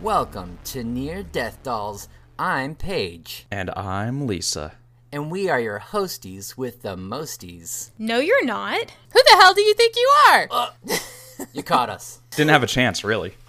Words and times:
Welcome 0.00 0.58
to 0.64 0.84
Near 0.84 1.22
Death 1.22 1.62
Dolls. 1.62 2.08
I'm 2.38 2.74
Paige, 2.74 3.46
And 3.50 3.70
I'm 3.76 4.26
Lisa. 4.26 4.72
and 5.12 5.30
we 5.30 5.48
are 5.48 5.60
your 5.60 5.78
hosties 5.80 6.56
with 6.56 6.82
the 6.82 6.96
mosties. 6.96 7.90
No, 7.98 8.18
you're 8.18 8.44
not. 8.44 8.90
Who 9.12 9.20
the 9.22 9.36
hell 9.40 9.54
do 9.54 9.60
you 9.62 9.74
think 9.74 9.94
you 9.96 10.10
are? 10.30 10.48
Uh, 10.50 10.70
You 11.54 11.62
caught 11.62 11.88
us. 11.88 12.20
Didn't 12.32 12.50
have 12.50 12.64
a 12.64 12.66
chance, 12.66 13.04
really. 13.04 13.34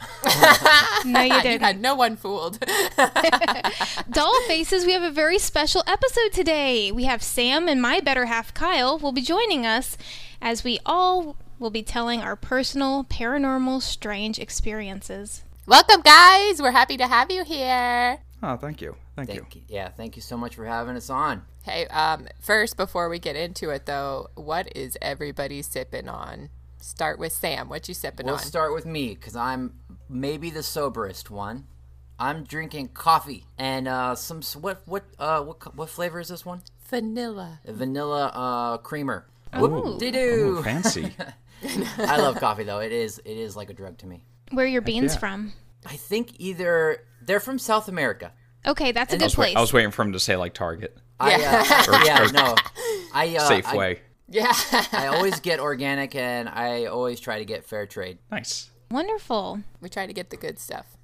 No, 1.06 1.21
you 1.21 1.34
you 1.36 1.42
didn't. 1.44 1.62
had 1.62 1.80
no 1.80 1.94
one 1.94 2.16
fooled. 2.16 2.58
Doll 4.12 4.42
Faces, 4.48 4.86
we 4.86 4.93
have 4.93 5.04
a 5.04 5.12
very 5.12 5.38
special 5.38 5.84
episode 5.86 6.32
today. 6.34 6.92
We 6.92 7.04
have 7.04 7.21
Sam 7.21 7.68
and 7.68 7.79
my 7.79 8.00
better 8.00 8.26
half, 8.26 8.54
Kyle, 8.56 8.98
will 8.98 9.12
be 9.12 9.21
joining 9.21 9.68
us 9.68 9.98
as 10.42 10.64
we 10.64 10.79
all 10.84 11.36
will 11.60 11.70
be 11.70 11.84
telling 11.84 12.21
our 12.21 12.36
personal, 12.36 13.04
paranormal, 13.04 13.84
strange 13.84 14.40
experiences. 14.40 15.43
Welcome, 15.68 16.01
guys. 16.01 16.60
We're 16.60 16.71
happy 16.71 16.98
to 16.98 17.06
have 17.07 17.29
you 17.29 17.43
here. 17.43 18.18
Oh, 18.42 18.57
thank 18.57 18.82
you. 18.82 18.96
Thank, 19.15 19.29
you. 19.34 19.42
Thank 19.42 19.56
you. 19.56 19.62
Yeah, 19.68 19.90
thank 19.90 20.15
you 20.15 20.24
so 20.24 20.37
much 20.37 20.56
for 20.56 20.65
having 20.65 20.96
us 20.96 21.10
on. 21.12 21.43
Hey, 21.64 21.86
um, 21.87 22.28
first, 22.42 22.78
before 22.78 23.10
we 23.10 23.20
get 23.20 23.36
into 23.36 23.70
it, 23.70 23.86
though, 23.86 24.28
what 24.34 24.76
is 24.76 24.98
everybody 25.01 25.62
sipping 25.62 26.10
on? 26.10 26.50
Start 26.86 27.18
with 27.18 27.34
Sam. 27.34 27.68
What 27.68 27.88
you 27.88 27.96
sipping 27.96 28.28
We'll 28.28 28.36
on? 28.36 28.42
start 28.42 28.71
with 28.71 28.86
me 28.86 29.16
because 29.16 29.36
I'm 29.36 29.74
maybe 30.07 30.52
the 30.52 30.62
soberest 30.62 31.32
one. 31.32 31.66
I'm 32.20 32.44
drinking 32.44 32.89
coffee 32.89 33.45
and 33.58 33.88
uh, 33.88 34.14
some 34.14 34.38
s- 34.38 34.56
what 34.56 34.84
what 34.86 35.03
uh 35.17 35.42
what 35.42 35.76
what 35.76 35.90
flavor 35.90 36.20
is 36.20 36.28
this 36.28 36.46
one? 36.46 36.62
Vanilla. 36.88 37.59
Vanilla 37.66 38.28
uh 38.28 38.78
creamer. 38.78 39.26
Ooh. 39.58 39.98
Did 39.98 40.16
Ooh, 40.16 40.58
do. 40.58 40.64
fancy. 40.64 41.12
I 41.98 42.18
love 42.18 42.40
coffee 42.40 42.64
though. 42.64 42.80
It 42.80 42.92
is 42.92 43.18
it 43.26 43.36
is 43.36 43.56
like 43.56 43.72
a 43.72 43.74
drug 43.74 43.98
to 43.98 44.06
me. 44.06 44.24
Where 44.52 44.66
are 44.66 44.70
your 44.70 44.84
beans 44.84 45.16
yeah. 45.16 45.20
from? 45.20 45.54
I 45.88 45.96
think 45.96 46.40
either 46.40 47.04
they're 47.20 47.40
from 47.40 47.58
South 47.58 47.88
America. 47.88 48.31
Okay, 48.64 48.92
that's 48.92 49.12
a 49.12 49.18
good 49.18 49.24
I 49.24 49.26
was 49.26 49.38
Wait, 49.38 49.46
place. 49.48 49.56
I 49.58 49.62
was 49.62 49.74
waiting 49.74 49.90
for 49.92 50.04
him 50.04 50.14
to 50.14 50.20
say 50.20 50.36
like 50.36 50.54
Target, 50.54 50.96
I, 51.20 51.34
uh, 51.34 52.04
yeah, 52.06 52.28
no. 52.31 52.56
I 53.12 53.36
uh, 53.38 53.50
Safeway. 53.50 54.00
Yeah. 54.30 54.52
I, 54.52 54.88
I 54.92 55.08
always 55.08 55.40
get 55.42 55.59
organic 55.59 56.16
and 56.16 56.50
I 56.50 56.86
always 56.86 57.20
try 57.20 57.40
to 57.40 57.45
get 57.45 57.66
fair 57.66 57.86
trade. 57.86 58.18
nice. 58.31 58.70
Wonderful. 58.92 59.62
we 59.81 59.90
try 59.90 60.06
to 60.06 60.14
get 60.14 60.30
the 60.30 60.38
good 60.38 60.59
stuff. 60.59 60.95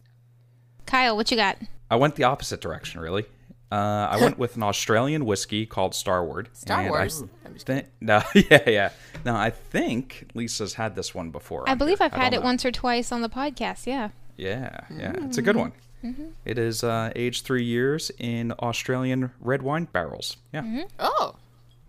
Kyle, 0.85 1.15
what 1.15 1.31
you 1.31 1.37
got? 1.37 1.57
I 1.89 1.95
went 1.95 2.15
the 2.15 2.23
opposite 2.23 2.61
direction, 2.61 3.01
really. 3.01 3.25
Uh, 3.71 4.09
I 4.11 4.17
went 4.19 4.37
with 4.37 4.57
an 4.57 4.63
Australian 4.63 5.25
whiskey 5.25 5.65
called 5.65 5.95
Starward. 5.95 6.49
Star 6.53 6.81
I 6.81 6.89
Wars? 6.89 7.23
I'm 7.45 7.53
just 7.53 7.67
thi- 7.67 7.83
no, 8.01 8.21
yeah, 8.35 8.69
yeah. 8.69 8.89
No, 9.23 9.35
I 9.35 9.49
think 9.49 10.27
Lisa's 10.33 10.73
had 10.73 10.95
this 10.95 11.15
one 11.15 11.31
before. 11.31 11.63
I 11.67 11.75
believe 11.75 11.99
here. 11.99 12.05
I've 12.05 12.13
had 12.13 12.33
it 12.33 12.41
know. 12.41 12.45
once 12.45 12.65
or 12.65 12.71
twice 12.71 13.13
on 13.13 13.21
the 13.21 13.29
podcast, 13.29 13.87
yeah. 13.87 14.09
Yeah, 14.35 14.77
yeah. 14.89 15.13
Mm. 15.13 15.27
It's 15.27 15.37
a 15.37 15.41
good 15.41 15.55
one. 15.55 15.71
Mm-hmm. 16.03 16.29
It 16.43 16.57
is 16.57 16.83
uh, 16.83 17.11
aged 17.15 17.45
three 17.45 17.63
years 17.63 18.11
in 18.17 18.51
Australian 18.53 19.31
red 19.39 19.61
wine 19.61 19.85
barrels. 19.85 20.35
Yeah, 20.51 20.61
mm-hmm. 20.61 20.77
Mm-hmm. 20.77 20.87
Oh. 20.99 21.35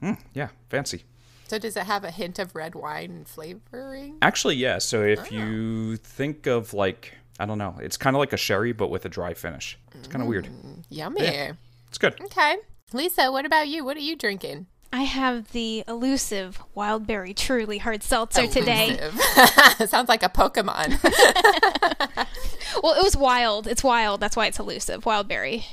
Mm, 0.02 0.18
yeah, 0.34 0.48
fancy. 0.68 1.02
So 1.52 1.58
does 1.58 1.76
it 1.76 1.82
have 1.82 2.02
a 2.02 2.10
hint 2.10 2.38
of 2.38 2.54
red 2.54 2.74
wine 2.74 3.26
flavoring? 3.26 4.16
Actually, 4.22 4.56
yeah. 4.56 4.78
So 4.78 5.02
if 5.02 5.30
oh. 5.30 5.34
you 5.34 5.98
think 5.98 6.46
of 6.46 6.72
like, 6.72 7.12
I 7.38 7.44
don't 7.44 7.58
know, 7.58 7.76
it's 7.78 7.98
kind 7.98 8.16
of 8.16 8.20
like 8.20 8.32
a 8.32 8.38
sherry, 8.38 8.72
but 8.72 8.88
with 8.88 9.04
a 9.04 9.10
dry 9.10 9.34
finish. 9.34 9.78
It's 9.94 10.08
kind 10.08 10.22
of 10.22 10.28
weird. 10.28 10.46
Mm, 10.46 10.82
yummy. 10.88 11.20
It's 11.88 11.98
good. 11.98 12.18
Okay. 12.22 12.56
Lisa, 12.94 13.30
what 13.30 13.44
about 13.44 13.68
you? 13.68 13.84
What 13.84 13.98
are 13.98 14.00
you 14.00 14.16
drinking? 14.16 14.64
I 14.94 15.02
have 15.02 15.52
the 15.52 15.84
elusive 15.86 16.58
Wildberry 16.74 17.36
Truly 17.36 17.76
Hard 17.76 18.02
Seltzer 18.02 18.46
today. 18.46 18.96
Sounds 19.86 20.08
like 20.08 20.22
a 20.22 20.30
Pokemon. 20.30 21.00
Well, 22.82 22.94
it 22.94 23.02
was 23.04 23.16
wild. 23.16 23.66
It's 23.66 23.84
wild. 23.84 24.20
That's 24.20 24.36
why 24.36 24.46
it's 24.46 24.58
elusive. 24.58 25.04
Wildberry. 25.04 25.66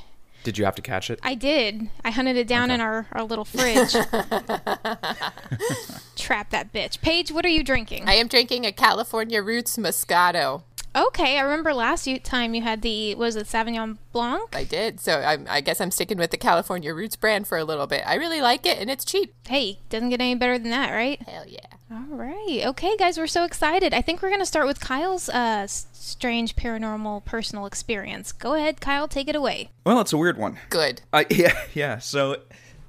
Did 0.43 0.57
you 0.57 0.65
have 0.65 0.75
to 0.75 0.81
catch 0.81 1.09
it? 1.09 1.19
I 1.21 1.35
did. 1.35 1.89
I 2.03 2.11
hunted 2.11 2.37
it 2.37 2.47
down 2.47 2.71
in 2.71 2.81
our, 2.81 3.07
our 3.11 3.23
little 3.23 3.45
fridge. 3.45 3.93
Trap 6.15 6.49
that 6.51 6.71
bitch. 6.73 7.01
Paige, 7.01 7.31
what 7.31 7.45
are 7.45 7.49
you 7.49 7.63
drinking? 7.63 8.07
I 8.07 8.13
am 8.13 8.27
drinking 8.27 8.65
a 8.65 8.71
California 8.71 9.41
Roots 9.41 9.77
Moscato. 9.77 10.63
okay, 10.95 11.37
I 11.37 11.41
remember 11.41 11.73
last 11.73 12.07
time 12.23 12.53
you 12.55 12.61
had 12.61 12.81
the 12.81 13.15
was 13.15 13.35
it 13.35 13.47
Sauvignon 13.47 13.97
Blanc? 14.11 14.55
I 14.55 14.63
did. 14.63 14.99
So 14.99 15.19
I'm, 15.19 15.45
I 15.49 15.61
guess 15.61 15.81
I'm 15.81 15.91
sticking 15.91 16.17
with 16.17 16.31
the 16.31 16.37
California 16.37 16.93
Roots 16.93 17.15
brand 17.15 17.47
for 17.47 17.57
a 17.57 17.63
little 17.63 17.87
bit. 17.87 18.03
I 18.05 18.15
really 18.15 18.41
like 18.41 18.65
it 18.65 18.77
and 18.79 18.89
it's 18.89 19.05
cheap. 19.05 19.33
Hey, 19.47 19.79
doesn't 19.89 20.09
get 20.09 20.21
any 20.21 20.35
better 20.35 20.57
than 20.57 20.71
that, 20.71 20.91
right? 20.91 21.21
Hell 21.23 21.45
yeah. 21.47 21.59
All 21.91 22.05
right. 22.15 22.61
Okay, 22.67 22.95
guys, 22.97 23.17
we're 23.17 23.25
so 23.25 23.43
excited. 23.45 23.95
I 23.95 24.01
think 24.01 24.21
we're 24.21 24.29
going 24.29 24.41
to 24.41 24.45
start 24.45 24.67
with 24.67 24.79
Kyle's 24.79 25.27
uh, 25.27 25.65
strange 25.65 26.55
paranormal 26.55 27.25
personal 27.25 27.65
experience. 27.65 28.31
Go 28.31 28.53
ahead, 28.53 28.79
Kyle, 28.79 29.07
take 29.07 29.27
it 29.27 29.35
away. 29.35 29.71
Well, 29.85 29.99
it's 29.99 30.13
a 30.13 30.17
weird 30.17 30.37
one. 30.37 30.59
Good. 30.69 31.01
I 31.11 31.25
yeah, 31.31 31.59
yeah. 31.73 31.97
So 31.97 32.37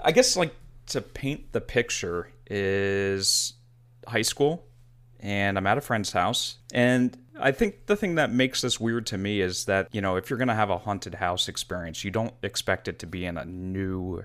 I 0.00 0.12
guess 0.12 0.36
like 0.36 0.54
to 0.88 1.00
paint 1.00 1.52
the 1.52 1.62
picture 1.62 2.30
is 2.46 3.54
high 4.06 4.22
school 4.22 4.66
and 5.18 5.56
I'm 5.56 5.66
at 5.66 5.78
a 5.78 5.80
friend's 5.80 6.12
house 6.12 6.58
and 6.74 7.16
I 7.40 7.52
think 7.52 7.86
the 7.86 7.96
thing 7.96 8.16
that 8.16 8.30
makes 8.30 8.60
this 8.60 8.78
weird 8.78 9.06
to 9.06 9.18
me 9.18 9.40
is 9.40 9.64
that, 9.64 9.88
you 9.92 10.02
know, 10.02 10.16
if 10.16 10.28
you're 10.28 10.38
going 10.38 10.48
to 10.48 10.54
have 10.54 10.68
a 10.68 10.76
haunted 10.76 11.14
house 11.14 11.48
experience, 11.48 12.04
you 12.04 12.10
don't 12.10 12.34
expect 12.42 12.86
it 12.86 12.98
to 12.98 13.06
be 13.06 13.24
in 13.24 13.38
a 13.38 13.46
new 13.46 14.24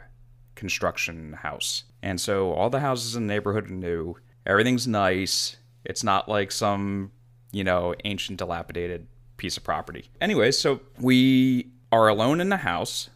construction 0.56 1.32
house. 1.32 1.86
And 2.02 2.20
so 2.20 2.52
all 2.52 2.70
the 2.70 2.82
houses 2.82 3.16
in 3.16 3.28
the 3.28 3.34
neighborhood 3.34 3.70
are 3.70 3.74
new. 3.74 4.18
Everything's 4.46 4.88
nice. 4.88 5.58
It's 5.84 6.04
not 6.04 6.30
like 6.30 6.52
some, 6.52 7.12
you 7.52 7.64
know, 7.64 7.96
ancient 8.04 8.40
dilapidated 8.40 9.08
piece 9.38 9.58
of 9.58 9.64
property. 9.64 10.10
Anyway, 10.22 10.52
so 10.52 10.80
we 11.00 11.72
are 11.92 12.08
alone 12.08 12.42
in 12.42 12.50
the 12.50 12.58
house. 12.58 13.10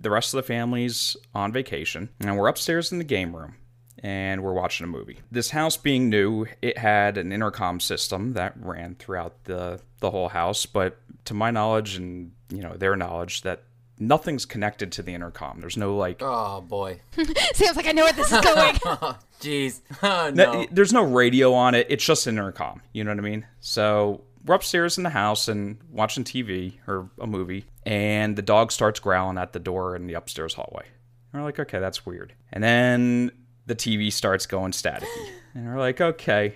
The 0.00 0.10
rest 0.10 0.32
of 0.32 0.38
the 0.38 0.46
family's 0.46 1.16
on 1.34 1.52
vacation, 1.52 2.08
and 2.20 2.36
we're 2.36 2.48
upstairs 2.48 2.92
in 2.92 2.98
the 2.98 3.04
game 3.04 3.34
room 3.34 3.56
and 4.02 4.42
we're 4.42 4.52
watching 4.52 4.84
a 4.84 4.88
movie. 4.88 5.18
This 5.30 5.50
house 5.50 5.76
being 5.76 6.08
new, 6.08 6.46
it 6.62 6.78
had 6.78 7.18
an 7.18 7.32
intercom 7.32 7.80
system 7.80 8.34
that 8.34 8.54
ran 8.56 8.94
throughout 8.94 9.44
the 9.44 9.80
the 10.00 10.10
whole 10.10 10.28
house, 10.28 10.66
but 10.66 10.98
to 11.24 11.34
my 11.34 11.50
knowledge 11.50 11.96
and, 11.96 12.32
you 12.50 12.62
know, 12.62 12.74
their 12.74 12.94
knowledge 12.94 13.42
that 13.42 13.64
nothing's 14.00 14.44
connected 14.44 14.92
to 14.92 15.02
the 15.02 15.14
intercom. 15.14 15.60
There's 15.60 15.76
no 15.76 15.96
like 15.96 16.18
Oh 16.20 16.60
boy. 16.60 17.00
Sounds 17.54 17.76
like 17.76 17.86
I 17.86 17.92
know 17.92 18.04
where 18.04 18.12
this 18.12 18.32
is 18.32 18.40
going. 18.40 18.74
Jeez. 19.40 19.80
Oh, 20.02 20.30
No, 20.34 20.52
no. 20.52 20.66
there's 20.70 20.92
no 20.92 21.02
radio 21.04 21.52
on 21.54 21.74
it. 21.74 21.86
It's 21.90 22.04
just 22.04 22.26
an 22.26 22.36
intercom. 22.38 22.82
You 22.92 23.04
know 23.04 23.10
what 23.10 23.18
I 23.18 23.22
mean? 23.22 23.46
So 23.60 24.22
we're 24.44 24.54
upstairs 24.54 24.96
in 24.98 25.04
the 25.04 25.10
house 25.10 25.48
and 25.48 25.78
watching 25.90 26.24
TV 26.24 26.74
or 26.86 27.10
a 27.20 27.26
movie, 27.26 27.64
and 27.84 28.34
the 28.36 28.42
dog 28.42 28.72
starts 28.72 28.98
growling 29.00 29.36
at 29.38 29.52
the 29.52 29.58
door 29.58 29.94
in 29.94 30.06
the 30.06 30.14
upstairs 30.14 30.54
hallway. 30.54 30.84
And 31.32 31.42
we're 31.42 31.46
like, 31.46 31.58
okay, 31.60 31.78
that's 31.78 32.06
weird. 32.06 32.32
And 32.52 32.64
then 32.64 33.30
the 33.66 33.74
TV 33.76 34.10
starts 34.12 34.46
going 34.46 34.72
staticky, 34.72 35.28
and 35.54 35.66
we're 35.66 35.78
like, 35.78 36.00
okay, 36.00 36.54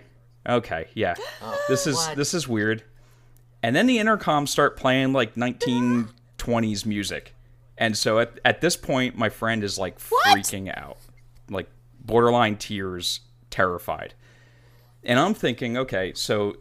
okay, 0.49 0.89
yeah, 0.95 1.15
this 1.69 1.87
is 1.87 1.97
what? 1.97 2.17
this 2.17 2.33
is 2.35 2.49
weird. 2.49 2.83
And 3.63 3.77
then 3.77 3.87
the 3.87 3.99
intercoms 3.99 4.49
start 4.49 4.77
playing 4.77 5.13
like 5.13 5.37
1920s 6.43 6.87
music. 6.87 7.35
And 7.79 7.97
so 7.97 8.19
at, 8.19 8.39
at 8.45 8.61
this 8.61 8.77
point, 8.77 9.17
my 9.17 9.29
friend 9.29 9.65
is 9.65 9.79
like 9.79 9.99
freaking 9.99 10.77
out, 10.77 10.99
like 11.51 11.69
borderline 12.01 12.57
tears, 12.57 13.21
terrified. 13.51 14.15
And 15.05 15.19
I'm 15.19 15.35
thinking, 15.35 15.77
okay, 15.77 16.13
so 16.15 16.57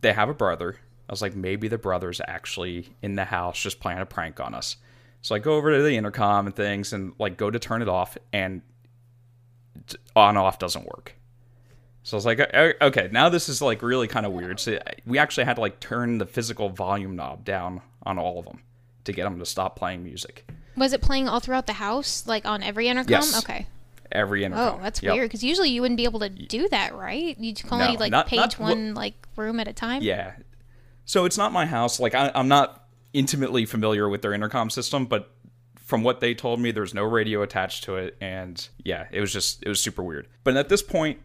they 0.00 0.12
have 0.12 0.28
a 0.28 0.34
brother. 0.34 0.78
I 1.08 1.12
was 1.12 1.22
like, 1.22 1.36
maybe 1.36 1.68
the 1.68 1.78
brother's 1.78 2.20
actually 2.26 2.88
in 3.02 3.14
the 3.16 3.24
house 3.24 3.60
just 3.60 3.80
playing 3.80 4.00
a 4.00 4.06
prank 4.06 4.40
on 4.40 4.54
us. 4.54 4.76
So 5.20 5.34
I 5.34 5.38
go 5.38 5.54
over 5.54 5.76
to 5.76 5.82
the 5.82 5.96
intercom 5.96 6.46
and 6.46 6.56
things 6.56 6.92
and 6.92 7.12
like 7.18 7.36
go 7.36 7.50
to 7.50 7.58
turn 7.58 7.80
it 7.80 7.88
off, 7.88 8.16
and 8.32 8.62
on 10.16 10.36
off 10.36 10.58
doesn't 10.58 10.84
work. 10.84 11.14
So 12.04 12.16
I 12.16 12.18
was 12.18 12.26
like, 12.26 12.40
okay, 12.40 13.08
now 13.12 13.28
this 13.28 13.48
is 13.48 13.62
like 13.62 13.80
really 13.82 14.08
kind 14.08 14.26
of 14.26 14.32
weird. 14.32 14.58
So 14.58 14.74
uh, 14.74 14.80
we 15.06 15.18
actually 15.18 15.44
had 15.44 15.54
to 15.54 15.60
like 15.60 15.78
turn 15.80 16.18
the 16.18 16.26
physical 16.26 16.68
volume 16.68 17.14
knob 17.16 17.44
down 17.44 17.80
on 18.04 18.18
all 18.18 18.38
of 18.40 18.44
them 18.44 18.60
to 19.04 19.12
get 19.12 19.24
them 19.24 19.38
to 19.38 19.46
stop 19.46 19.76
playing 19.76 20.02
music. 20.02 20.50
Was 20.76 20.92
it 20.92 21.00
playing 21.02 21.28
all 21.28 21.38
throughout 21.38 21.66
the 21.66 21.74
house, 21.74 22.26
like 22.26 22.44
on 22.44 22.62
every 22.62 22.88
intercom? 22.88 23.10
Yes. 23.10 23.38
Okay. 23.44 23.66
Every 24.10 24.42
intercom. 24.44 24.78
Oh, 24.80 24.82
that's 24.82 25.02
Yep. 25.02 25.14
weird. 25.14 25.28
Because 25.28 25.44
usually 25.44 25.70
you 25.70 25.80
wouldn't 25.80 25.96
be 25.96 26.04
able 26.04 26.20
to 26.20 26.28
do 26.28 26.68
that, 26.70 26.94
right? 26.94 27.38
You 27.38 27.54
can 27.54 27.68
only 27.72 27.94
No, 27.94 28.00
like 28.00 28.10
not- 28.10 28.26
page 28.26 28.38
not- 28.38 28.58
one 28.58 28.94
like 28.94 29.14
room 29.36 29.60
at 29.60 29.68
a 29.68 29.72
time. 29.72 30.02
Yeah. 30.02 30.32
So 31.04 31.24
it's 31.24 31.38
not 31.38 31.52
my 31.52 31.66
house. 31.66 32.00
Like 32.00 32.14
I, 32.14 32.30
I'm 32.34 32.48
not 32.48 32.84
intimately 33.12 33.64
familiar 33.64 34.08
with 34.08 34.22
their 34.22 34.32
intercom 34.32 34.70
system, 34.70 35.06
but 35.06 35.30
from 35.76 36.02
what 36.02 36.20
they 36.20 36.34
told 36.34 36.58
me, 36.58 36.70
there's 36.72 36.94
no 36.94 37.04
radio 37.04 37.42
attached 37.42 37.84
to 37.84 37.96
it, 37.96 38.16
and 38.20 38.66
yeah, 38.82 39.06
it 39.12 39.20
was 39.20 39.32
just 39.32 39.62
it 39.62 39.68
was 39.68 39.80
super 39.80 40.02
weird. 40.02 40.26
But 40.42 40.56
at 40.56 40.68
this 40.70 40.82
point, 40.82 41.18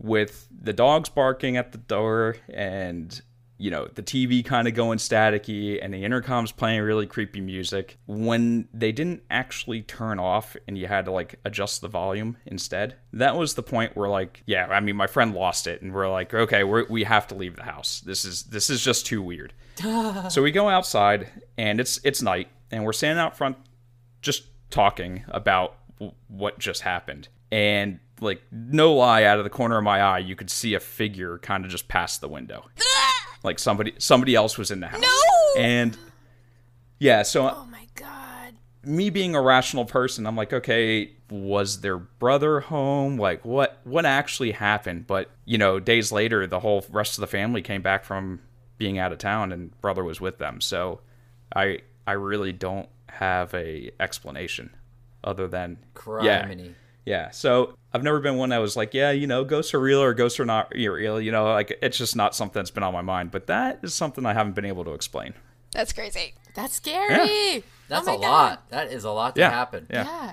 with 0.00 0.48
the 0.50 0.72
dogs 0.72 1.08
barking 1.08 1.56
at 1.56 1.72
the 1.72 1.78
door 1.78 2.36
and 2.48 3.20
you 3.60 3.70
know, 3.70 3.86
the 3.94 4.02
TV 4.02 4.42
kind 4.42 4.66
of 4.66 4.72
going 4.72 4.96
staticky 4.96 5.78
and 5.82 5.92
the 5.92 6.02
intercom's 6.02 6.50
playing 6.50 6.80
really 6.80 7.06
creepy 7.06 7.42
music. 7.42 7.98
When 8.06 8.66
they 8.72 8.90
didn't 8.90 9.22
actually 9.30 9.82
turn 9.82 10.18
off 10.18 10.56
and 10.66 10.78
you 10.78 10.86
had 10.86 11.04
to 11.04 11.10
like 11.10 11.38
adjust 11.44 11.82
the 11.82 11.88
volume 11.88 12.38
instead, 12.46 12.96
that 13.12 13.36
was 13.36 13.52
the 13.52 13.62
point 13.62 13.94
where 13.94 14.08
like, 14.08 14.42
yeah, 14.46 14.66
I 14.68 14.80
mean, 14.80 14.96
my 14.96 15.06
friend 15.06 15.34
lost 15.34 15.66
it 15.66 15.82
and 15.82 15.92
we're 15.92 16.08
like, 16.08 16.32
okay, 16.32 16.64
we're, 16.64 16.86
we 16.88 17.04
have 17.04 17.26
to 17.28 17.34
leave 17.34 17.56
the 17.56 17.64
house. 17.64 18.00
This 18.00 18.24
is 18.24 18.44
this 18.44 18.70
is 18.70 18.82
just 18.82 19.04
too 19.04 19.20
weird. 19.20 19.52
so 20.30 20.42
we 20.42 20.52
go 20.52 20.70
outside 20.70 21.28
and 21.58 21.80
it's 21.80 22.00
it's 22.02 22.22
night 22.22 22.48
and 22.70 22.82
we're 22.86 22.94
standing 22.94 23.20
out 23.20 23.36
front 23.36 23.58
just 24.22 24.44
talking 24.70 25.22
about 25.28 25.76
w- 25.98 26.14
what 26.28 26.58
just 26.58 26.80
happened. 26.80 27.28
And 27.52 28.00
like 28.20 28.42
no 28.52 28.92
lie 28.94 29.24
out 29.24 29.38
of 29.38 29.44
the 29.44 29.50
corner 29.50 29.78
of 29.78 29.84
my 29.84 30.00
eye 30.00 30.18
you 30.18 30.36
could 30.36 30.50
see 30.50 30.74
a 30.74 30.80
figure 30.80 31.38
kind 31.38 31.64
of 31.64 31.70
just 31.70 31.88
past 31.88 32.20
the 32.20 32.28
window 32.28 32.64
like 33.42 33.58
somebody 33.58 33.92
somebody 33.98 34.34
else 34.34 34.58
was 34.58 34.70
in 34.70 34.80
the 34.80 34.86
house 34.86 35.00
No! 35.00 35.60
and 35.62 35.96
yeah 36.98 37.22
so 37.22 37.48
Oh 37.48 37.66
my 37.70 37.86
god. 37.94 38.54
me 38.84 39.10
being 39.10 39.34
a 39.34 39.40
rational 39.42 39.84
person 39.84 40.26
i'm 40.26 40.36
like 40.36 40.52
okay 40.52 41.12
was 41.30 41.80
their 41.80 41.96
brother 41.98 42.60
home 42.60 43.16
like 43.16 43.44
what 43.44 43.80
what 43.84 44.04
actually 44.04 44.50
happened 44.52 45.06
but 45.06 45.30
you 45.44 45.56
know 45.58 45.78
days 45.80 46.10
later 46.12 46.46
the 46.46 46.60
whole 46.60 46.84
rest 46.90 47.16
of 47.16 47.20
the 47.22 47.26
family 47.26 47.62
came 47.62 47.82
back 47.82 48.04
from 48.04 48.40
being 48.78 48.98
out 48.98 49.12
of 49.12 49.18
town 49.18 49.52
and 49.52 49.78
brother 49.80 50.02
was 50.04 50.20
with 50.20 50.38
them 50.38 50.60
so 50.60 51.00
i 51.54 51.78
i 52.06 52.12
really 52.12 52.52
don't 52.52 52.88
have 53.08 53.52
a 53.54 53.90
explanation 54.00 54.74
other 55.22 55.46
than 55.46 55.78
yeah 56.22 56.46
Criminy. 56.46 56.66
yeah, 56.66 56.72
so 57.32 57.74
I've 57.92 58.02
never 58.02 58.20
been 58.20 58.36
one 58.36 58.50
that 58.50 58.58
was 58.58 58.76
like, 58.76 58.94
yeah, 58.94 59.10
you 59.10 59.26
know, 59.26 59.44
ghosts 59.44 59.74
are 59.74 59.80
real 59.80 60.00
or 60.00 60.14
ghosts 60.14 60.38
are 60.40 60.44
not 60.44 60.72
real. 60.74 61.20
You 61.20 61.32
know, 61.32 61.44
like 61.44 61.76
it's 61.82 61.98
just 61.98 62.14
not 62.16 62.34
something 62.34 62.58
that's 62.60 62.70
been 62.70 62.82
on 62.82 62.92
my 62.92 63.02
mind. 63.02 63.30
But 63.30 63.46
that 63.48 63.80
is 63.82 63.94
something 63.94 64.24
I 64.26 64.32
haven't 64.34 64.54
been 64.54 64.64
able 64.64 64.84
to 64.84 64.92
explain. 64.92 65.34
That's 65.72 65.92
crazy. 65.92 66.34
That's 66.54 66.74
scary. 66.74 67.18
Oh 67.18 67.62
that's 67.88 68.08
oh 68.08 68.14
a 68.14 68.18
God. 68.18 68.22
lot. 68.22 68.70
That 68.70 68.92
is 68.92 69.04
a 69.04 69.10
lot 69.10 69.34
to 69.36 69.40
Yeah, 69.40 69.50
happen. 69.50 69.86
yeah. 69.90 70.04
Yeah. 70.04 70.32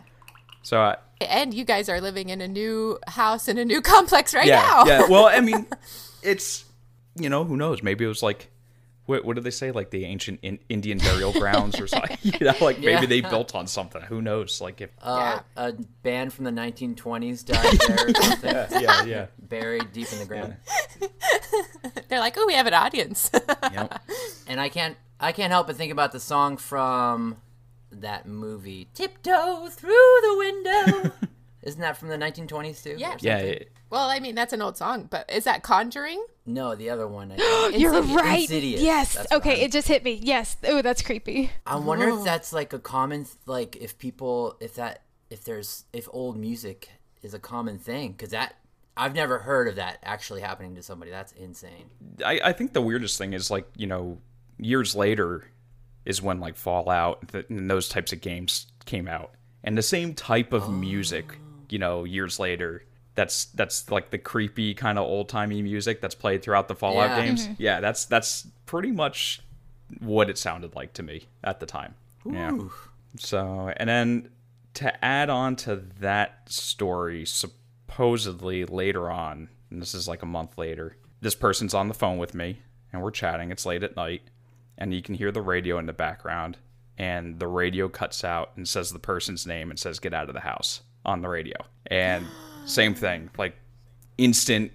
So 0.62 0.82
I, 0.82 0.98
And 1.22 1.54
you 1.54 1.64
guys 1.64 1.90
are 1.90 2.02
living 2.02 2.30
in 2.30 2.42
a 2.42 2.48
new 2.48 3.00
house 3.08 3.48
in 3.48 3.58
a 3.58 3.66
new 3.66 3.82
complex 3.94 4.34
right 4.34 4.46
yeah, 4.48 4.62
now. 4.62 4.86
yeah. 4.86 5.08
Well, 5.10 5.26
I 5.26 5.40
mean, 5.40 5.66
it's 6.24 6.66
you 7.16 7.30
know, 7.30 7.44
who 7.44 7.56
knows? 7.58 7.82
Maybe 7.82 8.06
it 8.06 8.10
was 8.10 8.22
like. 8.24 8.50
What, 9.08 9.26
what 9.26 9.36
did 9.36 9.44
they 9.44 9.50
say? 9.52 9.72
Like 9.72 9.90
the 9.90 10.06
ancient 10.06 10.40
in, 10.44 10.60
Indian 10.70 11.00
burial 11.00 11.32
grounds 11.34 11.80
or 11.80 11.88
something? 11.88 12.18
You 12.22 12.34
know, 12.42 12.54
like 12.62 12.78
maybe 12.80 12.92
Yeah. 12.92 13.06
they 13.06 13.22
built 13.22 13.56
on 13.56 13.66
something. 13.68 14.02
Who 14.04 14.22
knows? 14.22 14.62
Like 14.62 14.80
if 14.82 14.92
Uh, 15.02 15.40
A 15.56 15.74
band 16.04 16.32
from 16.34 16.46
the 16.46 16.52
1920s 16.52 17.44
died 17.46 17.80
there 17.88 18.08
or 18.08 18.14
something, 18.24 18.82
yeah, 18.82 19.04
yeah, 19.06 19.26
buried 19.40 19.92
deep 19.94 20.12
in 20.14 20.20
the 20.20 20.26
ground. 20.26 20.58
They're 22.10 22.20
like, 22.20 22.36
oh, 22.38 22.46
we 22.46 22.54
have 22.54 22.68
an 22.68 22.74
audience. 22.74 23.32
yep. 23.72 24.02
And 24.48 24.60
I 24.62 24.70
can't 24.70 24.98
I 25.20 25.32
can't 25.32 25.52
help 25.52 25.68
but 25.68 25.76
think 25.78 25.92
about 25.92 26.12
the 26.12 26.20
song 26.20 26.58
from 26.58 27.38
that 27.92 28.28
movie, 28.28 28.88
Tiptoe 28.94 29.68
Through 29.70 29.90
the 30.22 30.36
Window. 30.38 31.12
Isn't 31.68 31.82
that 31.82 31.98
from 31.98 32.08
the 32.08 32.18
1920s 32.18 32.82
too? 32.82 32.96
Yeah. 32.98 33.18
yeah. 33.20 33.38
it- 33.40 33.72
well, 33.90 34.10
I 34.10 34.20
mean, 34.20 34.36
that's 34.36 34.54
an 34.54 34.62
old 34.62 34.78
song, 34.78 35.08
but 35.10 35.30
is 35.32 35.44
that 35.44 35.64
Conjuring? 35.64 36.26
No, 36.46 36.76
the 36.76 36.90
other 36.90 37.08
one. 37.08 37.32
I 37.32 37.36
think. 37.72 37.80
You're 37.82 37.96
Insidious. 37.96 38.22
right. 38.22 38.42
Insidious. 38.42 38.82
Yes. 38.82 39.14
That's 39.16 39.32
okay, 39.34 39.52
I'm- 39.52 39.60
it 39.62 39.72
just 39.74 39.88
hit 39.88 40.04
me. 40.04 40.20
Yes. 40.24 40.56
Oh, 40.66 40.82
that's 40.82 41.02
creepy. 41.02 41.52
I 41.66 41.76
wonder 41.76 42.08
if 42.10 42.24
that's 42.24 42.54
like 42.54 42.72
a 42.74 42.80
common 42.80 43.26
th- 43.26 43.36
like 43.46 43.76
if 43.76 43.98
people 43.98 44.56
if 44.62 44.76
that 44.76 45.04
if 45.30 45.44
there's 45.44 45.84
if 45.92 46.08
old 46.12 46.38
music 46.38 46.90
is 47.22 47.34
a 47.34 47.40
common 47.40 47.78
thing 47.80 48.14
because 48.14 48.30
that 48.30 48.56
I've 48.96 49.14
never 49.14 49.40
heard 49.40 49.68
of 49.68 49.76
that 49.76 50.00
actually 50.04 50.42
happening 50.42 50.76
to 50.76 50.82
somebody. 50.84 51.12
That's 51.12 51.34
insane. 51.34 51.90
I, 52.26 52.40
I 52.46 52.54
think 52.54 52.72
the 52.74 52.82
weirdest 52.82 53.18
thing 53.18 53.34
is 53.34 53.52
like 53.52 53.68
you 53.76 53.88
know 53.88 54.20
years 54.58 54.96
later 54.96 55.50
is 56.06 56.22
when 56.22 56.40
like 56.40 56.56
Fallout 56.56 57.28
th- 57.28 57.46
and 57.50 57.70
those 57.70 57.90
types 57.90 58.14
of 58.14 58.22
games 58.22 58.68
came 58.86 59.08
out, 59.08 59.32
and 59.66 59.78
the 59.78 59.82
same 59.82 60.14
type 60.14 60.54
of 60.54 60.70
music 60.72 61.26
oh. 61.34 61.47
You 61.70 61.80
know 61.80 62.04
years 62.04 62.40
later. 62.40 62.84
That's 63.16 63.46
that's 63.46 63.90
like 63.90 64.12
the 64.12 64.20
creepy 64.20 64.76
kind 64.76 65.00
of 65.00 65.06
old 65.06 65.28
timey 65.28 65.64
music 65.64 66.02
that's 66.02 66.14
played 66.14 66.44
throughout 66.44 66.68
the 66.68 66.76
Fallout 66.76 67.10
Yeah. 67.18 67.26
games. 67.26 67.48
Mm-hmm. 67.48 67.54
Yeah, 67.58 67.80
that's 67.80 68.06
that's 68.06 68.46
pretty 68.68 68.92
much 68.92 69.42
what 70.00 70.30
it 70.30 70.38
sounded 70.38 70.76
like 70.76 70.94
to 70.94 71.04
me 71.04 71.24
at 71.44 71.60
the 71.60 71.66
time. 71.66 71.96
Yeah. 72.26 72.56
So, 73.18 73.74
and 73.78 73.90
then 73.90 74.30
to 74.76 75.04
add 75.04 75.32
on 75.32 75.56
to 75.56 75.78
that 76.00 76.48
story, 76.52 77.26
supposedly 77.26 78.66
later 78.66 79.10
on, 79.10 79.50
and 79.72 79.82
this 79.82 79.96
is 79.96 80.08
like 80.08 80.22
a 80.22 80.28
month 80.28 80.58
later, 80.58 80.98
this 81.22 81.36
person's 81.36 81.74
on 81.74 81.88
the 81.88 81.94
phone 81.94 82.18
with 82.18 82.34
me 82.36 82.60
and 82.94 83.02
we're 83.02 83.12
chatting. 83.12 83.50
It's 83.52 83.66
late 83.66 83.84
at 83.84 83.96
night, 83.96 84.22
and 84.78 84.94
you 84.94 85.02
can 85.02 85.16
hear 85.16 85.32
the 85.32 85.42
radio 85.42 85.78
in 85.80 85.88
the 85.88 85.94
background, 85.94 86.58
and 86.98 87.40
the 87.40 87.48
radio 87.48 87.90
cuts 87.90 88.24
out 88.24 88.52
and 88.56 88.68
says 88.68 88.92
the 88.92 89.00
person's 89.00 89.46
name 89.48 89.70
and 89.70 89.80
says, 89.80 90.00
Get 90.00 90.14
out 90.14 90.28
of 90.30 90.36
the 90.36 90.42
house 90.42 90.82
on 91.08 91.22
the 91.22 91.30
radio. 91.30 91.56
And 91.88 92.28
same 92.66 92.94
thing, 92.94 93.30
like 93.38 93.56
instant 94.18 94.72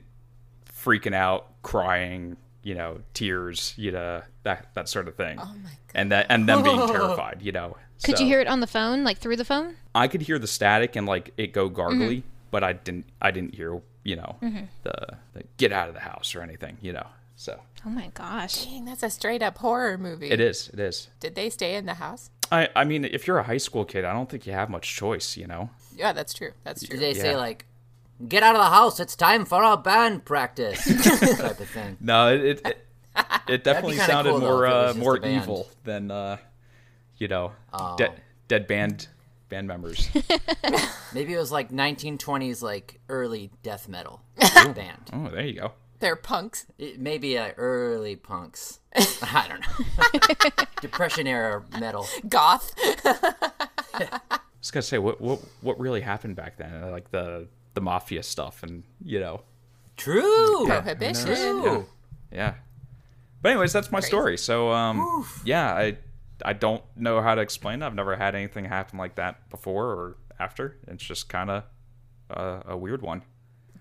freaking 0.84 1.14
out, 1.14 1.62
crying, 1.62 2.36
you 2.62 2.74
know, 2.74 3.00
tears, 3.14 3.74
you 3.76 3.92
know, 3.92 4.22
that 4.44 4.68
that 4.74 4.88
sort 4.88 5.08
of 5.08 5.14
thing. 5.16 5.38
Oh 5.40 5.44
my 5.62 5.70
god. 5.70 5.78
And 5.94 6.12
that 6.12 6.26
and 6.30 6.48
them 6.48 6.62
being 6.62 6.86
terrified, 6.88 7.38
you 7.42 7.52
know. 7.52 7.76
Could 8.02 8.16
So- 8.18 8.24
you 8.24 8.28
hear 8.28 8.40
it 8.40 8.48
on 8.48 8.60
the 8.60 8.66
phone, 8.66 9.04
like 9.04 9.18
through 9.18 9.36
the 9.36 9.44
phone? 9.44 9.76
I 9.94 10.08
could 10.08 10.22
hear 10.22 10.38
the 10.38 10.46
static 10.46 10.96
and 10.96 11.06
like 11.06 11.32
it 11.36 11.52
go 11.52 11.68
gargly, 11.68 12.18
Mm-hmm. 12.18 12.28
but 12.50 12.64
I 12.64 12.72
didn't. 12.72 13.06
I 13.20 13.30
didn't 13.30 13.54
hear 13.54 13.80
you 14.04 14.16
know 14.16 14.36
the, 14.82 14.92
the 15.34 15.44
get 15.58 15.70
out 15.70 15.86
of 15.88 15.94
the 15.94 16.00
house 16.00 16.34
or 16.34 16.42
anything. 16.42 16.78
You 16.80 16.94
know, 16.94 17.06
so 17.36 17.60
Oh 17.86 17.90
my 17.90 18.08
gosh. 18.14 18.64
Dang, 18.64 18.84
that's 18.86 19.02
a 19.02 19.10
straight 19.10 19.42
up 19.42 19.58
horror 19.58 19.98
movie. 19.98 20.30
it 20.30 20.40
is. 20.40 20.70
It 20.72 20.80
is. 20.80 21.08
Did 21.20 21.34
they 21.34 21.50
stay 21.50 21.74
in 21.76 21.86
the 21.86 21.94
house? 21.94 22.30
I 22.50 22.68
I 22.74 22.84
mean, 22.84 23.04
if 23.04 23.26
you're 23.26 23.38
a 23.38 23.42
high 23.44 23.58
school 23.58 23.84
kid, 23.84 24.04
I 24.04 24.12
don't 24.12 24.28
think 24.30 24.46
you 24.46 24.52
have 24.52 24.70
much 24.70 24.96
choice. 24.96 25.36
You 25.36 25.46
know. 25.46 25.70
Yeah, 25.96 26.12
that's 26.12 26.34
true. 26.34 26.52
That's 26.64 26.86
true. 26.86 26.98
They 26.98 27.14
say 27.14 27.30
Yeah. 27.32 27.36
like, 27.36 27.66
"Get 28.28 28.42
out 28.42 28.54
of 28.56 28.62
the 28.62 28.68
house! 28.70 29.00
It's 29.00 29.16
time 29.16 29.44
for 29.44 29.62
our 29.62 29.76
band 29.76 30.24
practice." 30.24 30.84
type 31.38 31.60
of 31.60 31.68
thing. 31.68 31.96
No, 32.00 32.32
it 32.34 32.40
it, 32.42 32.66
it, 32.66 32.86
it 33.48 33.64
definitely 33.64 33.96
kinda 33.96 34.06
sounded 34.12 34.30
cool, 34.30 34.40
though, 34.40 34.46
more 34.46 34.64
if 34.66 34.70
it 34.70 34.74
was 34.74 34.84
uh, 34.84 34.86
just 34.88 34.98
more 34.98 35.16
a 35.16 35.20
band. 35.20 35.42
evil 35.42 35.68
than 35.84 36.10
uh, 36.10 36.36
you 37.18 37.28
know, 37.28 37.52
Oh. 37.72 37.96
dead 37.96 38.20
dead 38.48 38.66
band 38.66 39.08
band 39.48 39.66
members. 39.68 40.08
Maybe 41.14 41.34
it 41.34 41.38
was 41.38 41.52
like 41.52 41.70
1920s, 41.70 42.62
like 42.62 43.00
early 43.10 43.50
death 43.62 43.86
metal 43.88 44.22
band. 44.74 45.10
oh, 45.12 45.28
there 45.28 45.44
you 45.44 45.60
go. 45.60 45.72
They're 46.00 46.16
punks. 46.16 46.66
It, 46.78 46.98
maybe 46.98 47.38
uh, 47.38 47.50
early 47.56 48.16
punks. 48.16 48.80
I 48.96 49.46
don't 49.48 49.60
know. 49.60 50.64
Depression 50.80 51.28
era 51.28 51.62
metal. 51.78 52.06
Goth. 52.28 52.74
I 54.62 54.64
was 54.64 54.70
gonna 54.70 54.82
say 54.82 54.98
what 54.98 55.20
what 55.20 55.40
what 55.60 55.80
really 55.80 56.02
happened 56.02 56.36
back 56.36 56.56
then, 56.56 56.90
like 56.92 57.10
the 57.10 57.48
the 57.74 57.80
mafia 57.80 58.22
stuff, 58.22 58.62
and 58.62 58.84
you 59.04 59.18
know, 59.18 59.42
True. 59.96 60.66
Prohibition. 60.66 61.26
True. 61.26 61.86
Yeah. 62.30 62.54
But 63.40 63.50
anyways, 63.50 63.72
that's 63.72 63.90
my 63.90 63.98
story. 63.98 64.38
So 64.38 64.70
um 64.70 65.26
yeah, 65.44 65.74
I 65.74 65.98
I 66.44 66.52
don't 66.52 66.82
know 66.96 67.20
how 67.20 67.34
to 67.34 67.40
explain 67.40 67.82
it. 67.82 67.86
I've 67.86 67.94
never 67.94 68.14
had 68.14 68.36
anything 68.36 68.64
happen 68.64 68.98
like 68.98 69.16
that 69.16 69.50
before 69.50 69.86
or 69.86 70.16
after. 70.38 70.76
It's 70.86 71.02
just 71.04 71.28
kind 71.28 71.50
of 71.50 71.64
uh, 72.30 72.62
a 72.66 72.76
weird 72.76 73.02
one. 73.02 73.22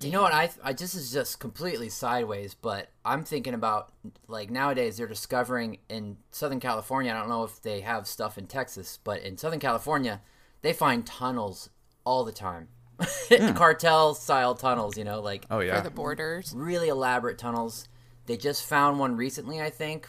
You 0.01 0.11
know 0.11 0.23
what? 0.23 0.33
I 0.33 0.49
I 0.63 0.73
this 0.73 0.95
is 0.95 1.11
just 1.11 1.39
completely 1.39 1.89
sideways, 1.89 2.55
but 2.55 2.89
I'm 3.05 3.23
thinking 3.23 3.53
about 3.53 3.91
like 4.27 4.49
nowadays 4.49 4.97
they're 4.97 5.07
discovering 5.07 5.77
in 5.89 6.17
Southern 6.31 6.59
California. 6.59 7.11
I 7.13 7.19
don't 7.19 7.29
know 7.29 7.43
if 7.43 7.61
they 7.61 7.81
have 7.81 8.07
stuff 8.07 8.39
in 8.39 8.47
Texas, 8.47 8.97
but 9.03 9.21
in 9.21 9.37
Southern 9.37 9.59
California, 9.59 10.21
they 10.61 10.73
find 10.73 11.05
tunnels 11.05 11.69
all 12.05 12.23
the 12.23 12.31
time, 12.31 12.67
cartel 13.55 14.13
style 14.13 14.55
tunnels. 14.55 14.97
You 14.97 15.03
know, 15.03 15.21
like 15.21 15.45
Oh 15.49 15.59
yeah, 15.59 15.77
For 15.77 15.83
the 15.83 15.91
borders. 15.91 16.53
really 16.55 16.89
elaborate 16.89 17.37
tunnels. 17.37 17.87
They 18.25 18.37
just 18.37 18.65
found 18.65 18.99
one 18.99 19.15
recently, 19.17 19.61
I 19.61 19.69
think. 19.69 20.07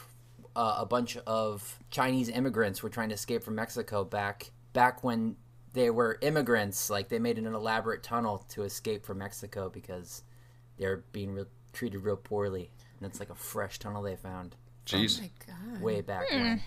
Uh, 0.54 0.76
a 0.80 0.84
bunch 0.86 1.16
of 1.26 1.78
Chinese 1.90 2.28
immigrants 2.28 2.82
were 2.82 2.90
trying 2.90 3.08
to 3.08 3.14
escape 3.14 3.42
from 3.42 3.54
Mexico 3.54 4.04
back 4.04 4.50
back 4.74 5.02
when 5.02 5.36
they 5.72 5.88
were 5.88 6.18
immigrants. 6.20 6.90
Like 6.90 7.08
they 7.08 7.18
made 7.18 7.38
an 7.38 7.46
elaborate 7.46 8.02
tunnel 8.02 8.44
to 8.50 8.62
escape 8.64 9.06
from 9.06 9.18
Mexico 9.18 9.70
because 9.70 10.22
they're 10.78 11.04
being 11.12 11.32
re- 11.32 11.44
treated 11.72 12.00
real 12.00 12.16
poorly. 12.16 12.70
And 13.00 13.08
it's 13.10 13.18
like 13.18 13.30
a 13.30 13.34
fresh 13.34 13.78
tunnel 13.78 14.02
they 14.02 14.14
found 14.16 14.54
Jeez. 14.84 15.18
Oh 15.18 15.22
my 15.22 15.30
god. 15.72 15.82
way 15.82 16.00
back 16.02 16.30
when. 16.30 16.60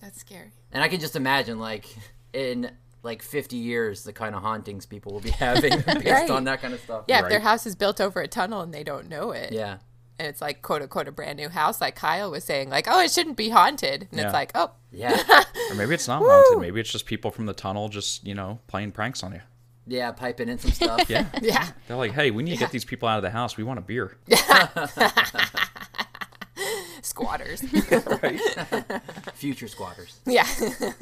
That's 0.00 0.18
scary. 0.18 0.50
And 0.72 0.82
I 0.82 0.88
can 0.88 0.98
just 0.98 1.14
imagine, 1.14 1.60
like 1.60 1.86
in 2.32 2.72
like 3.02 3.22
50 3.22 3.56
years, 3.56 4.04
the 4.04 4.12
kind 4.12 4.34
of 4.34 4.42
hauntings 4.42 4.86
people 4.86 5.12
will 5.12 5.20
be 5.20 5.30
having 5.46 5.80
based 5.86 6.04
Right. 6.06 6.30
on 6.30 6.44
that 6.44 6.60
kind 6.60 6.74
of 6.74 6.80
stuff. 6.80 7.04
Yeah, 7.08 7.22
if 7.22 7.28
their 7.28 7.40
house 7.40 7.66
is 7.66 7.74
built 7.74 8.00
over 8.00 8.20
a 8.20 8.28
tunnel 8.28 8.60
and 8.60 8.72
they 8.74 8.84
don't 8.84 9.08
know 9.08 9.30
it. 9.32 9.52
Yeah. 9.52 9.78
And 10.18 10.28
it's 10.28 10.42
like 10.42 10.60
quote 10.60 10.82
unquote 10.82 11.08
a 11.08 11.12
brand 11.12 11.38
new 11.38 11.48
house, 11.48 11.80
like 11.80 11.96
Kyle 11.96 12.30
was 12.30 12.44
saying, 12.44 12.68
like, 12.68 12.86
oh, 12.90 13.00
it 13.00 13.10
shouldn't 13.10 13.38
be 13.38 13.48
haunted. 13.48 14.06
And 14.10 14.18
Yeah. 14.20 14.26
it's 14.26 14.34
like, 14.34 14.52
oh, 14.54 14.72
Yeah. 14.92 15.16
Or 15.70 15.74
maybe 15.76 15.94
it's 15.94 16.08
not 16.08 16.20
haunted. 16.22 16.60
Maybe 16.60 16.78
it's 16.80 16.90
just 16.92 17.06
people 17.06 17.30
from 17.30 17.46
the 17.46 17.54
tunnel 17.54 17.88
just, 17.88 18.26
you 18.26 18.34
know, 18.34 18.58
playing 18.66 18.90
pranks 18.92 19.22
on 19.22 19.32
you. 19.32 19.40
yeah, 19.86 20.12
piping 20.12 20.48
in 20.50 20.58
some 20.58 20.72
stuff. 20.72 21.08
Yeah. 21.08 21.24
yeah. 21.40 21.68
They're 21.88 21.96
like, 21.96 22.12
"Hey, 22.12 22.30
we 22.30 22.42
need 22.42 22.52
to 22.52 22.56
get 22.58 22.70
these 22.70 22.84
people 22.84 23.08
out 23.08 23.16
of 23.16 23.22
the 23.22 23.30
house. 23.30 23.56
We 23.56 23.64
want 23.64 23.78
a 23.78 23.82
beer." 23.82 24.16
Squatters. 27.02 27.60
Future 29.34 29.68
squatters. 29.68 30.18
yeah. 30.26 30.46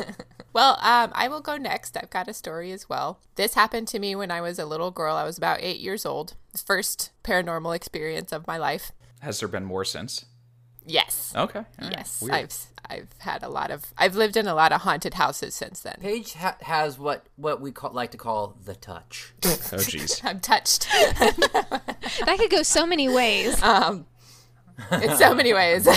well, 0.52 0.78
um, 0.83 1.11
I 1.14 1.28
will 1.28 1.40
go 1.40 1.57
next. 1.57 1.97
I've 1.97 2.11
got 2.11 2.28
a 2.28 2.35
story 2.35 2.73
as 2.73 2.88
well. 2.88 3.21
This 3.37 3.55
happened 3.55 3.88
to 3.88 3.99
me 3.99 4.14
when 4.14 4.31
I 4.31 4.40
was 4.40 4.59
a 4.59 4.67
little 4.67 4.90
girl. 4.90 5.17
I 5.17 5.25
was 5.25 5.38
about 5.38 5.59
eight 5.61 5.81
years 5.81 6.05
old. 6.07 6.35
First 6.67 7.11
paranormal 7.25 7.75
experience 7.75 8.33
of 8.33 8.47
my 8.47 8.57
life. 8.57 8.93
Has 9.21 9.40
there 9.40 9.49
been 9.49 9.64
more 9.64 9.85
since? 9.85 10.25
Yes. 10.87 11.35
Okay. 11.37 11.59
all 11.59 11.64
right, 11.83 11.93
Yes, 11.99 12.23
weird. 12.23 12.35
I've 12.35 12.55
I've 12.90 13.09
had 13.19 13.43
a 13.43 13.49
lot 13.50 13.71
of 13.71 13.85
I've 13.99 14.17
lived 14.17 14.38
in 14.38 14.47
a 14.47 14.55
lot 14.55 14.73
of 14.73 14.81
haunted 14.81 15.14
houses 15.14 15.55
since 15.55 15.81
then. 15.81 15.97
Paige 16.00 16.33
ha- 16.33 16.57
has 16.62 16.99
what 16.99 17.26
what 17.37 17.61
we 17.61 17.73
call, 17.73 17.93
like 17.93 18.11
to 18.12 18.17
call 18.17 18.57
the 18.64 18.75
touch. 18.75 19.35
Oh, 19.45 19.49
jeez. 19.76 20.25
I'm 20.25 20.40
touched 20.40 20.88
That 20.90 22.37
could 22.38 22.50
go 22.50 22.62
so 22.62 22.87
many 22.87 23.07
ways. 23.09 23.62
In 24.92 25.16
so 25.16 25.35
many 25.35 25.52
ways. 25.52 25.87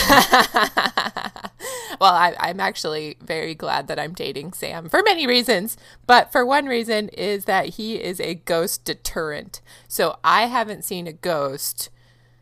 I, 2.00 2.34
I'm 2.38 2.60
actually 2.60 3.16
very 3.20 3.54
glad 3.54 3.88
that 3.88 3.98
I'm 3.98 4.12
dating 4.12 4.52
Sam 4.52 4.88
for 4.88 5.02
many 5.02 5.26
reasons, 5.26 5.76
but 6.06 6.32
for 6.32 6.44
one 6.44 6.66
reason 6.66 7.08
is 7.10 7.44
that 7.46 7.70
he 7.70 7.96
is 7.96 8.20
a 8.20 8.34
ghost 8.34 8.84
deterrent. 8.84 9.60
So 9.88 10.18
I 10.24 10.46
haven't 10.46 10.84
seen 10.84 11.06
a 11.06 11.12
ghost 11.12 11.90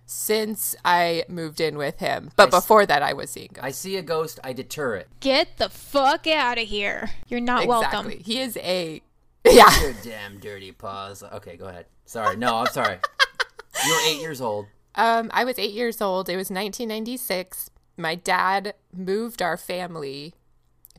since 0.06 0.74
I 0.84 1.24
moved 1.28 1.60
in 1.60 1.78
with 1.78 2.00
him, 2.00 2.30
but 2.34 2.50
before 2.50 2.84
that 2.84 3.00
I 3.02 3.12
was 3.12 3.30
seeing 3.30 3.50
ghosts. 3.52 3.64
I 3.64 3.70
see 3.70 3.96
a 3.96 4.02
ghost, 4.02 4.40
I 4.42 4.52
deter 4.52 4.96
it. 4.96 5.08
Get 5.20 5.56
the 5.58 5.68
fuck 5.68 6.26
out 6.26 6.58
of 6.58 6.66
here. 6.66 7.10
You're 7.28 7.40
not 7.40 7.68
welcome. 7.68 8.06
Exactly. 8.06 8.34
He 8.34 8.40
is 8.40 8.56
a 8.56 9.02
yeah. 9.44 9.80
Your 9.82 9.94
damn 10.02 10.38
dirty 10.38 10.72
paws. 10.72 11.22
Okay, 11.22 11.56
go 11.56 11.66
ahead. 11.66 11.86
Sorry. 12.04 12.36
No, 12.36 12.56
I'm 12.56 12.66
sorry. 12.66 12.98
You're 13.86 14.00
eight 14.08 14.20
years 14.20 14.40
old. 14.40 14.66
Um, 14.94 15.30
I 15.32 15.44
was 15.44 15.58
eight 15.58 15.72
years 15.72 16.00
old. 16.00 16.28
It 16.28 16.36
was 16.36 16.50
1996. 16.50 17.70
My 17.96 18.14
dad 18.14 18.74
moved 18.92 19.40
our 19.42 19.56
family 19.56 20.34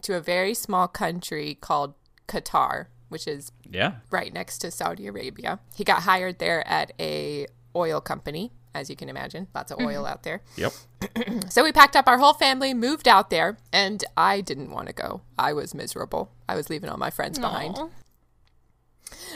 to 0.02 0.16
a 0.16 0.22
very 0.22 0.54
small 0.54 0.88
country 0.88 1.56
called 1.60 1.94
Qatar, 2.28 2.88
which 3.10 3.28
is 3.28 3.52
Yeah. 3.70 3.96
right 4.10 4.34
next 4.34 4.60
to 4.60 4.72
Saudi 4.72 5.08
Arabia. 5.08 5.60
He 5.76 5.84
got 5.84 6.04
hired 6.04 6.40
there 6.40 6.66
at 6.68 6.92
a 7.00 7.48
oil 7.76 8.02
company, 8.02 8.52
as 8.74 8.90
you 8.90 8.96
can 8.96 9.10
imagine. 9.10 9.48
Lots 9.54 9.72
of 9.72 9.80
oil 9.80 10.06
out 10.06 10.24
there. 10.24 10.42
Yep. 10.56 10.74
So 11.50 11.64
we 11.64 11.72
packed 11.74 11.96
up 11.98 12.08
our 12.08 12.18
whole 12.20 12.34
family, 12.34 12.74
moved 12.74 13.08
out 13.08 13.30
there, 13.30 13.58
and 13.74 14.04
I 14.16 14.40
didn't 14.40 14.72
want 14.72 14.88
to 14.88 14.94
go. 14.94 15.22
I 15.38 15.52
was 15.52 15.74
miserable. 15.74 16.32
I 16.48 16.56
was 16.56 16.70
leaving 16.70 16.90
all 16.90 16.98
my 16.98 17.10
friends 17.10 17.38
behind. 17.40 17.78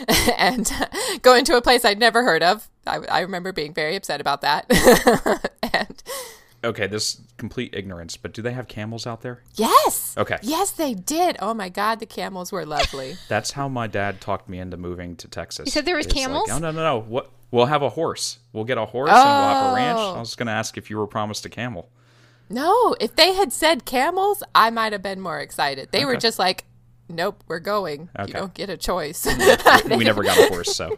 Aw. 0.07 0.31
and 0.37 0.71
going 1.21 1.45
to 1.45 1.57
a 1.57 1.61
place 1.61 1.85
I'd 1.85 1.99
never 1.99 2.23
heard 2.23 2.43
of. 2.43 2.67
I, 2.87 2.97
I 3.09 3.19
remember 3.21 3.51
being 3.51 3.73
very 3.73 3.95
upset 3.95 4.21
about 4.21 4.41
that. 4.41 4.65
and 5.73 6.03
Okay, 6.63 6.87
this 6.87 7.21
complete 7.37 7.75
ignorance, 7.75 8.17
but 8.17 8.33
do 8.33 8.41
they 8.41 8.51
have 8.53 8.67
camels 8.67 9.05
out 9.05 9.21
there? 9.21 9.41
yes, 9.53 10.15
Okay. 10.17 10.37
yes, 10.41 10.71
they 10.71 10.95
did. 10.95 11.37
Oh 11.39 11.53
my 11.53 11.69
God, 11.69 11.99
the 11.99 12.07
camels 12.07 12.51
were 12.51 12.65
lovely. 12.65 13.17
That's 13.27 13.51
how 13.51 13.67
my 13.67 13.85
dad 13.85 14.19
talked 14.19 14.49
me 14.49 14.57
into 14.57 14.75
moving 14.75 15.15
to 15.17 15.27
Texas. 15.27 15.67
You 15.67 15.71
said 15.71 15.85
there 15.85 15.95
was 15.95 16.07
It's 16.07 16.15
like, 16.15 16.23
camels? 16.25 16.49
oh, 16.51 16.57
no, 16.57 16.71
no, 16.71 16.83
no. 16.83 16.99
What? 17.01 17.29
We'll 17.51 17.67
have 17.67 17.83
a 17.83 17.89
horse. 17.89 18.39
We'll 18.51 18.63
get 18.63 18.79
a 18.79 18.85
horse 18.85 19.09
and 19.11 19.17
we'll 19.17 19.23
have 19.23 19.65
a 19.67 19.69
oh. 19.69 19.75
ranch. 19.75 19.99
Oh. 19.99 20.15
I 20.15 20.19
was 20.19 20.35
going 20.35 20.47
to 20.47 20.53
ask 20.53 20.75
if 20.77 20.89
you 20.89 20.97
were 20.97 21.07
promised 21.07 21.45
a 21.45 21.49
camel. 21.49 21.89
no, 22.49 22.95
if 22.99 23.15
they 23.15 23.33
had 23.33 23.53
said 23.53 23.85
camels, 23.85 24.41
I 24.55 24.71
might 24.71 24.91
have 24.91 25.03
been 25.03 25.21
more 25.21 25.39
excited. 25.39 25.89
They 25.91 26.03
were 26.03 26.17
just 26.17 26.39
like, 26.39 26.65
"Nope, 27.09 27.43
we're 27.47 27.59
going. 27.59 28.09
Okay. 28.17 28.27
You 28.27 28.33
don't 28.33 28.53
get 28.53 28.69
a 28.69 28.77
choice." 28.77 29.25
We 29.85 30.03
never 30.03 30.23
got 30.23 30.37
a 30.37 30.47
horse, 30.47 30.75
so. 30.75 30.97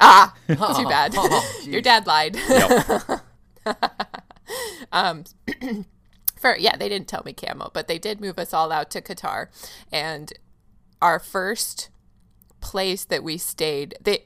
ah, 0.00 0.34
too 0.48 0.56
bad. 0.56 1.12
Oh, 1.16 1.60
Your 1.64 1.80
dad 1.80 2.06
lied. 2.06 2.36
Yep. 2.36 3.20
for 6.36 6.56
yeah, 6.56 6.76
they 6.76 6.88
didn't 6.88 7.08
tell 7.08 7.22
me 7.24 7.32
camo, 7.32 7.70
but 7.72 7.88
they 7.88 7.98
did 7.98 8.20
move 8.20 8.38
us 8.38 8.54
all 8.54 8.72
out 8.72 8.90
to 8.90 9.00
Qatar, 9.00 9.48
and 9.92 10.32
our 11.00 11.18
first 11.18 11.90
place 12.60 13.04
that 13.04 13.22
we 13.22 13.38
stayed, 13.38 13.96
they 14.00 14.24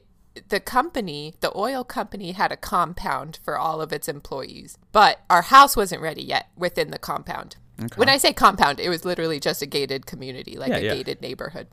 the 0.49 0.59
company, 0.59 1.35
the 1.41 1.55
oil 1.55 1.83
company, 1.83 2.31
had 2.31 2.51
a 2.51 2.57
compound 2.57 3.39
for 3.43 3.57
all 3.57 3.81
of 3.81 3.93
its 3.93 4.07
employees, 4.07 4.77
but 4.91 5.19
our 5.29 5.43
house 5.43 5.75
wasn't 5.75 6.01
ready 6.01 6.23
yet 6.23 6.49
within 6.55 6.89
the 6.91 6.97
compound. 6.97 7.57
When 7.95 8.07
I 8.09 8.17
say 8.17 8.33
compound, 8.33 8.79
it 8.79 8.89
was 8.89 9.03
literally 9.03 9.39
just 9.39 9.61
a 9.61 9.65
gated 9.65 10.05
community, 10.05 10.57
like 10.57 10.69
Yeah, 10.69 10.77
a 10.77 10.81
yeah. 10.81 10.93
gated 10.95 11.21
neighborhood. 11.21 11.67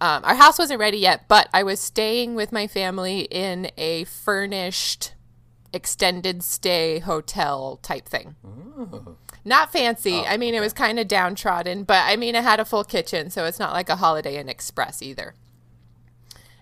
Um, 0.00 0.22
our 0.24 0.34
house 0.34 0.58
wasn't 0.58 0.78
ready 0.80 0.98
yet, 0.98 1.26
but 1.28 1.48
I 1.54 1.62
was 1.62 1.80
staying 1.80 2.34
with 2.34 2.52
my 2.52 2.66
family 2.66 3.20
in 3.30 3.70
a 3.78 4.04
furnished 4.04 5.14
extended 5.72 6.42
stay 6.42 6.98
hotel 6.98 7.78
type 7.82 8.06
thing. 8.06 8.36
Not 9.44 9.72
fancy. 9.72 10.20
I 10.20 10.36
mean, 10.36 10.54
it 10.54 10.60
was 10.60 10.72
kind 10.74 10.98
of 10.98 11.08
downtrodden, 11.08 11.84
but 11.84 12.02
I 12.04 12.16
mean, 12.16 12.34
it 12.34 12.42
had 12.44 12.60
a 12.60 12.64
full 12.66 12.84
kitchen, 12.84 13.30
so 13.30 13.46
it's 13.46 13.58
not 13.58 13.72
like 13.72 13.88
a 13.88 13.96
Holiday 13.96 14.36
Inn 14.38 14.48
Express 14.50 15.00
either. 15.00 15.34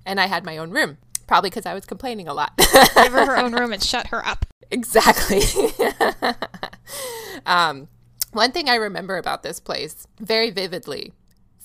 And 0.07 0.21
I 0.21 0.27
had 0.27 0.45
my 0.45 0.57
own 0.57 0.71
room, 0.71 0.99
probably 1.27 1.51
because 1.51 1.67
I 1.67 1.75
was 1.75 1.85
complaining 1.87 2.29
a 2.29 2.35
lot. 2.35 2.53
Give 2.57 3.13
her 3.13 3.27
her 3.27 3.39
own 3.39 3.53
room 3.53 3.73
and 3.73 3.83
shut 3.83 4.09
her 4.09 4.25
up. 4.25 4.47
Exactly. 4.71 5.43
um, 7.47 7.89
one 8.35 8.53
thing 8.53 8.69
I 8.69 8.75
remember 8.75 9.17
about 9.17 9.43
this 9.43 9.61
place 9.61 10.07
very 10.21 10.51
vividly 10.51 11.13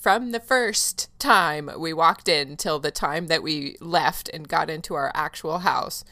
from 0.00 0.32
the 0.32 0.40
first 0.40 1.10
time 1.18 1.70
we 1.78 1.92
walked 1.92 2.26
in 2.26 2.56
till 2.56 2.78
the 2.78 2.90
time 2.90 3.26
that 3.26 3.42
we 3.42 3.76
left 3.80 4.30
and 4.30 4.48
got 4.48 4.70
into 4.70 4.94
our 4.94 5.12
actual 5.14 5.58
house, 5.58 6.04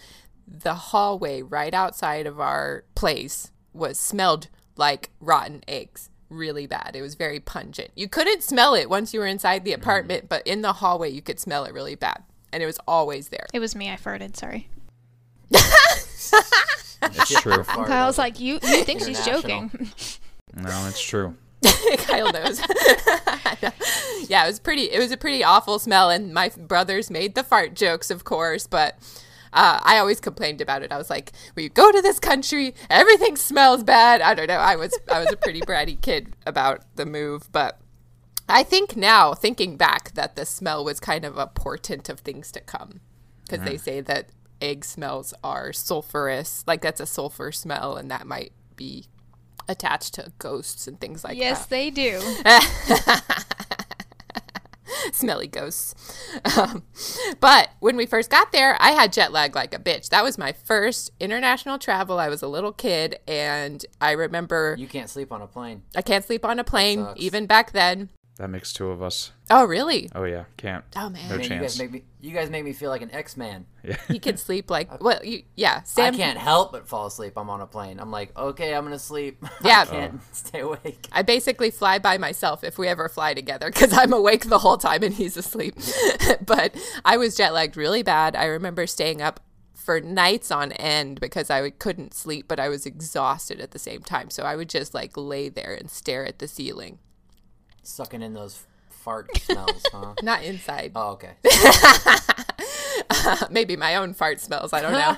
the 0.46 0.74
hallway 0.74 1.40
right 1.40 1.72
outside 1.72 2.26
of 2.26 2.38
our 2.38 2.84
place 2.94 3.50
was 3.72 3.98
smelled 3.98 4.48
like 4.76 5.10
rotten 5.20 5.62
eggs. 5.66 6.10
Really 6.28 6.66
bad. 6.66 6.94
It 6.94 7.00
was 7.00 7.14
very 7.14 7.40
pungent. 7.40 7.90
You 7.96 8.08
couldn't 8.08 8.42
smell 8.42 8.74
it 8.74 8.90
once 8.90 9.14
you 9.14 9.20
were 9.20 9.26
inside 9.26 9.64
the 9.64 9.72
mm. 9.72 9.78
apartment, 9.78 10.28
but 10.28 10.46
in 10.46 10.60
the 10.60 10.74
hallway 10.74 11.08
you 11.08 11.22
could 11.22 11.40
smell 11.40 11.64
it 11.64 11.72
really 11.72 11.94
bad. 11.94 12.22
And 12.52 12.62
it 12.62 12.66
was 12.66 12.78
always 12.86 13.30
there. 13.30 13.46
It 13.54 13.60
was 13.60 13.74
me. 13.74 13.90
I 13.90 13.96
farted. 13.96 14.36
Sorry. 14.36 14.68
It's 17.00 17.40
true. 17.40 17.62
Fart 17.62 17.86
Kyle's 17.86 18.18
over. 18.18 18.26
like, 18.26 18.40
you. 18.40 18.54
You 18.54 18.84
think 18.84 19.00
she's 19.00 19.24
International. 19.24 19.68
joking? 19.68 19.90
No, 20.62 20.86
it's 20.88 21.00
true. 21.00 21.36
Kyle 21.98 22.32
knows. 22.32 22.60
yeah, 24.28 24.44
it 24.44 24.48
was 24.48 24.60
pretty. 24.60 24.90
It 24.90 24.98
was 24.98 25.10
a 25.10 25.16
pretty 25.16 25.42
awful 25.42 25.78
smell, 25.78 26.10
and 26.10 26.32
my 26.32 26.50
brothers 26.50 27.10
made 27.10 27.34
the 27.34 27.42
fart 27.42 27.74
jokes, 27.74 28.10
of 28.10 28.24
course. 28.24 28.66
But 28.66 28.94
uh, 29.52 29.80
I 29.82 29.98
always 29.98 30.20
complained 30.20 30.60
about 30.60 30.82
it. 30.82 30.92
I 30.92 30.98
was 30.98 31.10
like, 31.10 31.32
"We 31.56 31.68
go 31.68 31.90
to 31.90 32.00
this 32.00 32.20
country, 32.20 32.74
everything 32.88 33.36
smells 33.36 33.82
bad." 33.82 34.20
I 34.20 34.34
don't 34.34 34.46
know. 34.46 34.54
I 34.54 34.76
was 34.76 34.96
I 35.10 35.20
was 35.20 35.32
a 35.32 35.36
pretty 35.36 35.60
bratty 35.60 36.00
kid 36.00 36.34
about 36.46 36.84
the 36.94 37.06
move, 37.06 37.50
but 37.50 37.80
I 38.48 38.62
think 38.62 38.96
now, 38.96 39.34
thinking 39.34 39.76
back, 39.76 40.12
that 40.14 40.36
the 40.36 40.46
smell 40.46 40.84
was 40.84 41.00
kind 41.00 41.24
of 41.24 41.36
a 41.36 41.46
portent 41.46 42.08
of 42.08 42.20
things 42.20 42.52
to 42.52 42.60
come, 42.60 43.00
because 43.42 43.64
they 43.64 43.76
say 43.76 44.00
that 44.00 44.30
egg 44.60 44.84
smells 44.84 45.34
are 45.42 45.70
sulfurous, 45.70 46.64
like 46.66 46.82
that's 46.82 47.00
a 47.00 47.06
sulfur 47.06 47.52
smell, 47.52 47.96
and 47.96 48.10
that 48.10 48.26
might 48.26 48.52
be 48.76 49.06
attached 49.68 50.14
to 50.14 50.32
ghosts 50.38 50.86
and 50.86 51.00
things 51.00 51.24
like 51.24 51.36
yes, 51.36 51.66
that 51.66 51.76
Yes, 51.76 51.84
they 51.84 51.90
do. 51.90 52.20
smelly 55.12 55.46
ghosts. 55.46 55.94
Um, 56.56 56.82
but 57.40 57.70
when 57.80 57.96
we 57.96 58.06
first 58.06 58.30
got 58.30 58.52
there, 58.52 58.76
I 58.80 58.90
had 58.90 59.12
jet 59.12 59.32
lag 59.32 59.54
like 59.54 59.74
a 59.74 59.78
bitch. 59.78 60.08
That 60.10 60.24
was 60.24 60.38
my 60.38 60.52
first 60.52 61.10
international 61.20 61.78
travel. 61.78 62.18
I 62.18 62.28
was 62.28 62.42
a 62.42 62.48
little 62.48 62.72
kid, 62.72 63.18
and 63.26 63.84
I 64.00 64.12
remember 64.12 64.76
You 64.78 64.86
can't 64.86 65.10
sleep 65.10 65.32
on 65.32 65.42
a 65.42 65.46
plane. 65.46 65.82
I 65.96 66.02
can't 66.02 66.24
sleep 66.24 66.44
on 66.44 66.58
a 66.58 66.64
plane 66.64 67.06
even 67.16 67.46
back 67.46 67.72
then. 67.72 68.10
That 68.38 68.50
makes 68.50 68.72
two 68.72 68.88
of 68.90 69.02
us. 69.02 69.32
Oh, 69.50 69.64
really? 69.64 70.08
Oh, 70.14 70.22
yeah. 70.22 70.44
Can't. 70.56 70.84
Oh 70.94 71.10
man, 71.10 71.28
No 71.28 71.34
Man, 71.36 71.40
you 71.40 71.48
chance. 71.48 71.62
guys 71.62 71.78
make 71.80 71.90
me. 71.90 72.04
You 72.20 72.32
guys 72.32 72.50
make 72.50 72.64
me 72.64 72.72
feel 72.72 72.88
like 72.88 73.02
an 73.02 73.10
X 73.12 73.36
Man. 73.36 73.66
Yeah. 73.82 73.96
he 74.06 74.20
can 74.20 74.36
sleep 74.48 74.70
like 74.70 75.02
well, 75.02 75.24
you, 75.24 75.42
yeah. 75.56 75.82
Sam 75.82 76.14
I 76.14 76.16
can't 76.16 76.38
help 76.38 76.70
but 76.70 76.88
fall 76.88 77.06
asleep. 77.06 77.32
I'm 77.36 77.50
on 77.50 77.60
a 77.60 77.66
plane. 77.66 77.98
I'm 77.98 78.12
like, 78.12 78.36
okay, 78.38 78.74
I'm 78.74 78.84
gonna 78.84 78.98
sleep. 78.98 79.44
Yeah. 79.64 79.82
I 79.82 79.86
can't 79.86 80.14
oh. 80.16 80.24
stay 80.32 80.60
awake. 80.60 81.08
I 81.10 81.22
basically 81.22 81.72
fly 81.72 81.98
by 81.98 82.16
myself 82.16 82.62
if 82.62 82.78
we 82.78 82.86
ever 82.86 83.08
fly 83.08 83.34
together 83.34 83.70
because 83.70 83.92
I'm 83.92 84.12
awake 84.12 84.48
the 84.48 84.58
whole 84.60 84.78
time 84.78 85.02
and 85.02 85.14
he's 85.14 85.36
asleep. 85.36 85.74
but 86.46 86.76
I 87.04 87.16
was 87.16 87.34
jet 87.34 87.52
lagged 87.52 87.76
really 87.76 88.04
bad. 88.04 88.36
I 88.36 88.44
remember 88.44 88.86
staying 88.86 89.20
up 89.20 89.40
for 89.74 90.00
nights 90.00 90.52
on 90.52 90.70
end 90.72 91.20
because 91.20 91.50
I 91.50 91.70
couldn't 91.70 92.14
sleep, 92.14 92.46
but 92.46 92.60
I 92.60 92.68
was 92.68 92.86
exhausted 92.86 93.60
at 93.60 93.72
the 93.72 93.78
same 93.80 94.02
time. 94.02 94.30
So 94.30 94.44
I 94.44 94.54
would 94.54 94.68
just 94.68 94.94
like 94.94 95.16
lay 95.16 95.48
there 95.48 95.74
and 95.74 95.90
stare 95.90 96.24
at 96.24 96.38
the 96.38 96.46
ceiling. 96.46 96.98
Sucking 97.88 98.22
in 98.22 98.34
those 98.34 98.66
fart 98.90 99.30
smells, 99.40 99.82
huh? 99.92 100.14
Not 100.22 100.42
inside. 100.42 100.92
Oh, 100.94 101.12
okay. 101.12 101.32
Maybe 103.50 103.76
my 103.76 103.96
own 103.96 104.14
fart 104.14 104.40
smells. 104.40 104.72
I 104.72 104.80
don't 104.82 104.92
know. 104.92 105.16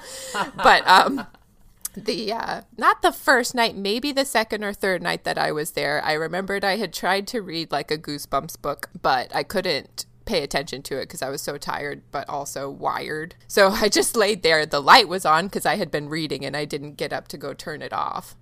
but 0.63 0.87
um, 0.87 1.27
the 1.95 2.33
uh, 2.33 2.63
not 2.79 3.03
the 3.03 3.13
first 3.13 3.55
night, 3.55 3.77
maybe 3.77 4.13
the 4.13 4.25
second 4.25 4.63
or 4.63 4.73
third 4.73 5.03
night 5.03 5.25
that 5.25 5.39
I 5.39 5.51
was 5.53 5.73
there, 5.73 6.03
I 6.05 6.13
remembered 6.13 6.65
I 6.65 6.77
had 6.77 6.93
tried 6.93 7.27
to 7.29 7.41
read 7.41 7.73
like 7.73 7.91
a 7.91 7.99
Goosebumps 7.99 8.61
book, 8.63 8.91
but 9.01 9.35
I 9.35 9.43
couldn't 9.43 10.07
pay 10.25 10.43
attention 10.45 10.83
to 10.83 10.97
it 10.99 11.03
because 11.07 11.23
I 11.23 11.31
was 11.31 11.43
so 11.43 11.57
tired, 11.59 12.03
but 12.13 12.29
also 12.29 12.71
wired. 12.71 13.35
So 13.49 13.71
I 13.71 13.89
just 13.89 14.17
laid 14.17 14.43
there. 14.43 14.65
The 14.65 14.81
light 14.81 15.09
was 15.09 15.25
on 15.27 15.47
because 15.47 15.67
I 15.67 15.77
had 15.77 15.91
been 15.91 16.09
reading, 16.09 16.45
and 16.45 16.57
I 16.57 16.65
didn't 16.65 16.97
get 16.97 17.13
up 17.13 17.27
to 17.29 17.39
go 17.39 17.53
turn 17.55 17.83
it 17.83 17.93
off. 17.93 18.37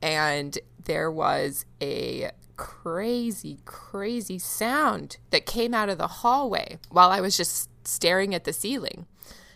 and 0.00 0.58
there 0.84 1.10
was 1.10 1.64
a 1.82 2.30
crazy, 2.58 3.60
crazy 3.64 4.38
sound 4.38 5.16
that 5.30 5.46
came 5.46 5.72
out 5.72 5.88
of 5.88 5.96
the 5.96 6.08
hallway 6.08 6.78
while 6.90 7.08
I 7.10 7.22
was 7.22 7.34
just 7.38 7.70
staring 7.86 8.34
at 8.34 8.44
the 8.44 8.52
ceiling. 8.52 9.06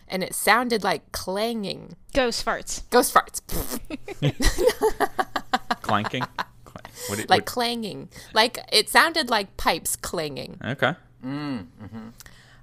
And 0.07 0.23
it 0.23 0.33
sounded 0.33 0.83
like 0.83 1.11
clanging. 1.11 1.95
Ghost 2.13 2.43
farts. 2.45 2.83
Ghost 2.89 3.13
farts. 3.13 3.41
Clanking. 5.81 6.23
What, 7.07 7.17
do- 7.19 7.25
like 7.29 7.41
what- 7.41 7.45
clanging. 7.45 8.09
Like 8.33 8.57
it 8.71 8.89
sounded 8.89 9.29
like 9.29 9.55
pipes 9.57 9.95
clanging. 9.95 10.57
okay. 10.63 10.93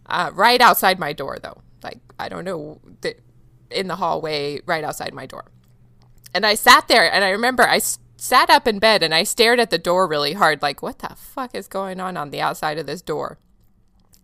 Uh, 0.06 0.30
right 0.35 0.61
outside 0.61 0.99
my 0.99 1.12
door, 1.12 1.38
though. 1.42 1.59
Like, 1.82 1.99
I 2.18 2.28
don't 2.28 2.44
know, 2.44 2.80
the, 3.00 3.14
in 3.70 3.87
the 3.87 3.97
hallway 3.97 4.61
right 4.66 4.82
outside 4.85 5.14
my 5.14 5.25
door. 5.26 5.44
And 6.35 6.44
I 6.44 6.54
sat 6.56 6.88
there 6.88 7.11
and 7.11 7.25
I 7.25 7.30
remember 7.30 7.62
I 7.62 7.76
s- 7.76 7.99
sat 8.20 8.50
up 8.50 8.68
in 8.68 8.78
bed 8.78 9.02
and 9.02 9.14
I 9.14 9.22
stared 9.22 9.60
at 9.60 9.70
the 9.70 9.78
door 9.78 10.06
really 10.06 10.34
hard, 10.34 10.60
like, 10.60 10.82
what 10.82 10.98
the 10.98 11.14
fuck 11.16 11.54
is 11.54 11.66
going 11.66 12.00
on 12.00 12.16
on 12.16 12.30
the 12.30 12.40
outside 12.40 12.78
of 12.78 12.86
this 12.86 13.00
door? 13.00 13.38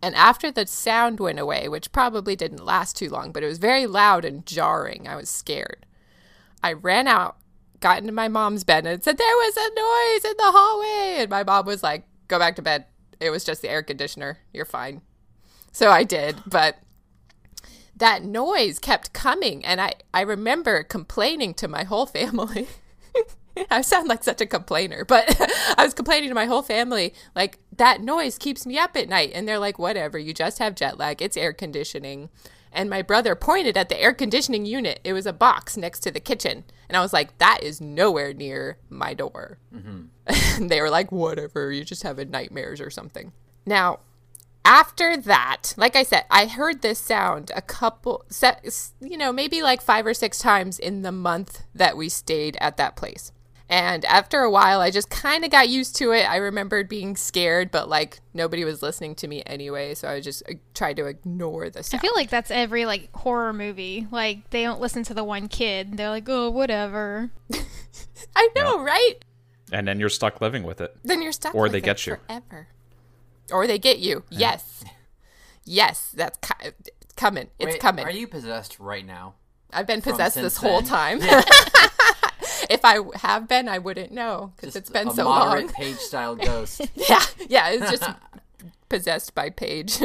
And 0.01 0.13
after 0.13 0.51
the 0.51 0.67
sound 0.67 1.19
went 1.19 1.39
away, 1.39 1.67
which 1.67 1.91
probably 1.91 2.35
didn't 2.35 2.63
last 2.63 2.95
too 2.95 3.09
long, 3.09 3.31
but 3.31 3.43
it 3.43 3.47
was 3.47 3.57
very 3.57 3.87
loud 3.87 4.23
and 4.23 4.45
jarring, 4.45 5.07
I 5.07 5.15
was 5.15 5.29
scared. 5.29 5.87
I 6.61 6.73
ran 6.73 7.07
out, 7.07 7.37
got 7.79 7.99
into 7.99 8.11
my 8.11 8.27
mom's 8.27 8.63
bed, 8.63 8.85
and 8.85 9.03
said, 9.03 9.17
There 9.17 9.35
was 9.35 9.57
a 9.57 9.69
noise 9.69 10.31
in 10.31 10.37
the 10.37 10.51
hallway. 10.51 11.21
And 11.23 11.29
my 11.29 11.43
mom 11.43 11.65
was 11.65 11.81
like, 11.81 12.03
Go 12.27 12.37
back 12.37 12.55
to 12.57 12.61
bed. 12.61 12.85
It 13.19 13.31
was 13.31 13.43
just 13.43 13.63
the 13.63 13.69
air 13.69 13.81
conditioner. 13.81 14.39
You're 14.53 14.65
fine. 14.65 15.01
So 15.71 15.89
I 15.89 16.03
did, 16.03 16.37
but 16.45 16.77
that 17.95 18.23
noise 18.23 18.77
kept 18.77 19.13
coming. 19.13 19.65
And 19.65 19.81
I, 19.81 19.93
I 20.13 20.21
remember 20.21 20.83
complaining 20.83 21.55
to 21.55 21.67
my 21.67 21.83
whole 21.83 22.05
family. 22.17 22.67
I 23.71 23.81
sound 23.81 24.07
like 24.07 24.23
such 24.23 24.41
a 24.41 24.45
complainer, 24.45 25.05
but 25.05 25.25
I 25.77 25.83
was 25.83 25.93
complaining 25.93 26.29
to 26.29 26.35
my 26.35 26.45
whole 26.45 26.61
family, 26.61 27.13
like, 27.35 27.59
that 27.75 28.01
noise 28.01 28.37
keeps 28.37 28.65
me 28.65 28.77
up 28.77 28.95
at 28.95 29.09
night. 29.09 29.31
And 29.33 29.47
they're 29.47 29.59
like, 29.59 29.79
whatever, 29.79 30.17
you 30.17 30.33
just 30.33 30.59
have 30.59 30.75
jet 30.75 30.97
lag, 30.97 31.21
it's 31.21 31.37
air 31.37 31.53
conditioning. 31.53 32.29
And 32.71 32.89
my 32.89 33.01
brother 33.01 33.35
pointed 33.35 33.77
at 33.77 33.89
the 33.89 33.99
air 33.99 34.13
conditioning 34.13 34.65
unit. 34.65 34.99
It 35.03 35.13
was 35.13 35.25
a 35.25 35.33
box 35.33 35.77
next 35.77 36.01
to 36.01 36.11
the 36.11 36.19
kitchen. 36.19 36.63
And 36.89 36.97
I 36.97 37.01
was 37.01 37.13
like, 37.13 37.37
that 37.37 37.59
is 37.63 37.81
nowhere 37.81 38.33
near 38.33 38.77
my 38.89 39.13
door. 39.13 39.57
Mm-hmm. 39.73 40.01
and 40.61 40.69
they 40.69 40.81
were 40.81 40.89
like, 40.89 41.11
whatever, 41.11 41.71
you 41.71 41.83
just 41.83 42.03
having 42.03 42.29
nightmares 42.29 42.81
or 42.81 42.89
something. 42.89 43.31
Now, 43.65 43.99
after 44.63 45.15
that, 45.15 45.73
like 45.77 45.95
I 45.95 46.03
said, 46.03 46.25
I 46.29 46.45
heard 46.45 46.81
this 46.81 46.99
sound 46.99 47.51
a 47.55 47.61
couple, 47.61 48.25
you 48.99 49.17
know, 49.17 49.31
maybe 49.31 49.61
like 49.61 49.81
five 49.81 50.05
or 50.05 50.13
six 50.13 50.39
times 50.39 50.77
in 50.77 51.03
the 51.03 51.11
month 51.11 51.63
that 51.73 51.95
we 51.95 52.09
stayed 52.09 52.57
at 52.59 52.75
that 52.77 52.97
place. 52.97 53.31
And 53.69 54.05
after 54.05 54.39
a 54.41 54.49
while, 54.49 54.79
I 54.79 54.91
just 54.91 55.09
kind 55.09 55.43
of 55.43 55.51
got 55.51 55.67
used 55.67 55.97
to 55.97 56.11
it. 56.13 56.23
I 56.29 56.37
remembered 56.37 56.87
being 56.87 57.17
scared, 57.17 57.69
but 57.69 57.89
like 57.89 58.21
nobody 58.33 58.63
was 58.63 58.81
listening 58.81 59.13
to 59.15 59.27
me 59.27 59.43
anyway, 59.45 59.93
so 59.93 60.07
I 60.07 60.21
just 60.21 60.41
uh, 60.49 60.53
tried 60.73 60.95
to 60.97 61.05
ignore 61.05 61.69
the 61.69 61.79
I 61.93 61.97
feel 61.97 62.13
like 62.15 62.29
that's 62.29 62.49
every 62.49 62.85
like 62.85 63.13
horror 63.13 63.51
movie. 63.51 64.07
Like 64.09 64.49
they 64.51 64.63
don't 64.63 64.79
listen 64.79 65.03
to 65.03 65.13
the 65.13 65.23
one 65.23 65.49
kid. 65.49 65.97
They're 65.97 66.09
like, 66.09 66.29
oh, 66.29 66.49
whatever. 66.49 67.31
I 68.35 68.49
know, 68.55 68.81
right? 68.81 69.15
And 69.73 69.85
then 69.85 69.99
you're 69.99 70.09
stuck 70.09 70.39
living 70.39 70.63
with 70.63 70.79
it. 70.79 70.95
Then 71.03 71.21
you're 71.21 71.33
stuck. 71.33 71.53
Or 71.53 71.63
with 71.63 71.73
they 71.73 71.79
it 71.79 71.83
get 71.83 72.07
you. 72.07 72.17
forever. 72.27 72.67
Or 73.51 73.67
they 73.67 73.79
get 73.79 73.99
you. 73.99 74.23
Yes, 74.29 74.85
yes, 75.65 76.11
that's 76.15 76.37
ki- 76.37 76.69
it's 76.69 77.13
coming. 77.15 77.47
It's 77.59 77.73
Wait, 77.73 77.81
coming. 77.81 78.05
Are 78.05 78.11
you 78.11 78.27
possessed 78.27 78.79
right 78.79 79.05
now? 79.05 79.35
I've 79.73 79.87
been 79.87 80.01
possessed 80.01 80.35
since 80.35 80.55
this 80.55 80.57
whole 80.57 80.81
then? 80.81 81.19
time. 81.19 81.19
if 82.69 82.83
I 82.83 82.99
have 83.15 83.47
been, 83.47 83.67
I 83.69 83.77
wouldn't 83.77 84.11
know 84.11 84.53
because 84.55 84.75
it's 84.75 84.89
been 84.89 85.09
a 85.09 85.13
so 85.13 85.25
moderate 85.25 85.65
long. 85.65 85.73
Paige 85.73 85.97
style 85.97 86.35
ghost. 86.35 86.81
yeah, 86.95 87.23
yeah, 87.47 87.69
it's 87.69 87.91
just 87.91 88.09
possessed 88.89 89.35
by 89.35 89.49
Paige. 89.49 89.99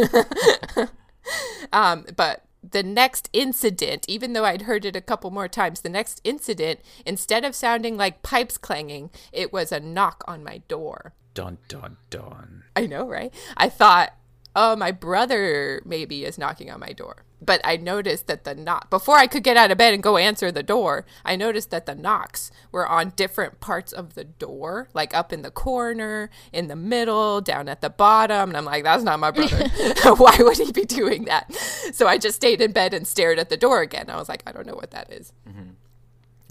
um, 1.72 2.06
but 2.16 2.44
the 2.68 2.82
next 2.82 3.28
incident, 3.32 4.04
even 4.08 4.32
though 4.32 4.44
I'd 4.44 4.62
heard 4.62 4.84
it 4.84 4.96
a 4.96 5.00
couple 5.00 5.30
more 5.30 5.48
times, 5.48 5.80
the 5.80 5.88
next 5.88 6.20
incident, 6.24 6.80
instead 7.04 7.44
of 7.44 7.54
sounding 7.54 7.96
like 7.96 8.22
pipes 8.22 8.56
clanging, 8.56 9.10
it 9.32 9.52
was 9.52 9.72
a 9.72 9.80
knock 9.80 10.22
on 10.26 10.44
my 10.44 10.58
door. 10.68 11.12
Dun 11.34 11.58
dun 11.68 11.96
dun. 12.10 12.64
I 12.76 12.86
know, 12.86 13.08
right? 13.08 13.32
I 13.56 13.68
thought, 13.68 14.14
oh, 14.54 14.76
my 14.76 14.90
brother 14.90 15.82
maybe 15.84 16.24
is 16.24 16.38
knocking 16.38 16.70
on 16.70 16.80
my 16.80 16.92
door. 16.92 17.24
But 17.44 17.60
I 17.64 17.76
noticed 17.76 18.28
that 18.28 18.44
the 18.44 18.54
knock, 18.54 18.88
before 18.88 19.16
I 19.16 19.26
could 19.26 19.42
get 19.42 19.56
out 19.56 19.72
of 19.72 19.78
bed 19.78 19.94
and 19.94 20.02
go 20.02 20.16
answer 20.16 20.52
the 20.52 20.62
door, 20.62 21.04
I 21.24 21.34
noticed 21.34 21.70
that 21.70 21.86
the 21.86 21.94
knocks 21.94 22.52
were 22.70 22.86
on 22.86 23.12
different 23.16 23.58
parts 23.58 23.92
of 23.92 24.14
the 24.14 24.22
door, 24.22 24.88
like 24.94 25.12
up 25.12 25.32
in 25.32 25.42
the 25.42 25.50
corner, 25.50 26.30
in 26.52 26.68
the 26.68 26.76
middle, 26.76 27.40
down 27.40 27.68
at 27.68 27.80
the 27.80 27.90
bottom. 27.90 28.50
And 28.50 28.56
I'm 28.56 28.64
like, 28.64 28.84
that's 28.84 29.02
not 29.02 29.18
my 29.18 29.32
brother. 29.32 29.68
Why 30.16 30.36
would 30.38 30.58
he 30.58 30.70
be 30.70 30.84
doing 30.84 31.24
that? 31.24 31.52
So 31.92 32.06
I 32.06 32.16
just 32.16 32.36
stayed 32.36 32.60
in 32.60 32.70
bed 32.70 32.94
and 32.94 33.06
stared 33.06 33.40
at 33.40 33.48
the 33.48 33.56
door 33.56 33.80
again. 33.80 34.08
I 34.08 34.16
was 34.16 34.28
like, 34.28 34.44
I 34.46 34.52
don't 34.52 34.66
know 34.66 34.76
what 34.76 34.92
that 34.92 35.12
is. 35.12 35.32
Mm-hmm. 35.48 35.70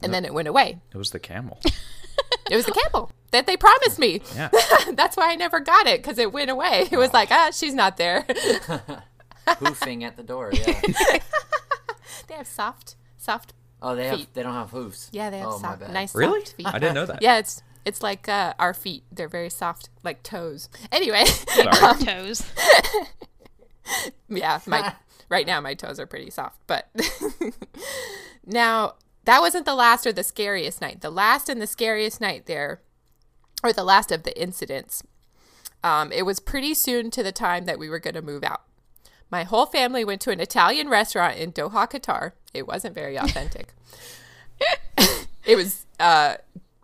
And 0.04 0.14
then 0.14 0.26
it 0.26 0.34
went 0.34 0.50
away. 0.50 0.82
It 0.94 0.98
was 0.98 1.12
the 1.12 1.20
camel. 1.20 1.60
It 2.50 2.56
was 2.56 2.66
the 2.66 2.74
camel 2.74 3.12
that 3.32 3.48
they 3.48 3.58
promised 3.58 4.00
me. 4.00 4.22
Yeah. 4.36 4.50
That's 4.94 5.18
why 5.18 5.32
I 5.32 5.36
never 5.36 5.60
got 5.60 5.88
it 5.88 6.02
because 6.02 6.18
it 6.18 6.32
went 6.32 6.50
away. 6.50 6.88
It 6.92 6.98
was 6.98 7.14
like, 7.14 7.32
ah, 7.32 7.50
she's 7.52 7.74
not 7.74 7.98
there. 7.98 8.26
Hoofing 9.60 10.04
at 10.04 10.18
the 10.18 10.24
door. 10.24 10.52
Yeah. 10.54 10.82
they 12.28 12.36
have 12.36 12.48
soft, 12.48 12.96
soft. 13.18 13.54
Oh, 13.82 13.96
they 13.96 14.08
have. 14.08 14.28
They 14.34 14.44
don't 14.44 14.54
have 14.54 14.70
hooves. 14.70 15.10
Yeah, 15.12 15.30
they 15.30 15.40
have 15.40 15.48
oh, 15.48 15.60
soft, 15.60 15.90
nice 15.90 16.14
Really? 16.14 16.42
soft 16.42 16.56
feet. 16.56 16.68
I 16.68 16.78
didn't 16.78 16.96
know 16.96 17.06
that. 17.08 17.22
Yeah, 17.22 17.40
it's 17.40 17.64
it's 17.84 18.04
like 18.04 18.30
uh, 18.30 18.54
our 18.60 18.74
feet. 18.74 19.04
They're 19.12 19.28
very 19.28 19.50
soft, 19.50 19.90
like 20.04 20.22
toes. 20.22 20.70
Anyway, 20.92 21.26
Sorry. 21.26 22.04
Toes. 22.06 22.44
yeah, 24.30 24.60
my 24.68 24.94
right 25.30 25.48
now 25.48 25.60
my 25.60 25.74
toes 25.74 26.00
are 26.00 26.06
pretty 26.06 26.30
soft, 26.30 26.60
but 26.68 26.90
now 28.46 28.94
that 29.26 29.42
wasn't 29.42 29.66
the 29.66 29.76
last 29.76 30.06
or 30.06 30.14
the 30.14 30.24
scariest 30.24 30.82
night. 30.82 31.02
The 31.02 31.10
last 31.10 31.50
and 31.50 31.62
the 31.62 31.68
scariest 31.68 32.22
night 32.22 32.46
there, 32.46 32.82
or 33.64 33.74
the 33.74 33.84
last 33.84 34.12
of 34.12 34.24
the 34.24 34.40
incidents. 34.40 35.04
Um, 35.84 36.12
it 36.12 36.24
was 36.24 36.40
pretty 36.40 36.74
soon 36.74 37.12
to 37.12 37.24
the 37.24 37.32
time 37.32 37.66
that 37.66 37.80
we 37.80 37.90
were 37.90 38.00
going 38.00 38.14
to 38.14 38.22
move 38.22 38.44
out. 38.44 38.62
My 39.30 39.44
whole 39.44 39.66
family 39.66 40.04
went 40.04 40.22
to 40.22 40.32
an 40.32 40.40
Italian 40.40 40.90
restaurant 40.90 41.38
in 41.38 41.52
Doha, 41.52 41.90
Qatar. 41.90 42.34
It 42.54 42.68
wasn't 42.68 42.94
very 42.94 43.16
authentic. 43.20 43.74
it 45.46 45.56
was. 45.56 45.86
Uh, 46.00 46.36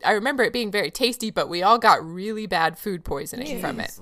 I 0.05 0.11
remember 0.11 0.43
it 0.43 0.53
being 0.53 0.71
very 0.71 0.91
tasty, 0.91 1.31
but 1.31 1.49
we 1.49 1.63
all 1.63 1.77
got 1.77 2.05
really 2.05 2.45
bad 2.45 2.77
food 2.77 3.03
poisoning 3.03 3.59
from 3.59 3.79
it 3.79 3.99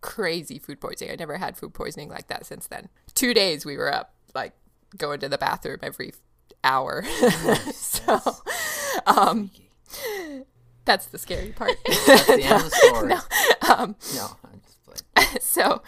crazy 0.00 0.58
food 0.58 0.80
poisoning. 0.80 1.12
I 1.12 1.16
never 1.16 1.36
had 1.38 1.56
food 1.56 1.74
poisoning 1.74 2.08
like 2.08 2.28
that 2.28 2.46
since 2.46 2.66
then. 2.66 2.88
Two 3.14 3.34
days 3.34 3.64
we 3.64 3.76
were 3.76 3.92
up, 3.92 4.14
like 4.34 4.52
going 4.96 5.20
to 5.20 5.28
the 5.28 5.38
bathroom 5.38 5.78
every 5.82 6.14
hour. 6.64 7.04
so, 7.72 8.20
um, 9.06 9.50
that's 10.84 11.06
the 11.06 11.18
scary 11.18 11.50
part. 11.50 11.72
That's 12.06 12.26
the 12.26 12.42
end 12.42 12.52
of 12.52 12.64
the 12.64 12.70
story. 12.88 13.08
no, 13.08 13.20
um, 13.74 13.96
I'm 14.44 14.60
just 14.64 14.84
playing. 14.84 15.38
so 15.40 15.82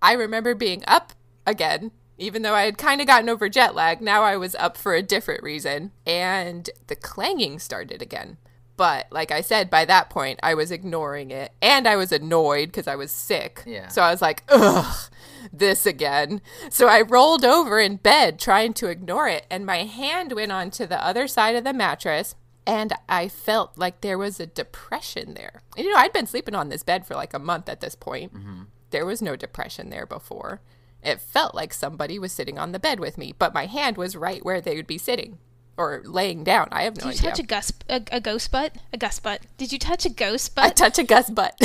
I 0.00 0.12
remember 0.12 0.54
being 0.54 0.82
up 0.86 1.12
again, 1.46 1.90
even 2.18 2.42
though 2.42 2.54
I 2.54 2.62
had 2.62 2.78
kind 2.78 3.00
of 3.00 3.06
gotten 3.06 3.28
over 3.28 3.48
jet 3.48 3.74
lag. 3.74 4.00
Now 4.00 4.22
I 4.22 4.36
was 4.36 4.54
up 4.54 4.76
for 4.76 4.94
a 4.94 5.02
different 5.02 5.42
reason, 5.42 5.92
and 6.06 6.70
the 6.86 6.96
clanging 6.96 7.58
started 7.58 8.00
again. 8.02 8.38
But 8.76 9.06
like 9.10 9.30
I 9.30 9.40
said, 9.40 9.70
by 9.70 9.86
that 9.86 10.10
point, 10.10 10.38
I 10.42 10.54
was 10.54 10.70
ignoring 10.70 11.30
it, 11.30 11.52
and 11.62 11.88
I 11.88 11.96
was 11.96 12.12
annoyed 12.12 12.68
because 12.68 12.86
I 12.86 12.96
was 12.96 13.10
sick. 13.10 13.62
Yeah. 13.66 13.88
So 13.88 14.02
I 14.02 14.10
was 14.10 14.20
like, 14.20 14.42
ugh, 14.48 15.10
this 15.52 15.86
again. 15.86 16.42
So 16.70 16.86
I 16.86 17.00
rolled 17.00 17.44
over 17.44 17.80
in 17.80 17.96
bed 17.96 18.38
trying 18.38 18.74
to 18.74 18.88
ignore 18.88 19.28
it, 19.28 19.46
and 19.50 19.64
my 19.64 19.84
hand 19.84 20.32
went 20.32 20.52
onto 20.52 20.86
the 20.86 21.02
other 21.02 21.26
side 21.26 21.56
of 21.56 21.64
the 21.64 21.72
mattress. 21.72 22.34
And 22.66 22.92
I 23.08 23.28
felt 23.28 23.78
like 23.78 24.00
there 24.00 24.18
was 24.18 24.40
a 24.40 24.46
depression 24.46 25.34
there. 25.34 25.62
And, 25.76 25.84
you 25.86 25.92
know, 25.92 25.98
I'd 25.98 26.12
been 26.12 26.26
sleeping 26.26 26.54
on 26.54 26.68
this 26.68 26.82
bed 26.82 27.06
for 27.06 27.14
like 27.14 27.32
a 27.32 27.38
month 27.38 27.68
at 27.68 27.80
this 27.80 27.94
point. 27.94 28.34
Mm-hmm. 28.34 28.62
There 28.90 29.06
was 29.06 29.22
no 29.22 29.36
depression 29.36 29.90
there 29.90 30.06
before. 30.06 30.60
It 31.02 31.20
felt 31.20 31.54
like 31.54 31.72
somebody 31.72 32.18
was 32.18 32.32
sitting 32.32 32.58
on 32.58 32.72
the 32.72 32.80
bed 32.80 32.98
with 32.98 33.16
me, 33.18 33.32
but 33.38 33.54
my 33.54 33.66
hand 33.66 33.96
was 33.96 34.16
right 34.16 34.44
where 34.44 34.60
they 34.60 34.74
would 34.74 34.86
be 34.88 34.98
sitting 34.98 35.38
or 35.76 36.02
laying 36.04 36.42
down. 36.42 36.68
I 36.72 36.82
have 36.82 36.96
no 36.96 37.06
idea. 37.08 37.12
Did 37.12 37.22
you 37.22 37.28
idea. 37.28 37.30
touch 37.30 37.38
a 37.38 37.46
gust 37.46 37.84
a, 37.88 38.16
a 38.16 38.20
ghost 38.20 38.50
butt? 38.50 38.76
A 38.92 38.96
gust 38.96 39.22
butt. 39.22 39.42
Did 39.58 39.72
you 39.72 39.78
touch 39.78 40.04
a 40.06 40.08
ghost 40.10 40.54
butt? 40.54 40.64
I 40.64 40.68
butt? 40.68 40.76
touch 40.76 40.98
a 40.98 41.04
Gus 41.04 41.30
butt. 41.30 41.54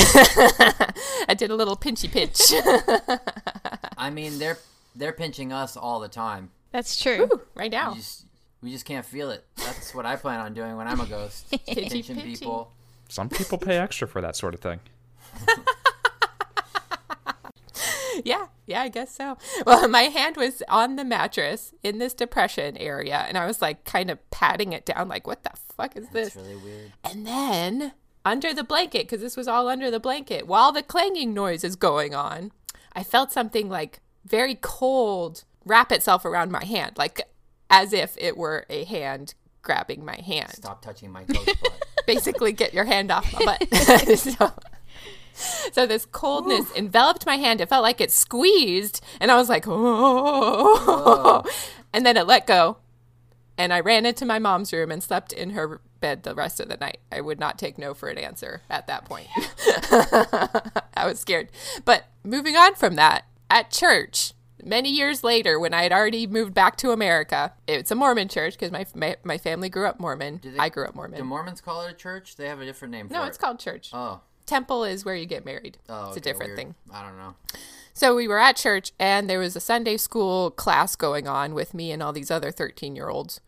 I 1.28 1.34
did 1.36 1.50
a 1.50 1.56
little 1.56 1.76
pinchy 1.76 2.10
pinch. 2.10 2.40
I 3.98 4.10
mean, 4.10 4.38
they're 4.38 4.58
they're 4.94 5.12
pinching 5.12 5.52
us 5.52 5.76
all 5.76 5.98
the 6.00 6.08
time. 6.08 6.50
That's 6.70 7.00
true. 7.00 7.28
right 7.54 7.70
We 7.72 7.76
now. 7.76 7.94
just 7.94 8.26
we 8.62 8.70
just 8.70 8.84
can't 8.84 9.04
feel 9.04 9.30
it. 9.30 9.44
That's 9.56 9.94
what 9.94 10.06
I 10.06 10.16
plan 10.16 10.40
on 10.40 10.54
doing 10.54 10.76
when 10.76 10.86
I'm 10.86 11.00
a 11.00 11.06
ghost. 11.06 11.52
Pinching 11.66 12.20
people. 12.20 12.72
Some 13.08 13.28
people 13.28 13.58
pay 13.58 13.76
extra 13.76 14.06
for 14.08 14.20
that 14.20 14.36
sort 14.36 14.54
of 14.54 14.60
thing. 14.60 14.80
yeah, 18.24 18.46
yeah, 18.66 18.82
I 18.82 18.88
guess 18.88 19.14
so. 19.14 19.36
Well, 19.66 19.88
my 19.88 20.02
hand 20.02 20.36
was 20.36 20.62
on 20.68 20.96
the 20.96 21.04
mattress 21.04 21.74
in 21.82 21.98
this 21.98 22.14
depression 22.14 22.76
area, 22.76 23.24
and 23.28 23.36
I 23.36 23.46
was 23.46 23.60
like 23.60 23.84
kind 23.84 24.10
of 24.10 24.30
patting 24.30 24.72
it 24.72 24.86
down, 24.86 25.08
like, 25.08 25.26
what 25.26 25.42
the 25.42 25.50
fuck 25.76 25.96
is 25.96 26.08
this? 26.10 26.36
Really 26.36 26.56
weird. 26.56 26.92
And 27.04 27.26
then 27.26 27.92
under 28.24 28.54
the 28.54 28.64
blanket, 28.64 29.06
because 29.08 29.20
this 29.20 29.36
was 29.36 29.48
all 29.48 29.68
under 29.68 29.90
the 29.90 30.00
blanket, 30.00 30.46
while 30.46 30.72
the 30.72 30.82
clanging 30.82 31.34
noise 31.34 31.64
is 31.64 31.76
going 31.76 32.14
on, 32.14 32.52
I 32.92 33.02
felt 33.02 33.32
something 33.32 33.68
like 33.68 34.00
very 34.24 34.54
cold 34.54 35.44
wrap 35.64 35.92
itself 35.92 36.24
around 36.24 36.50
my 36.50 36.64
hand, 36.64 36.92
like 36.96 37.20
as 37.72 37.92
if 37.94 38.16
it 38.18 38.36
were 38.36 38.66
a 38.68 38.84
hand 38.84 39.34
grabbing 39.62 40.04
my 40.04 40.20
hand. 40.20 40.52
Stop 40.52 40.82
touching 40.82 41.10
my 41.10 41.24
butt. 41.26 41.56
Basically, 42.06 42.52
get 42.52 42.74
your 42.74 42.84
hand 42.84 43.10
off 43.10 43.32
my 43.32 43.56
butt. 43.58 43.74
so, 44.18 44.52
so 45.72 45.86
this 45.86 46.04
coldness 46.04 46.70
enveloped 46.76 47.24
my 47.24 47.36
hand. 47.36 47.60
It 47.60 47.68
felt 47.70 47.82
like 47.82 48.00
it 48.00 48.12
squeezed, 48.12 49.02
and 49.20 49.30
I 49.30 49.36
was 49.36 49.48
like, 49.48 49.64
oh. 49.66 51.42
And 51.92 52.04
then 52.04 52.16
it 52.16 52.26
let 52.26 52.46
go, 52.46 52.76
and 53.56 53.72
I 53.72 53.80
ran 53.80 54.04
into 54.04 54.26
my 54.26 54.38
mom's 54.38 54.72
room 54.72 54.90
and 54.90 55.02
slept 55.02 55.32
in 55.32 55.50
her 55.50 55.80
bed 56.00 56.24
the 56.24 56.34
rest 56.34 56.60
of 56.60 56.68
the 56.68 56.76
night. 56.76 56.98
I 57.10 57.20
would 57.20 57.40
not 57.40 57.58
take 57.58 57.78
no 57.78 57.94
for 57.94 58.08
an 58.08 58.18
answer 58.18 58.62
at 58.68 58.86
that 58.88 59.04
point. 59.06 59.28
I 60.94 61.06
was 61.06 61.20
scared. 61.20 61.48
But 61.84 62.04
moving 62.24 62.56
on 62.56 62.74
from 62.74 62.96
that, 62.96 63.24
at 63.48 63.70
church, 63.70 64.32
many 64.62 64.90
years 64.90 65.22
later, 65.24 65.58
when 65.58 65.74
I 65.74 65.82
had 65.82 65.92
already 65.92 66.26
moved 66.26 66.54
back 66.54 66.76
to 66.78 66.90
America, 66.92 67.52
it's 67.66 67.90
a 67.90 67.94
Mormon 67.94 68.28
church 68.28 68.54
because 68.54 68.70
my, 68.70 68.86
my 68.94 69.16
my 69.24 69.38
family 69.38 69.68
grew 69.68 69.86
up 69.86 69.98
Mormon. 70.00 70.40
they- 70.42 70.56
I 70.58 70.68
grew 70.68 70.84
up 70.86 70.94
Mormon. 70.94 71.18
Do 71.18 71.24
Mormons 71.24 71.60
call 71.60 71.82
it 71.82 71.90
a 71.90 71.94
church? 71.94 72.36
They 72.36 72.48
have 72.48 72.60
a 72.60 72.64
different 72.64 72.92
name 72.92 73.08
for 73.08 73.14
no, 73.14 73.24
it. 73.24 73.28
it's 73.28 73.38
called 73.38 73.58
church. 73.58 73.90
Oh. 73.92 74.20
Temple 74.46 74.84
is 74.84 75.04
where 75.04 75.14
you 75.14 75.24
get 75.26 75.44
married. 75.44 75.78
Oh, 75.88 76.08
it's 76.08 76.16
a 76.16 76.20
different 76.20 76.50
weird. 76.50 76.58
thing. 76.58 76.74
I 76.92 77.02
don't 77.02 77.16
know. 77.16 77.34
So 77.94 78.14
we 78.16 78.26
were 78.26 78.38
at 78.40 78.56
church 78.56 78.92
and 78.98 79.30
there 79.30 79.38
was 79.38 79.54
a 79.54 79.60
Sunday 79.60 79.96
school 79.96 80.50
class 80.50 80.96
going 80.96 81.28
on 81.28 81.54
with 81.54 81.74
me 81.74 81.92
and 81.92 82.02
all 82.02 82.12
these 82.12 82.30
other 82.30 82.50
13 82.50 82.96
year 82.96 83.08
olds. 83.08 83.40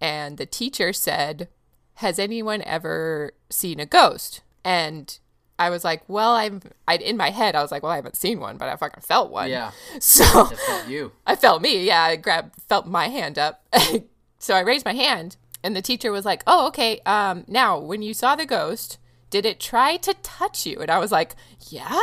And 0.00 0.36
the 0.36 0.44
teacher 0.46 0.92
said, 0.92 1.48
Has 1.94 2.18
anyone 2.18 2.62
ever 2.62 3.32
seen 3.48 3.80
a 3.80 3.86
ghost? 3.86 4.42
And 4.64 5.18
I 5.58 5.70
was 5.70 5.84
like, 5.84 6.02
Well, 6.08 6.32
I'm, 6.34 6.60
I, 6.86 6.96
in 6.96 7.16
my 7.16 7.30
head, 7.30 7.54
I 7.54 7.62
was 7.62 7.70
like, 7.72 7.82
Well, 7.82 7.92
I 7.92 7.96
haven't 7.96 8.16
seen 8.16 8.40
one, 8.40 8.56
but 8.58 8.68
I 8.68 8.76
fucking 8.76 9.02
felt 9.02 9.30
one. 9.30 9.48
Yeah. 9.50 9.70
So 10.00 10.24
It 10.50 10.58
felt 10.58 10.88
you. 10.88 11.12
I 11.26 11.36
felt 11.36 11.62
me. 11.62 11.84
Yeah, 11.84 12.02
I 12.02 12.16
grabbed, 12.16 12.60
felt 12.68 12.86
my 12.86 13.08
hand 13.08 13.38
up. 13.38 13.64
so 14.38 14.54
I 14.54 14.60
raised 14.60 14.84
my 14.84 14.92
hand, 14.94 15.36
and 15.62 15.74
the 15.74 15.82
teacher 15.82 16.12
was 16.12 16.24
like, 16.24 16.42
"Oh, 16.46 16.66
okay. 16.68 17.00
Um, 17.06 17.44
now, 17.48 17.78
when 17.78 18.02
you 18.02 18.12
saw 18.14 18.36
the 18.36 18.46
ghost, 18.46 18.98
did 19.30 19.44
it 19.46 19.58
try 19.58 19.96
to 19.96 20.14
touch 20.22 20.66
you?" 20.66 20.78
And 20.80 20.90
I 20.90 20.98
was 20.98 21.10
like, 21.10 21.34
"Yeah, 21.70 22.00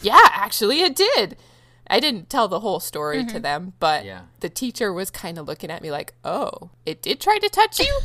yeah, 0.00 0.28
actually, 0.32 0.80
it 0.80 0.96
did." 0.96 1.36
I 1.88 2.00
didn't 2.00 2.28
tell 2.28 2.48
the 2.48 2.60
whole 2.60 2.80
story 2.80 3.24
to 3.26 3.38
them, 3.38 3.74
but 3.78 4.04
Yeah. 4.04 4.22
the 4.40 4.48
teacher 4.48 4.92
was 4.92 5.08
kind 5.10 5.38
of 5.38 5.46
looking 5.46 5.70
at 5.70 5.82
me 5.82 5.90
like, 5.92 6.14
"Oh, 6.24 6.70
it 6.84 7.00
did 7.02 7.20
try 7.20 7.38
to 7.38 7.48
touch 7.48 7.78
you." 7.78 8.00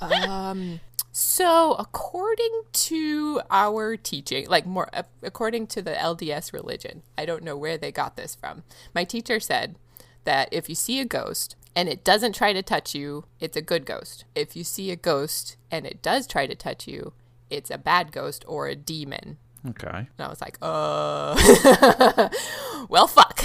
um. 0.00 0.80
So, 1.14 1.74
according 1.74 2.62
to 2.72 3.42
our 3.50 3.98
teaching, 3.98 4.48
like 4.48 4.64
more 4.64 4.88
uh, 4.94 5.02
according 5.22 5.66
to 5.68 5.82
the 5.82 5.92
LDS 5.92 6.54
religion, 6.54 7.02
I 7.18 7.26
don't 7.26 7.44
know 7.44 7.54
where 7.54 7.76
they 7.76 7.92
got 7.92 8.16
this 8.16 8.34
from. 8.34 8.62
My 8.94 9.04
teacher 9.04 9.38
said 9.38 9.76
that 10.24 10.48
if 10.50 10.70
you 10.70 10.74
see 10.74 11.00
a 11.00 11.04
ghost 11.04 11.54
and 11.76 11.86
it 11.86 12.02
doesn't 12.02 12.34
try 12.34 12.54
to 12.54 12.62
touch 12.62 12.94
you, 12.94 13.26
it's 13.40 13.58
a 13.58 13.62
good 13.62 13.84
ghost. 13.84 14.24
If 14.34 14.56
you 14.56 14.64
see 14.64 14.90
a 14.90 14.96
ghost 14.96 15.58
and 15.70 15.84
it 15.84 16.00
does 16.00 16.26
try 16.26 16.46
to 16.46 16.54
touch 16.54 16.88
you, 16.88 17.12
it's 17.50 17.70
a 17.70 17.76
bad 17.76 18.10
ghost 18.10 18.42
or 18.48 18.68
a 18.68 18.74
demon. 18.74 19.36
Okay. 19.68 19.88
And 19.88 20.08
I 20.18 20.28
was 20.28 20.40
like, 20.40 20.56
uh, 20.62 21.36
well, 22.88 23.06
fuck. 23.06 23.36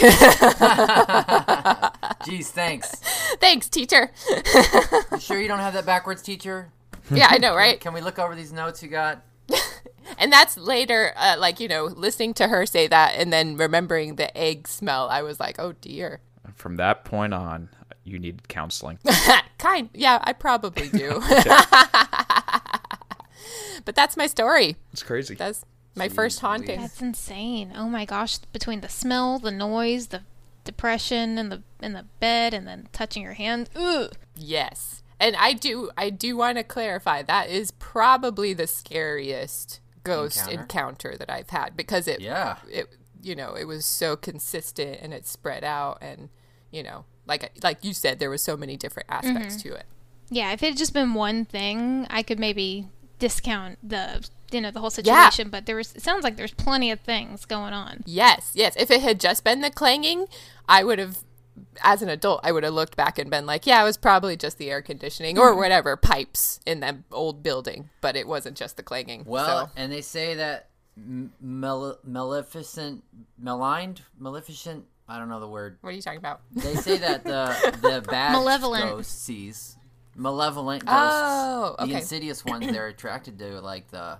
Jeez, 2.23 2.47
thanks. 2.47 2.95
Thanks, 3.41 3.67
teacher. 3.67 4.11
You 5.11 5.19
sure 5.19 5.39
you 5.39 5.49
don't 5.49 5.59
have 5.59 5.73
that 5.73 5.85
backwards, 5.85 6.21
teacher? 6.21 6.71
Yeah, 7.11 7.27
I 7.29 7.37
know, 7.37 7.55
right? 7.55 7.79
Can 7.79 7.93
we 7.93 8.01
look 8.01 8.19
over 8.19 8.35
these 8.35 8.51
notes 8.53 8.81
you 8.83 8.89
got? 8.89 9.23
And 10.17 10.31
that's 10.31 10.57
later, 10.57 11.13
uh, 11.15 11.35
like, 11.37 11.59
you 11.59 11.67
know, 11.67 11.85
listening 11.85 12.33
to 12.35 12.47
her 12.47 12.65
say 12.65 12.87
that 12.87 13.15
and 13.15 13.31
then 13.31 13.57
remembering 13.57 14.15
the 14.15 14.35
egg 14.37 14.67
smell, 14.67 15.09
I 15.09 15.21
was 15.21 15.39
like, 15.39 15.59
oh 15.59 15.73
dear. 15.73 16.21
From 16.55 16.77
that 16.77 17.03
point 17.05 17.33
on, 17.33 17.69
you 18.03 18.17
needed 18.17 18.47
counseling. 18.47 18.99
kind, 19.57 19.89
yeah, 19.93 20.19
I 20.23 20.33
probably 20.33 20.89
do. 20.89 21.21
but 23.85 23.95
that's 23.95 24.15
my 24.17 24.27
story. 24.27 24.77
It's 24.93 25.03
crazy. 25.03 25.35
That's 25.35 25.65
my 25.93 26.09
first 26.09 26.39
haunting. 26.39 26.79
That's 26.81 27.01
insane. 27.01 27.73
Oh 27.75 27.89
my 27.89 28.05
gosh! 28.05 28.37
Between 28.37 28.81
the 28.81 28.89
smell, 28.89 29.39
the 29.39 29.51
noise, 29.51 30.07
the 30.07 30.21
depression, 30.63 31.37
and 31.37 31.51
the 31.51 31.63
in 31.81 31.93
the 31.93 32.05
bed, 32.19 32.53
and 32.53 32.67
then 32.67 32.87
touching 32.93 33.23
your 33.23 33.33
hand. 33.33 33.69
Ugh. 33.75 34.13
Yes. 34.35 35.03
And 35.19 35.35
I 35.35 35.53
do 35.53 35.89
I 35.97 36.09
do 36.09 36.37
want 36.37 36.57
to 36.57 36.63
clarify 36.63 37.21
that 37.23 37.49
is 37.49 37.71
probably 37.71 38.53
the 38.53 38.67
scariest 38.67 39.79
ghost 40.03 40.37
Encounter? 40.37 40.61
encounter, 40.61 41.17
that 41.17 41.29
I've 41.29 41.49
had 41.49 41.75
because 41.75 42.07
it 42.07 42.21
Yeah. 42.21 42.57
it 42.69 42.87
you 43.21 43.35
know, 43.35 43.55
it 43.55 43.65
was 43.65 43.85
so 43.85 44.15
consistent 44.15 44.99
and 45.01 45.13
it 45.13 45.27
spread 45.27 45.63
out 45.63 45.97
and 46.01 46.29
you 46.71 46.83
know, 46.83 47.05
like 47.25 47.51
like 47.63 47.83
you 47.83 47.93
said 47.93 48.19
there 48.19 48.29
was 48.29 48.41
so 48.41 48.55
many 48.55 48.77
different 48.77 49.09
aspects 49.09 49.55
mm-hmm. 49.55 49.69
to 49.69 49.75
it. 49.75 49.85
Yeah, 50.29 50.51
if 50.51 50.61
it 50.61 50.67
had 50.67 50.77
just 50.77 50.93
been 50.93 51.13
one 51.13 51.45
thing, 51.45 52.05
I 52.09 52.21
could 52.21 52.39
maybe 52.39 52.87
discount 53.19 53.79
the 53.87 54.27
you 54.51 54.61
know 54.61 54.71
the 54.71 54.79
whole 54.79 54.89
situation. 54.89 55.49
But 55.49 55.65
there 55.65 55.75
was 55.75 55.95
it 55.95 56.01
sounds 56.01 56.23
like 56.23 56.37
there's 56.37 56.53
plenty 56.53 56.91
of 56.91 56.99
things 56.99 57.45
going 57.45 57.73
on. 57.73 58.03
Yes, 58.05 58.51
yes. 58.53 58.75
If 58.77 58.91
it 58.91 59.01
had 59.01 59.19
just 59.19 59.43
been 59.43 59.61
the 59.61 59.69
clanging, 59.71 60.27
I 60.67 60.83
would 60.83 60.99
have, 60.99 61.19
as 61.81 62.01
an 62.01 62.09
adult, 62.09 62.41
I 62.43 62.51
would 62.51 62.63
have 62.63 62.73
looked 62.73 62.95
back 62.95 63.17
and 63.17 63.29
been 63.29 63.45
like, 63.45 63.65
yeah, 63.65 63.81
it 63.81 63.85
was 63.85 63.97
probably 63.97 64.35
just 64.35 64.57
the 64.57 64.69
air 64.69 64.81
conditioning 64.81 65.37
or 65.37 65.51
mm-hmm. 65.51 65.59
whatever 65.59 65.97
pipes 65.97 66.59
in 66.65 66.79
that 66.81 66.95
old 67.11 67.43
building, 67.43 67.89
but 68.01 68.15
it 68.15 68.27
wasn't 68.27 68.57
just 68.57 68.77
the 68.77 68.83
clanging. 68.83 69.23
Well, 69.25 69.67
so. 69.67 69.71
and 69.75 69.91
they 69.91 70.01
say 70.01 70.35
that 70.35 70.69
male- 70.95 71.99
maleficent, 72.03 73.03
maligned, 73.37 74.01
maleficent. 74.19 74.85
I 75.07 75.17
don't 75.17 75.29
know 75.29 75.39
the 75.39 75.47
word. 75.47 75.77
what 75.81 75.91
are 75.91 75.93
you 75.93 76.01
talking 76.01 76.19
about? 76.19 76.41
They 76.51 76.75
say 76.75 76.97
that 76.97 77.23
the 77.23 77.77
the 77.81 78.01
bad 78.09 78.33
Malevolent. 78.33 78.83
ghost 78.83 79.23
sees 79.23 79.77
malevolent 80.15 80.83
oh, 80.85 80.91
ghosts. 80.91 81.75
Oh, 81.79 81.85
The 81.85 81.93
insidious 81.93 82.43
ones 82.43 82.67
they're 82.71 82.87
attracted 82.87 83.39
to, 83.39 83.61
like 83.61 83.89
the 83.89 84.17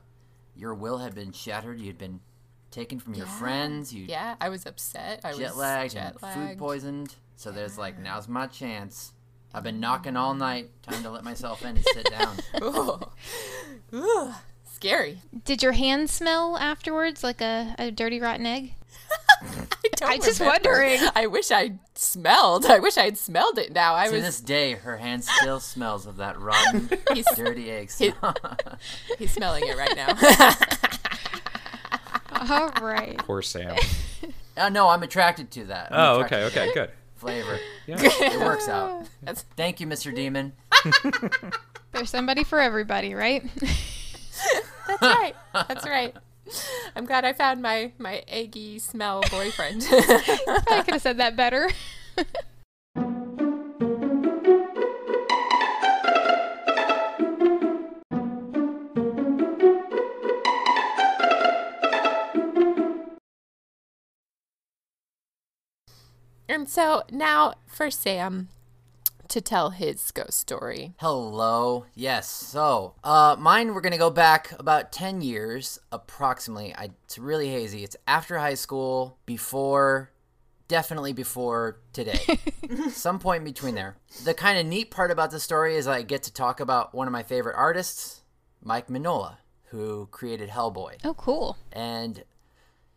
your 0.56 0.74
will 0.74 1.00
had 1.00 1.14
been 1.14 1.34
shattered. 1.34 1.80
You'd 1.80 1.98
been 1.98 2.22
taken 2.72 3.00
from 3.00 3.16
your 3.16 3.26
friends. 3.26 3.94
You 3.94 4.06
Yeah, 4.08 4.36
I 4.40 4.50
was 4.50 4.66
upset. 4.66 5.22
I 5.24 5.34
jet 5.34 5.40
was 5.40 5.58
lagged 5.58 5.94
jet 5.94 6.16
and 6.22 6.34
food 6.34 6.58
poisoned. 6.58 7.16
So 7.38 7.52
there's 7.52 7.78
like 7.78 7.98
now's 8.00 8.28
my 8.28 8.48
chance. 8.48 9.14
I've 9.54 9.64
been 9.64 9.80
knocking 9.80 10.18
all 10.18 10.34
night. 10.34 10.70
Time 10.84 11.02
to 11.04 11.10
let 11.10 11.24
myself 11.24 11.62
in 11.64 11.78
and 11.78 11.86
sit 11.94 12.10
down. 12.12 12.38
Ooh. 12.62 13.00
Ooh, 13.96 14.34
scary. 14.74 15.20
Did 15.46 15.64
your 15.64 15.72
hand 15.72 16.10
smell 16.10 16.58
afterwards 16.58 17.24
like 17.24 17.40
a, 17.42 17.74
a 17.80 17.90
dirty 17.92 18.20
rotten 18.20 18.46
egg? 18.46 18.74
I 19.42 19.90
don't 19.96 20.10
I 20.12 20.18
just 20.18 20.40
remember. 20.40 20.70
wondering. 20.72 21.00
I 21.16 21.28
wish 21.28 21.50
I 21.52 21.74
smelled. 21.96 22.66
I 22.66 22.80
wish 22.80 22.98
I 22.98 23.04
had 23.06 23.18
smelled 23.18 23.58
it 23.58 23.72
now. 23.72 23.96
I 23.96 24.08
to 24.08 24.16
was. 24.16 24.22
this 24.24 24.42
day, 24.42 24.74
her 24.74 24.98
hand 24.98 25.24
still 25.24 25.60
smells 25.62 26.06
of 26.06 26.18
that 26.18 26.40
rotten, 26.40 26.90
He's, 27.14 27.26
dirty 27.36 27.72
egg 27.72 27.90
smell. 27.90 28.36
he's 29.18 29.32
smelling 29.32 29.64
it 29.66 29.78
right 29.78 29.96
now. 29.96 30.10
All 32.50 32.70
right. 32.86 33.18
Poor 33.20 33.42
Sam. 33.42 33.76
uh, 34.58 34.70
no, 34.70 34.90
I'm 34.90 35.04
attracted 35.04 35.52
to 35.52 35.66
that. 35.66 35.92
I'm 35.94 36.00
Oh, 36.00 36.24
okay, 36.26 36.44
okay, 36.46 36.74
good. 36.74 36.92
Flavor. 37.18 37.60
Yeah. 37.86 37.98
It 38.00 38.40
works 38.40 38.70
out. 38.70 39.08
That's 39.24 39.44
Thank 39.56 39.80
you, 39.80 39.88
Mr. 39.88 40.14
Demon. 40.14 40.54
There's 41.92 42.10
somebody 42.10 42.44
for 42.44 42.60
everybody, 42.60 43.14
right? 43.14 43.44
That's 44.88 45.02
right. 45.02 45.36
That's 45.54 45.86
right. 45.86 46.16
I'm 46.96 47.06
glad 47.06 47.26
I 47.26 47.34
found 47.34 47.62
my 47.62 47.92
my 47.98 48.24
eggy 48.28 48.80
smell 48.80 49.22
boyfriend. 49.30 49.84
I 49.90 50.82
could 50.86 50.94
have 50.94 51.02
said 51.02 51.18
that 51.18 51.36
better. 51.36 51.70
And 66.50 66.70
so 66.70 67.04
now 67.12 67.56
for 67.66 67.92
Sam 67.92 68.50
to 69.28 69.42
tell 69.42 69.72
his 69.72 70.12
ghost 70.12 70.40
story. 70.40 70.94
Hello. 71.00 71.86
Yes. 71.94 72.30
So, 72.30 72.96
uh, 73.04 73.36
mine, 73.38 73.74
we're 73.74 73.82
going 73.82 73.92
to 73.92 73.98
go 73.98 74.10
back 74.10 74.54
about 74.58 74.92
10 74.94 75.22
years, 75.22 75.80
approximately. 75.92 76.74
I, 76.74 76.92
it's 77.04 77.18
really 77.18 77.50
hazy. 77.50 77.84
It's 77.84 77.98
after 78.08 78.38
high 78.38 78.54
school, 78.54 79.18
before, 79.26 80.12
definitely 80.70 81.12
before 81.12 81.80
today. 81.92 82.40
Some 82.92 83.20
point 83.20 83.40
in 83.40 83.46
between 83.46 83.76
there. 83.76 83.98
The 84.24 84.34
kind 84.34 84.58
of 84.58 84.66
neat 84.66 84.92
part 84.92 85.12
about 85.12 85.32
the 85.32 85.42
story 85.42 85.76
is 85.76 85.88
I 85.88 86.02
get 86.04 86.24
to 86.24 86.34
talk 86.34 86.62
about 86.62 86.96
one 86.96 87.08
of 87.08 87.12
my 87.12 87.24
favorite 87.24 87.56
artists, 87.58 88.22
Mike 88.64 88.88
Mignola, 88.88 89.38
who 89.66 90.08
created 90.12 90.50
Hellboy. 90.50 91.00
Oh, 91.04 91.14
cool. 91.14 91.58
And 91.74 92.24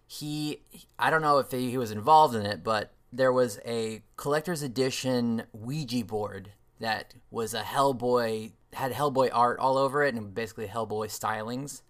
he 0.07 0.61
I 0.99 1.09
don't 1.09 1.23
know 1.23 1.39
if 1.39 1.53
he, 1.53 1.71
he 1.71 1.79
was 1.79 1.93
involved 1.93 2.35
in 2.35 2.45
it, 2.45 2.65
but 2.65 2.93
there 3.13 3.33
was 3.33 3.59
a 3.67 4.03
collector's 4.17 4.63
edition 4.63 5.45
Ouija 5.53 6.05
board 6.05 6.53
that 6.79 7.15
was 7.31 7.55
a 7.55 7.63
Hellboy 7.63 8.53
had 8.73 8.93
Hellboy 8.93 9.31
art 9.33 9.59
all 9.59 9.77
over 9.77 10.03
it 10.05 10.15
and 10.15 10.33
basically 10.35 10.67
Hellboy 10.67 11.07
stylings. 11.09 11.83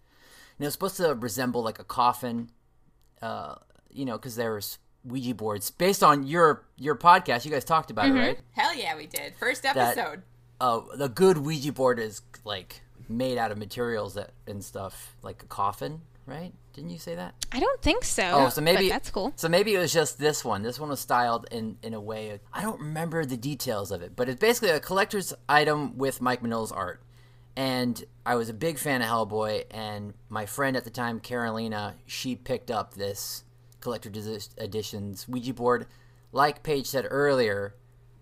And 0.59 0.65
it 0.65 0.67
was 0.67 0.73
supposed 0.73 0.97
to 0.97 1.15
resemble 1.15 1.63
like 1.63 1.79
a 1.79 1.85
coffin, 1.85 2.51
uh, 3.23 3.57
you 3.91 4.05
know, 4.05 4.17
because 4.17 4.37
there 4.37 4.55
was 4.55 4.79
Ouija 5.05 5.35
boards 5.35 5.71
based 5.71 6.03
on 6.03 6.27
your 6.27 6.67
your 6.77 6.95
podcast. 6.97 7.45
You 7.45 7.51
guys 7.51 7.65
talked 7.65 7.91
about 7.91 8.07
it, 8.09 8.13
right? 8.15 8.39
Hell 8.53 8.75
yeah, 8.75 8.97
we 8.97 9.07
did. 9.07 9.35
First 9.37 9.65
episode. 9.65 10.23
uh, 10.61 10.81
the 10.97 11.09
good 11.09 11.39
Ouija 11.39 11.73
board 11.73 11.99
is 11.99 12.23
like 12.45 12.81
made 13.09 13.39
out 13.39 13.51
of 13.51 13.59
materials 13.59 14.15
that 14.15 14.33
and 14.47 14.63
stuff, 14.65 15.17
like 15.23 15.43
a 15.43 15.47
coffin, 15.47 16.03
right? 16.27 16.53
Didn't 16.73 16.91
you 16.91 16.99
say 16.99 17.15
that? 17.17 17.35
I 17.53 17.61
don't 17.61 17.83
think 17.83 18.05
so. 18.05 18.23
Oh, 18.33 18.49
so 18.49 18.61
maybe 18.61 18.89
that's 18.89 19.11
cool. 19.11 19.33
So 19.37 19.49
maybe 19.49 19.75
it 19.75 19.79
was 19.79 19.93
just 19.93 20.19
this 20.19 20.45
one. 20.45 20.63
This 20.63 20.79
one 20.79 20.89
was 20.91 21.01
styled 21.01 21.47
in 21.51 21.79
in 21.83 21.95
a 21.95 22.01
way. 22.01 22.41
I 22.53 22.63
don't 22.63 22.81
remember 22.81 23.25
the 23.25 23.37
details 23.37 23.91
of 23.91 24.03
it, 24.03 24.15
but 24.15 24.29
it's 24.29 24.41
basically 24.41 24.71
a 24.71 24.81
collector's 24.81 25.35
item 25.49 25.99
with 25.99 26.21
Mike 26.21 26.43
Mignola's 26.43 26.73
art. 26.73 27.03
And 27.57 28.03
I 28.25 28.37
was 28.37 28.49
a 28.49 28.55
big 28.55 28.79
fan 28.79 29.03
of 29.03 29.09
Hellboy, 29.09 29.65
and 29.73 30.15
my 30.29 30.47
friend 30.47 30.77
at 30.77 30.85
the 30.85 30.91
time, 30.91 31.19
Carolina, 31.19 31.97
she 32.07 32.37
picked 32.37 32.71
up 32.71 32.95
this 32.95 33.45
collector's 33.81 34.51
editions 34.57 35.29
Ouija 35.29 35.53
board. 35.53 35.87
Like 36.33 36.63
Paige 36.63 36.87
said 36.87 37.07
earlier, 37.11 37.75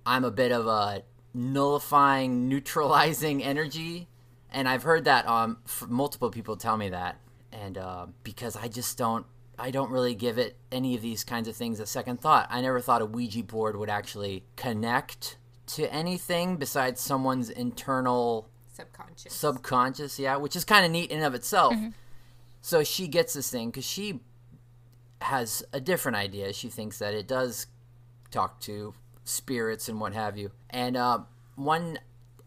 I'm 0.07 0.25
a 0.25 0.31
bit 0.31 0.51
of 0.51 0.67
a 0.67 1.03
nullifying, 1.35 2.49
neutralizing 2.49 3.43
energy, 3.53 4.09
and 4.51 4.67
I've 4.69 4.83
heard 4.83 5.05
that 5.05 5.29
um 5.29 5.59
multiple 5.87 6.31
people 6.31 6.57
tell 6.57 6.77
me 6.77 6.89
that, 6.89 7.21
and 7.53 7.79
uh, 7.79 8.07
because 8.23 8.57
I 8.57 8.69
just 8.69 8.97
don't. 8.99 9.27
I 9.61 9.73
don't 9.73 9.91
really 9.91 10.15
give 10.15 10.39
it 10.39 10.57
any 10.71 10.95
of 10.95 11.03
these 11.03 11.25
kinds 11.25 11.49
of 11.49 11.57
things 11.57 11.81
a 11.81 11.87
second 11.87 12.21
thought. 12.21 12.47
I 12.49 12.61
never 12.61 12.81
thought 12.81 13.03
a 13.03 13.07
Ouija 13.07 13.43
board 13.43 13.75
would 13.75 13.91
actually 13.91 14.45
connect 14.55 15.37
to 15.69 15.93
anything 15.93 16.59
besides 16.59 17.01
someone's 17.01 17.51
internal 17.51 18.49
Subconscious. 18.73 19.35
subconscious, 19.35 20.19
yeah, 20.21 20.37
which 20.37 20.55
is 20.55 20.65
kind 20.65 20.87
of 20.87 20.93
neat 20.93 21.11
in 21.11 21.17
and 21.19 21.27
of 21.27 21.35
itself. 21.35 21.75
So 22.61 22.85
she 22.85 23.09
gets 23.09 23.35
this 23.35 23.51
thing 23.51 23.71
because 23.71 23.85
she 23.85 24.21
has 25.23 25.65
a 25.73 25.81
different 25.81 26.17
idea. 26.17 26.53
She 26.53 26.69
thinks 26.69 27.01
that 27.01 27.13
it 27.13 27.27
does 27.27 27.67
talk 28.31 28.61
to 28.61 28.95
spirits 29.25 29.89
and 29.89 30.01
what 30.01 30.15
have 30.15 30.37
you. 30.39 30.53
And 30.71 30.97
uh, 30.97 31.21
one 31.57 31.99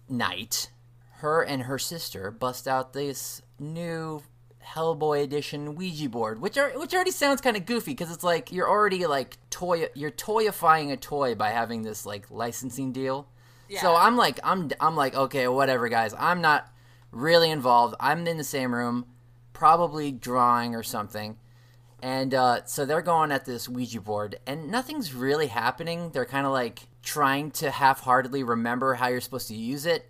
night, 0.08 0.72
her 1.18 1.44
and 1.44 1.64
her 1.64 1.78
sister 1.78 2.32
bust 2.32 2.68
out 2.68 2.94
this 2.94 3.42
new 3.60 4.24
Hellboy 4.66 5.24
edition 5.24 5.76
Ouija 5.76 6.10
board, 6.10 6.42
which 6.42 6.58
are 6.58 6.70
which 6.72 6.94
already 6.94 7.12
sounds 7.12 7.42
kind 7.42 7.58
of 7.58 7.66
goofy 7.66 7.92
because 7.92 8.12
it's 8.12 8.24
like 8.24 8.52
you're 8.52 8.70
already 8.70 9.06
like 9.06 9.38
toy 9.50 9.88
you're 9.94 10.12
toyifying 10.12 10.92
a 10.92 10.98
toy 10.98 11.36
by 11.36 11.50
having 11.50 11.82
this 11.84 12.06
like 12.06 12.30
licensing 12.30 12.92
deal. 12.92 13.28
Yeah. 13.70 13.82
So 13.82 13.96
I'm 13.96 14.18
like 14.18 14.40
I'm 14.44 14.70
I'm 14.80 14.96
like 14.96 15.16
okay 15.16 15.48
whatever 15.48 15.90
guys 15.90 16.14
I'm 16.18 16.42
not 16.42 16.72
really 17.12 17.50
involved. 17.50 17.96
I'm 18.00 18.26
in 18.28 18.38
the 18.38 18.44
same 18.44 18.74
room, 18.74 19.06
probably 19.54 20.12
drawing 20.12 20.76
or 20.76 20.84
something. 20.84 21.38
And 22.04 22.34
uh, 22.34 22.66
so 22.66 22.86
they're 22.86 23.02
going 23.02 23.32
at 23.32 23.46
this 23.46 23.70
Ouija 23.70 24.02
board, 24.02 24.40
and 24.48 24.72
nothing's 24.72 25.14
really 25.14 25.48
happening. 25.48 26.10
They're 26.10 26.26
kind 26.26 26.48
of 26.48 26.52
like 26.52 26.88
trying 27.04 27.52
to 27.52 27.70
half 27.70 28.02
heartedly 28.02 28.44
remember 28.44 28.96
how 28.96 29.08
you're 29.08 29.22
supposed 29.22 29.48
to 29.50 29.56
use 29.56 29.86
it, 29.86 30.10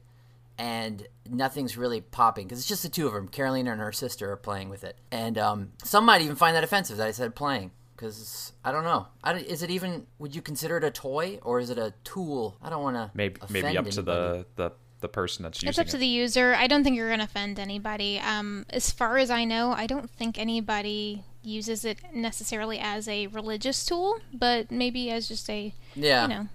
and 0.61 1.07
nothing's 1.27 1.75
really 1.75 2.01
popping 2.01 2.45
because 2.45 2.59
it's 2.59 2.67
just 2.67 2.83
the 2.83 2.89
two 2.89 3.07
of 3.07 3.13
them. 3.13 3.27
Carolina 3.27 3.71
and 3.71 3.81
her 3.81 3.91
sister 3.91 4.31
are 4.31 4.37
playing 4.37 4.69
with 4.69 4.83
it. 4.83 4.95
And 5.11 5.35
um, 5.39 5.71
some 5.83 6.05
might 6.05 6.21
even 6.21 6.35
find 6.35 6.55
that 6.55 6.63
offensive 6.63 6.97
that 6.97 7.07
I 7.07 7.11
said 7.11 7.33
playing 7.35 7.71
because 7.95 8.53
I 8.63 8.71
don't 8.71 8.83
know. 8.83 9.07
I 9.23 9.33
don't- 9.33 9.43
is 9.45 9.63
it 9.63 9.71
even, 9.71 10.05
would 10.19 10.35
you 10.35 10.41
consider 10.43 10.77
it 10.77 10.83
a 10.83 10.91
toy 10.91 11.39
or 11.41 11.59
is 11.59 11.71
it 11.71 11.79
a 11.79 11.95
tool? 12.03 12.57
I 12.61 12.69
don't 12.69 12.83
want 12.83 12.95
to. 12.95 13.09
Maybe 13.15 13.41
maybe 13.49 13.75
up 13.75 13.89
to 13.89 14.01
the, 14.03 14.45
the 14.55 14.71
the 14.99 15.09
person 15.09 15.41
that's 15.41 15.57
using 15.63 15.67
it. 15.67 15.69
It's 15.71 15.79
up 15.79 15.87
to 15.87 15.97
it. 15.97 15.99
the 16.01 16.05
user. 16.05 16.53
I 16.53 16.67
don't 16.67 16.83
think 16.83 16.95
you're 16.95 17.07
going 17.07 17.17
to 17.21 17.25
offend 17.25 17.57
anybody. 17.57 18.19
Um, 18.19 18.67
as 18.69 18.91
far 18.91 19.17
as 19.17 19.31
I 19.31 19.45
know, 19.45 19.71
I 19.71 19.87
don't 19.87 20.07
think 20.11 20.37
anybody 20.37 21.23
uses 21.41 21.85
it 21.85 21.97
necessarily 22.13 22.77
as 22.77 23.07
a 23.07 23.25
religious 23.25 23.83
tool, 23.83 24.19
but 24.31 24.69
maybe 24.69 25.09
as 25.09 25.27
just 25.27 25.49
a, 25.49 25.73
Yeah. 25.95 26.21
you 26.21 26.27
know, 26.27 26.47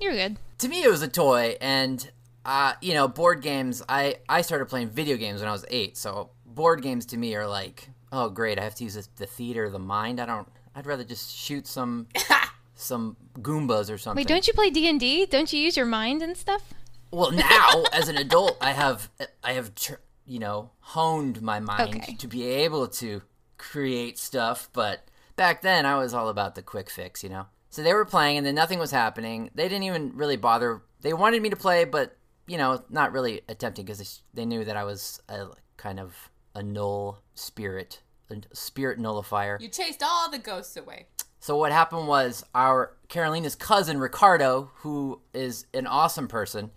you're 0.00 0.14
good. 0.14 0.36
to 0.58 0.68
me 0.68 0.82
it 0.82 0.90
was 0.90 1.00
a 1.02 1.06
toy 1.06 1.56
and 1.60 2.10
uh, 2.44 2.72
you 2.80 2.92
know 2.94 3.06
board 3.08 3.40
games 3.42 3.82
i 3.88 4.16
i 4.28 4.42
started 4.42 4.66
playing 4.66 4.88
video 4.90 5.16
games 5.16 5.40
when 5.40 5.48
i 5.48 5.52
was 5.52 5.64
eight 5.70 5.96
so 5.96 6.30
board 6.46 6.82
games 6.82 7.06
to 7.06 7.16
me 7.16 7.34
are 7.34 7.46
like 7.46 7.88
oh 8.10 8.28
great 8.28 8.58
i 8.58 8.64
have 8.64 8.74
to 8.74 8.84
use 8.84 8.94
this, 8.94 9.08
the 9.16 9.26
theater 9.26 9.64
of 9.64 9.72
the 9.72 9.78
mind 9.78 10.20
i 10.20 10.26
don't 10.26 10.48
i'd 10.74 10.86
rather 10.86 11.04
just 11.04 11.34
shoot 11.36 11.66
some 11.66 12.06
some 12.74 13.16
goombas 13.38 13.90
or 13.92 13.98
something 13.98 14.20
Wait, 14.22 14.26
don't 14.28 14.46
you 14.46 14.52
play 14.54 14.70
D 14.70 14.88
and 14.88 14.98
D? 14.98 15.24
Don't 15.26 15.52
you 15.52 15.60
use 15.60 15.76
your 15.76 15.86
mind 15.86 16.22
and 16.22 16.36
stuff? 16.36 16.74
well 17.10 17.30
now 17.30 17.84
as 17.92 18.08
an 18.08 18.16
adult 18.16 18.56
i 18.60 18.72
have 18.72 19.10
i 19.44 19.52
have 19.52 19.74
tr- 19.74 19.94
you 20.26 20.38
know 20.38 20.70
honed 20.80 21.40
my 21.42 21.60
mind 21.60 21.94
Okay. 21.96 22.14
to 22.14 22.26
be 22.26 22.44
able 22.44 22.88
to 22.88 23.22
create 23.58 24.18
stuff 24.18 24.68
but 24.72 25.06
back 25.36 25.62
then 25.62 25.84
i 25.86 25.96
was 25.96 26.12
all 26.14 26.28
about 26.28 26.54
the 26.54 26.62
quick 26.62 26.88
fix 26.90 27.22
you 27.22 27.28
know 27.28 27.46
so 27.70 27.82
they 27.82 27.92
were 27.94 28.04
playing 28.04 28.38
and 28.38 28.46
then 28.46 28.54
nothing 28.54 28.78
was 28.78 28.90
happening 28.90 29.50
they 29.54 29.64
didn't 29.68 29.82
even 29.84 30.10
really 30.16 30.36
bother 30.36 30.82
they 31.02 31.12
wanted 31.12 31.40
me 31.42 31.50
to 31.50 31.56
play 31.56 31.84
but 31.84 32.16
you 32.46 32.58
know 32.58 32.82
not 32.90 33.12
really 33.12 33.42
attempting 33.48 33.84
because 33.84 34.22
they 34.34 34.44
knew 34.44 34.64
that 34.64 34.76
i 34.76 34.84
was 34.84 35.20
a 35.28 35.46
kind 35.76 35.98
of 36.00 36.30
a 36.54 36.62
null 36.62 37.22
spirit 37.34 38.00
a 38.30 38.36
spirit 38.52 38.98
nullifier 38.98 39.58
You 39.60 39.68
chased 39.68 40.02
all 40.02 40.30
the 40.30 40.38
ghosts 40.38 40.76
away. 40.76 41.06
so 41.40 41.56
what 41.56 41.72
happened 41.72 42.06
was 42.08 42.44
our 42.54 42.94
Carolina's 43.08 43.54
cousin 43.54 43.98
Ricardo, 43.98 44.70
who 44.76 45.20
is 45.34 45.66
an 45.74 45.86
awesome 45.86 46.28
person, 46.28 46.70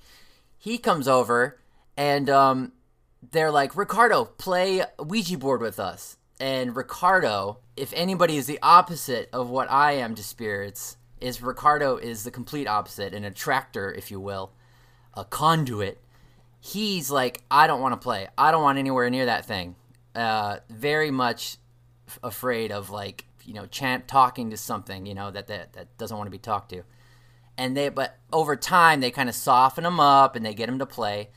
he 0.57 0.77
comes 0.77 1.07
over 1.07 1.59
and 1.95 2.29
um, 2.29 2.73
they're 3.31 3.51
like, 3.51 3.77
Ricardo, 3.77 4.25
play 4.25 4.83
Ouija 4.99 5.37
board 5.37 5.61
with 5.61 5.79
us. 5.79 6.17
And 6.39 6.75
Ricardo, 6.75 7.59
if 7.77 7.93
anybody 7.95 8.35
is 8.35 8.47
the 8.47 8.59
opposite 8.61 9.29
of 9.31 9.49
what 9.49 9.71
I 9.71 9.93
am 9.93 10.13
to 10.15 10.23
spirits, 10.23 10.97
is 11.21 11.41
Ricardo 11.41 11.95
is 11.95 12.25
the 12.25 12.31
complete 12.31 12.67
opposite, 12.67 13.13
an 13.13 13.23
attractor, 13.23 13.93
if 13.93 14.11
you 14.11 14.19
will, 14.19 14.51
a 15.15 15.25
conduit. 15.25 16.01
He's 16.59 17.11
like, 17.11 17.43
I 17.51 17.67
don't 17.67 17.81
want 17.81 17.93
to 17.93 18.03
play. 18.03 18.27
I 18.37 18.51
don't 18.51 18.63
want 18.63 18.77
anywhere 18.77 19.09
near 19.09 19.25
that 19.25 19.45
thing. 19.45 19.75
Uh, 20.15 20.57
very 20.69 21.11
much 21.11 21.57
f- 22.07 22.19
afraid 22.23 22.71
of 22.71 22.89
like 22.89 23.25
you 23.43 23.53
know 23.53 23.65
chant 23.67 24.07
talking 24.07 24.49
to 24.49 24.57
something 24.57 25.05
you 25.05 25.13
know 25.13 25.31
that 25.31 25.47
that, 25.47 25.73
that 25.73 25.97
doesn't 25.97 26.17
want 26.17 26.27
to 26.27 26.31
be 26.31 26.37
talked 26.37 26.69
to 26.69 26.83
and 27.57 27.75
they 27.77 27.89
but 27.89 28.17
over 28.33 28.55
time 28.55 28.99
they 28.99 29.11
kind 29.11 29.29
of 29.29 29.35
soften 29.35 29.85
him 29.85 29.99
up 29.99 30.35
and 30.35 30.45
they 30.45 30.53
get 30.53 30.67
him 30.67 30.79
to 30.79 30.85
play 30.85 31.29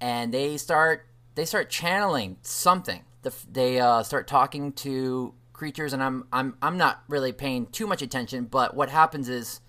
and 0.00 0.32
they 0.32 0.56
start 0.56 1.06
they 1.34 1.44
start 1.44 1.68
channeling 1.68 2.36
something 2.42 3.02
the, 3.22 3.34
they 3.50 3.80
uh, 3.80 4.02
start 4.02 4.26
talking 4.26 4.72
to 4.72 5.34
creatures 5.52 5.92
and 5.92 6.02
I'm, 6.02 6.26
I'm 6.32 6.56
i'm 6.62 6.76
not 6.76 7.02
really 7.08 7.32
paying 7.32 7.66
too 7.66 7.86
much 7.86 8.02
attention 8.02 8.44
but 8.44 8.76
what 8.76 8.90
happens 8.90 9.28
is 9.28 9.60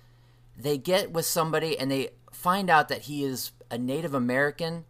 they 0.58 0.78
get 0.78 1.12
with 1.12 1.26
somebody 1.26 1.78
and 1.78 1.90
they 1.90 2.10
find 2.48 2.70
out 2.70 2.88
that 2.88 3.02
he 3.02 3.26
is 3.26 3.52
a 3.70 3.78
native 3.78 4.14
american 4.14 4.86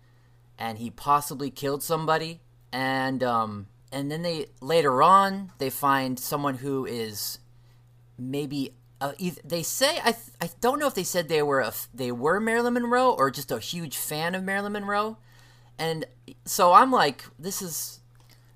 and 0.60 0.78
he 0.78 0.91
possibly 0.91 1.50
killed 1.50 1.82
somebody 1.82 2.39
and 2.72 3.24
um 3.24 3.65
and 3.91 4.12
then 4.12 4.22
they 4.22 4.46
later 4.62 5.02
on 5.02 5.52
they 5.58 5.72
find 5.72 6.20
someone 6.20 6.56
who 6.56 6.86
is 6.86 7.39
maybe 8.15 8.76
uh, 9.02 9.13
they 9.43 9.63
say 9.63 9.98
I, 10.04 10.12
th- 10.12 10.36
I 10.39 10.52
don't 10.62 10.78
know 10.80 10.86
if 10.86 10.93
they 10.93 11.04
said 11.04 11.30
they 11.30 11.41
were 11.41 11.62
a 11.62 11.74
they 11.91 12.12
were 12.12 12.39
Marilyn 12.39 12.74
Monroe 12.74 13.12
or 13.12 13.32
just 13.32 13.52
a 13.52 13.58
huge 13.58 13.98
fan 13.98 14.36
of 14.36 14.43
Marilyn 14.43 14.74
Monroe 14.74 15.17
and 15.80 16.06
so 16.46 16.74
I'm 16.74 16.91
like 16.91 17.26
this 17.39 17.63
is 17.63 18.02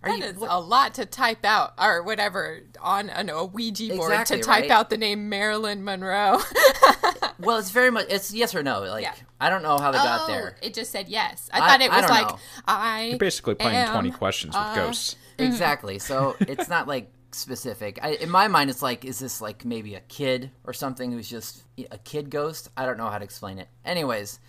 are 0.04 0.10
That 0.12 0.20
you 0.20 0.26
is 0.26 0.48
a 0.50 0.60
lot 0.60 0.96
to 0.96 1.06
type 1.06 1.46
out, 1.46 1.74
or 1.80 2.02
whatever, 2.02 2.62
on 2.82 3.10
an, 3.12 3.30
a 3.30 3.46
Ouija 3.46 3.88
board 3.90 4.12
Exactly, 4.12 4.38
to 4.38 4.44
type 4.44 4.62
right? 4.64 4.72
out 4.72 4.90
the 4.90 4.98
name 4.98 5.30
Marilyn 5.30 5.84
Monroe. 5.84 6.40
well 7.42 7.58
it's 7.58 7.72
very 7.72 7.92
much 7.92 8.06
it's 8.10 8.34
yes 8.34 8.54
or 8.56 8.64
no 8.64 8.82
like 8.82 9.04
Yeah. 9.04 9.14
I 9.40 9.50
don't 9.50 9.64
know 9.64 9.78
how 9.78 9.92
they 9.92 9.98
got 9.98 10.22
Oh, 10.24 10.28
there 10.28 10.56
It 10.62 10.74
just 10.74 10.92
said 10.92 11.10
yes. 11.10 11.50
I, 11.54 11.60
I- 11.60 11.68
thought 11.68 11.82
it 11.82 11.92
I 11.92 11.96
was 12.02 12.06
don't 12.06 12.16
like 12.18 12.30
know. 12.30 12.40
I. 12.68 13.04
You're 13.10 13.18
basically 13.18 13.56
playing 13.56 13.76
am, 13.78 13.92
20 13.92 14.12
questions 14.12 14.54
with 14.56 14.64
uh, 14.64 14.76
ghosts. 14.76 15.16
Exactly. 15.40 15.98
So 16.00 16.36
it's 16.40 16.70
not 16.70 16.88
like 16.88 17.12
specific. 17.32 17.98
I, 18.04 18.10
in 18.16 18.30
my 18.30 18.48
mind, 18.48 18.70
it's 18.70 18.82
like, 18.82 19.04
is 19.06 19.18
this 19.20 19.42
like 19.42 19.66
maybe 19.66 19.96
a 19.96 20.00
kid 20.02 20.52
or 20.64 20.74
something 20.74 21.12
who's 21.12 21.30
just 21.30 21.64
a 21.90 21.98
kid 21.98 22.30
ghost? 22.30 22.70
I 22.78 22.86
don't 22.86 22.98
know 22.98 23.10
how 23.10 23.18
to 23.18 23.24
explain 23.24 23.58
it. 23.58 23.68
Anyways, 23.84 24.40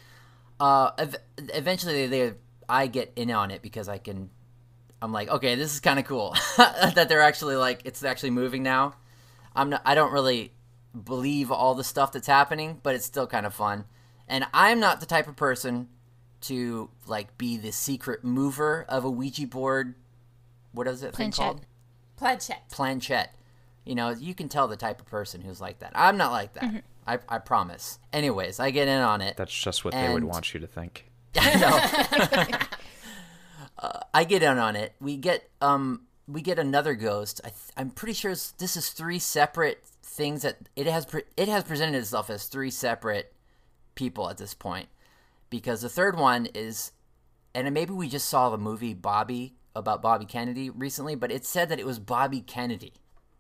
uh, 0.61 0.91
ev- 0.99 1.17
eventually 1.39 2.07
they, 2.07 2.29
they, 2.29 2.35
I 2.69 2.87
get 2.89 3.13
in 3.17 3.31
on 3.31 3.51
it 3.51 3.63
because 3.63 3.89
I 3.89 3.99
can. 3.99 4.31
I'm 5.01 5.13
like, 5.13 5.29
okay, 5.31 5.55
this 5.57 5.73
is 5.75 5.81
kind 5.81 5.99
of 5.99 6.05
cool 6.05 6.37
that 6.59 7.09
they're 7.09 7.23
actually 7.23 7.57
like 7.57 7.83
it's 7.85 8.05
actually 8.05 8.31
moving 8.31 8.63
now. 8.63 8.95
I'm 9.57 9.71
not. 9.71 9.83
I 9.85 9.95
don't 9.95 10.13
really 10.13 10.53
believe 10.93 11.51
all 11.51 11.75
the 11.75 11.85
stuff 11.85 12.13
that's 12.13 12.27
happening, 12.27 12.81
but 12.83 12.95
it's 12.95 13.07
still 13.07 13.27
kind 13.27 13.47
of 13.47 13.55
fun. 13.55 13.85
And 14.29 14.47
I'm 14.53 14.81
not 14.81 15.01
the 15.01 15.07
type 15.07 15.29
of 15.29 15.37
person 15.37 15.89
to 16.43 16.91
like 17.07 17.37
be 17.39 17.57
the 17.57 17.73
secret 17.73 18.25
mover 18.25 18.85
of 18.89 19.05
a 19.05 19.11
Ouija 19.11 19.47
board. 19.47 19.95
What 20.73 20.87
is 20.89 21.03
it 21.03 21.15
thing 21.15 21.31
Planchette. 21.33 21.45
called? 21.45 21.67
Planchette. 22.17 22.69
planchette. 22.71 23.35
You 23.85 23.95
know, 23.95 24.11
you 24.11 24.35
can 24.35 24.49
tell 24.49 24.69
the 24.69 24.77
type 24.77 25.01
of 25.01 25.07
person 25.07 25.41
who's 25.41 25.61
like 25.61 25.81
that. 25.81 25.93
I'm 25.95 26.17
not 26.17 26.31
like 26.31 26.55
that. 26.55 26.85
I, 27.07 27.19
I 27.29 27.39
promise. 27.39 27.99
Anyways, 28.13 28.61
I 28.61 28.71
get 28.71 28.87
in 28.87 29.01
on 29.01 29.21
it. 29.21 29.37
That's 29.37 29.53
just 29.53 29.85
what 29.85 29.93
they 29.93 30.13
would 30.13 30.25
want 30.25 30.55
you 30.55 30.61
to 30.61 30.67
think. 30.67 31.11
I 31.37 31.55
know. 31.59 32.49
uh, 33.79 34.01
I 34.15 34.25
get 34.25 34.43
in 34.43 34.59
on 34.59 34.77
it. 34.77 34.95
We 35.01 35.17
get 35.17 35.51
um 35.61 36.03
we 36.29 36.43
get 36.43 36.59
another 36.59 36.95
ghost. 36.95 37.41
I 37.45 37.49
th- 37.49 37.59
I'm 37.77 37.91
pretty 37.91 38.13
sure 38.13 38.33
this 38.33 38.77
is 38.77 38.91
three 38.91 39.19
separate 39.19 39.83
things 40.13 40.43
that 40.43 40.69
it 40.77 40.87
has 40.87 41.07
pre- 41.07 41.25
it 41.37 41.49
has 41.49 41.65
presented 41.65 41.97
itself 41.97 42.29
as 42.29 42.47
three 42.47 42.71
separate 42.71 43.33
people 43.95 44.29
at 44.29 44.37
this 44.37 44.53
point 44.53 44.89
because 45.49 45.81
the 45.81 45.89
third 45.89 46.19
one 46.19 46.47
is 46.55 46.93
and 47.55 47.73
maybe 47.73 47.93
we 47.93 48.09
just 48.09 48.29
saw 48.29 48.51
the 48.51 48.59
movie 48.59 48.95
Bobby 48.95 49.55
about 49.75 50.03
Bobby 50.03 50.25
Kennedy 50.25 50.71
recently, 50.71 51.15
but 51.15 51.33
it 51.33 51.45
said 51.45 51.69
that 51.69 51.81
it 51.81 51.87
was 51.87 51.99
Bobby 51.99 52.41
Kennedy 52.41 52.93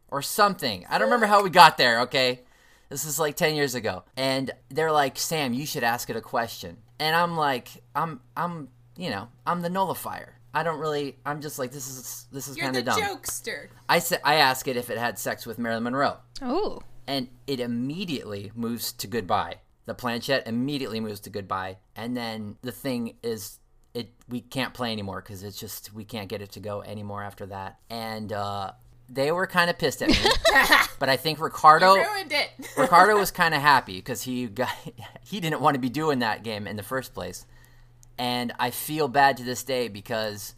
or 0.08 0.22
something. 0.22 0.87
I 0.88 0.98
don't 0.98 1.08
remember 1.08 1.26
how 1.26 1.42
we 1.42 1.50
got 1.50 1.76
there, 1.78 2.00
okay? 2.02 2.40
This 2.88 3.04
is 3.04 3.18
like 3.18 3.37
10 3.37 3.54
years 3.54 3.74
ago. 3.74 4.04
And 4.16 4.50
they're 4.68 4.92
like, 4.92 5.18
"Sam, 5.18 5.54
you 5.54 5.66
should 5.66 5.85
ask 5.85 6.11
it 6.11 6.16
a 6.16 6.20
question." 6.20 6.78
And 6.98 7.16
I'm 7.16 7.37
like, 7.37 7.68
I'm 7.94 8.20
I'm, 8.37 8.68
you 8.96 9.11
know, 9.11 9.28
I'm 9.46 9.62
the 9.62 9.70
nullifier. 9.70 10.38
I 10.55 10.62
don't 10.62 10.79
really 10.81 11.17
I'm 11.25 11.41
just 11.41 11.59
like 11.59 11.73
this 11.73 11.88
is 11.88 12.27
this 12.33 12.49
is 12.49 12.57
kind 12.57 12.77
of 12.77 12.85
dumb. 12.85 13.01
jokester. 13.01 13.69
I 13.88 13.99
said 13.99 14.21
I 14.25 14.37
ask 14.37 14.67
it 14.69 14.77
if 14.77 14.91
it 14.91 14.99
had 14.99 15.19
sex 15.19 15.47
with 15.47 15.59
Marilyn 15.59 15.85
Monroe 15.85 16.19
Oh. 16.43 16.83
and 17.07 17.29
it 17.47 17.61
immediately 17.61 18.53
moves 18.55 18.93
to 18.95 19.07
goodbye. 19.07 19.57
The 19.87 19.95
planchette 19.95 20.47
immediately 20.47 21.01
moves 21.01 21.19
to 21.21 21.31
goodbye, 21.31 21.79
and 21.97 22.17
then 22.17 22.57
the 22.62 22.71
thing 22.71 23.17
is, 23.25 23.59
it 23.95 24.12
we 24.29 24.41
can't 24.41 24.73
play 24.73 24.93
anymore 24.93 25.21
because 25.21 25.43
it's 25.43 25.59
just 25.59 25.93
we 25.93 26.05
can't 26.05 26.29
get 26.29 26.41
it 26.41 26.53
to 26.53 26.61
go 26.61 26.83
anymore 26.83 27.23
after 27.25 27.47
that. 27.47 27.79
And 27.91 28.33
uh, 28.33 28.73
they 29.09 29.33
were 29.33 29.49
kind 29.49 29.69
of 29.71 29.79
pissed 29.79 30.01
at 30.01 30.09
me, 30.11 30.17
but 31.01 31.09
I 31.09 31.17
think 31.17 31.41
Ricardo 31.41 31.95
Ruined 31.97 32.33
it. 32.33 32.51
Ricardo 32.79 33.19
was 33.19 33.31
kind 33.43 33.55
of 33.55 33.61
happy 33.61 33.97
because 33.97 34.23
he 34.23 34.47
got 34.47 34.71
he 35.25 35.41
didn't 35.41 35.61
want 35.61 35.75
to 35.75 35.81
be 35.81 35.88
doing 35.91 36.21
that 36.21 36.45
game 36.45 36.69
in 36.69 36.77
the 36.77 36.83
first 36.85 37.12
place, 37.12 37.45
and 38.18 38.53
I 38.59 38.70
feel 38.70 39.09
bad 39.09 39.37
to 39.38 39.44
this 39.44 39.62
day 39.64 39.88
because 39.88 40.55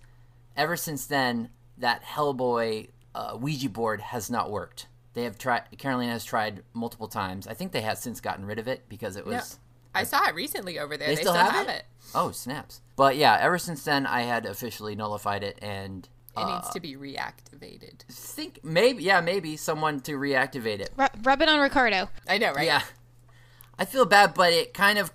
ever 0.56 0.76
since 0.76 1.06
then 1.06 1.50
that 1.78 2.02
Hellboy 2.02 2.88
uh, 3.14 3.36
Ouija 3.40 3.68
board 3.68 4.00
has 4.00 4.30
not 4.30 4.50
worked. 4.50 4.86
They 5.14 5.22
have 5.24 5.38
tried. 5.38 5.62
Carolina 5.78 6.12
has 6.12 6.24
tried 6.24 6.62
multiple 6.72 7.08
times. 7.08 7.46
I 7.46 7.54
think 7.54 7.72
they 7.72 7.82
have 7.82 7.98
since 7.98 8.20
gotten 8.20 8.44
rid 8.44 8.58
of 8.58 8.66
it 8.66 8.88
because 8.88 9.16
it 9.16 9.24
was. 9.24 9.34
No. 9.34 10.00
I 10.00 10.02
saw 10.02 10.26
it 10.28 10.34
recently 10.34 10.78
over 10.78 10.96
there. 10.96 11.06
They 11.06 11.14
They, 11.14 11.20
still 11.20 11.34
still, 11.34 11.44
have 11.44 11.54
have, 11.54 11.68
it? 11.68 11.76
it. 11.78 11.84
Oh 12.14 12.32
snaps! 12.32 12.80
But 12.96 13.16
yeah, 13.16 13.38
ever 13.40 13.58
since 13.58 13.84
then 13.84 14.06
I 14.06 14.22
had 14.22 14.44
officially 14.46 14.94
nullified 14.94 15.42
it 15.42 15.58
and. 15.62 16.08
It 16.36 16.40
uh, 16.40 16.56
needs 16.56 16.70
to 16.70 16.80
be 16.80 16.96
reactivated. 16.96 18.02
think 18.08 18.58
maybe 18.64 19.04
yeah 19.04 19.20
maybe 19.20 19.56
someone 19.56 20.00
to 20.00 20.14
reactivate 20.18 20.80
it. 20.80 20.90
Ru- 20.96 21.06
rub 21.22 21.40
it 21.42 21.48
on 21.48 21.60
Ricardo. 21.60 22.08
I 22.28 22.38
know, 22.38 22.52
right? 22.52 22.66
Yeah. 22.66 22.82
I 23.78 23.84
feel 23.84 24.04
bad, 24.04 24.34
but 24.34 24.52
it 24.52 24.74
kind 24.74 24.98
of 24.98 25.12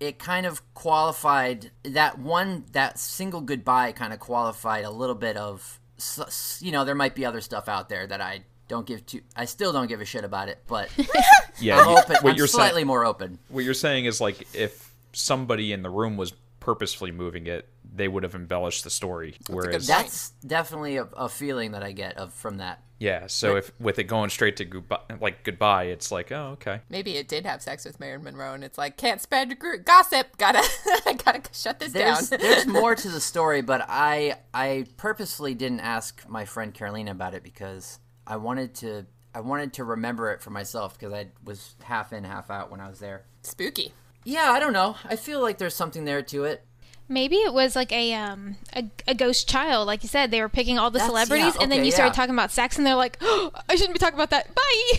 it 0.00 0.18
kind 0.18 0.44
of 0.46 0.62
qualified 0.74 1.70
that 1.84 2.18
one 2.18 2.64
that 2.72 2.98
single 2.98 3.40
goodbye 3.40 3.92
kind 3.92 4.12
of 4.12 4.18
qualified 4.20 4.84
a 4.84 4.90
little 4.90 5.14
bit 5.14 5.36
of 5.36 5.80
s- 5.98 6.18
s- 6.18 6.60
you 6.62 6.70
know 6.72 6.84
there 6.84 6.94
might 6.94 7.14
be 7.14 7.24
other 7.24 7.40
stuff 7.40 7.68
out 7.68 7.88
there 7.88 8.06
that 8.06 8.20
I 8.20 8.44
don't 8.68 8.86
give 8.86 9.06
to 9.06 9.20
I 9.36 9.44
still 9.46 9.72
don't 9.72 9.86
give 9.86 10.00
a 10.00 10.04
shit 10.04 10.24
about 10.24 10.48
it, 10.48 10.62
but 10.66 10.90
Yeah, 11.60 11.78
I'm 11.78 11.88
you- 11.90 11.98
open. 11.98 12.16
what 12.22 12.30
I'm 12.32 12.36
you're 12.36 12.46
slightly 12.46 12.80
saying, 12.80 12.86
more 12.86 13.04
open. 13.04 13.38
what 13.48 13.64
you're 13.64 13.74
saying 13.74 14.04
is 14.04 14.20
like 14.20 14.46
if 14.54 14.92
somebody 15.12 15.72
in 15.72 15.82
the 15.82 15.90
room 15.90 16.16
was 16.16 16.32
purposefully 16.60 17.12
moving 17.12 17.46
it, 17.46 17.68
they 17.96 18.08
would 18.08 18.22
have 18.22 18.34
embellished 18.34 18.84
the 18.84 18.90
story. 18.90 19.36
Whereas, 19.48 19.86
point. 19.88 20.02
That's 20.02 20.30
definitely 20.46 20.96
a, 20.96 21.04
a 21.16 21.28
feeling 21.28 21.72
that 21.72 21.82
I 21.82 21.92
get 21.92 22.16
of 22.16 22.32
from 22.34 22.58
that. 22.58 22.82
yeah, 22.98 23.26
so 23.26 23.56
if 23.56 23.72
with 23.80 23.98
it 23.98 24.04
going 24.04 24.30
straight 24.30 24.56
to 24.56 24.64
goodbye, 24.64 25.00
like 25.20 25.44
goodbye, 25.44 25.84
it's 25.84 26.10
like, 26.10 26.32
oh, 26.32 26.50
okay. 26.54 26.80
Maybe 26.88 27.16
it 27.16 27.28
did 27.28 27.44
have 27.46 27.60
sex 27.62 27.84
with 27.84 28.00
Marilyn 28.00 28.24
Monroe, 28.24 28.54
and 28.54 28.64
it's 28.64 28.78
like 28.78 28.96
can't 28.96 29.20
spread 29.20 29.58
gr- 29.58 29.76
gossip. 29.76 30.36
Gotta, 30.38 30.62
gotta 31.24 31.42
shut 31.52 31.78
this 31.78 31.92
There's 31.92 32.30
down. 32.30 32.40
there's 32.40 32.66
more 32.80 32.94
to 32.94 33.08
the 33.08 33.20
story, 33.20 33.60
but 33.62 33.84
I 33.88 34.36
I 34.54 34.86
purposefully 34.96 35.54
didn't 35.54 35.80
ask 35.80 36.26
my 36.28 36.44
friend 36.44 36.72
Carolina 36.72 37.10
about 37.10 37.34
it 37.34 37.42
because 37.42 37.98
I 38.26 38.36
wanted 38.36 38.74
to 38.76 39.06
I 39.34 39.40
wanted 39.40 39.74
to 39.74 39.84
remember 39.84 40.30
it 40.32 40.40
for 40.40 40.48
myself 40.50 40.98
because 40.98 41.12
I 41.12 41.28
was 41.44 41.74
half 41.82 42.12
in, 42.14 42.24
half 42.24 42.50
out 42.50 42.70
when 42.70 42.80
I 42.80 42.88
was 42.88 43.00
there. 43.00 43.26
Spooky. 43.42 43.92
Yeah, 44.24 44.50
I 44.50 44.58
don't 44.58 44.72
know. 44.72 44.96
I 45.04 45.14
feel 45.16 45.40
like 45.42 45.58
there's 45.58 45.74
something 45.74 46.04
there 46.06 46.22
to 46.22 46.44
it. 46.44 46.64
Maybe 47.08 47.36
it 47.36 47.52
was 47.54 47.76
like 47.76 47.92
a 47.92 48.12
um 48.14 48.56
a, 48.74 48.84
a 49.06 49.14
ghost 49.14 49.48
child, 49.48 49.86
like 49.86 50.02
you 50.02 50.08
said. 50.08 50.30
They 50.30 50.40
were 50.40 50.48
picking 50.48 50.78
all 50.78 50.90
the 50.90 50.98
That's- 50.98 51.08
celebrities, 51.10 51.54
yeah, 51.56 51.62
and 51.62 51.70
then 51.70 51.80
okay, 51.80 51.86
you 51.86 51.92
started 51.92 52.14
talking 52.14 52.34
about 52.34 52.50
sex, 52.50 52.76
and 52.78 52.86
they're 52.86 52.94
like, 52.96 53.16
oh, 53.20 53.52
"I 53.68 53.76
shouldn't 53.76 53.94
be 53.94 53.98
talking 53.98 54.16
about 54.16 54.30
that." 54.30 54.54
Bye. 54.54 54.98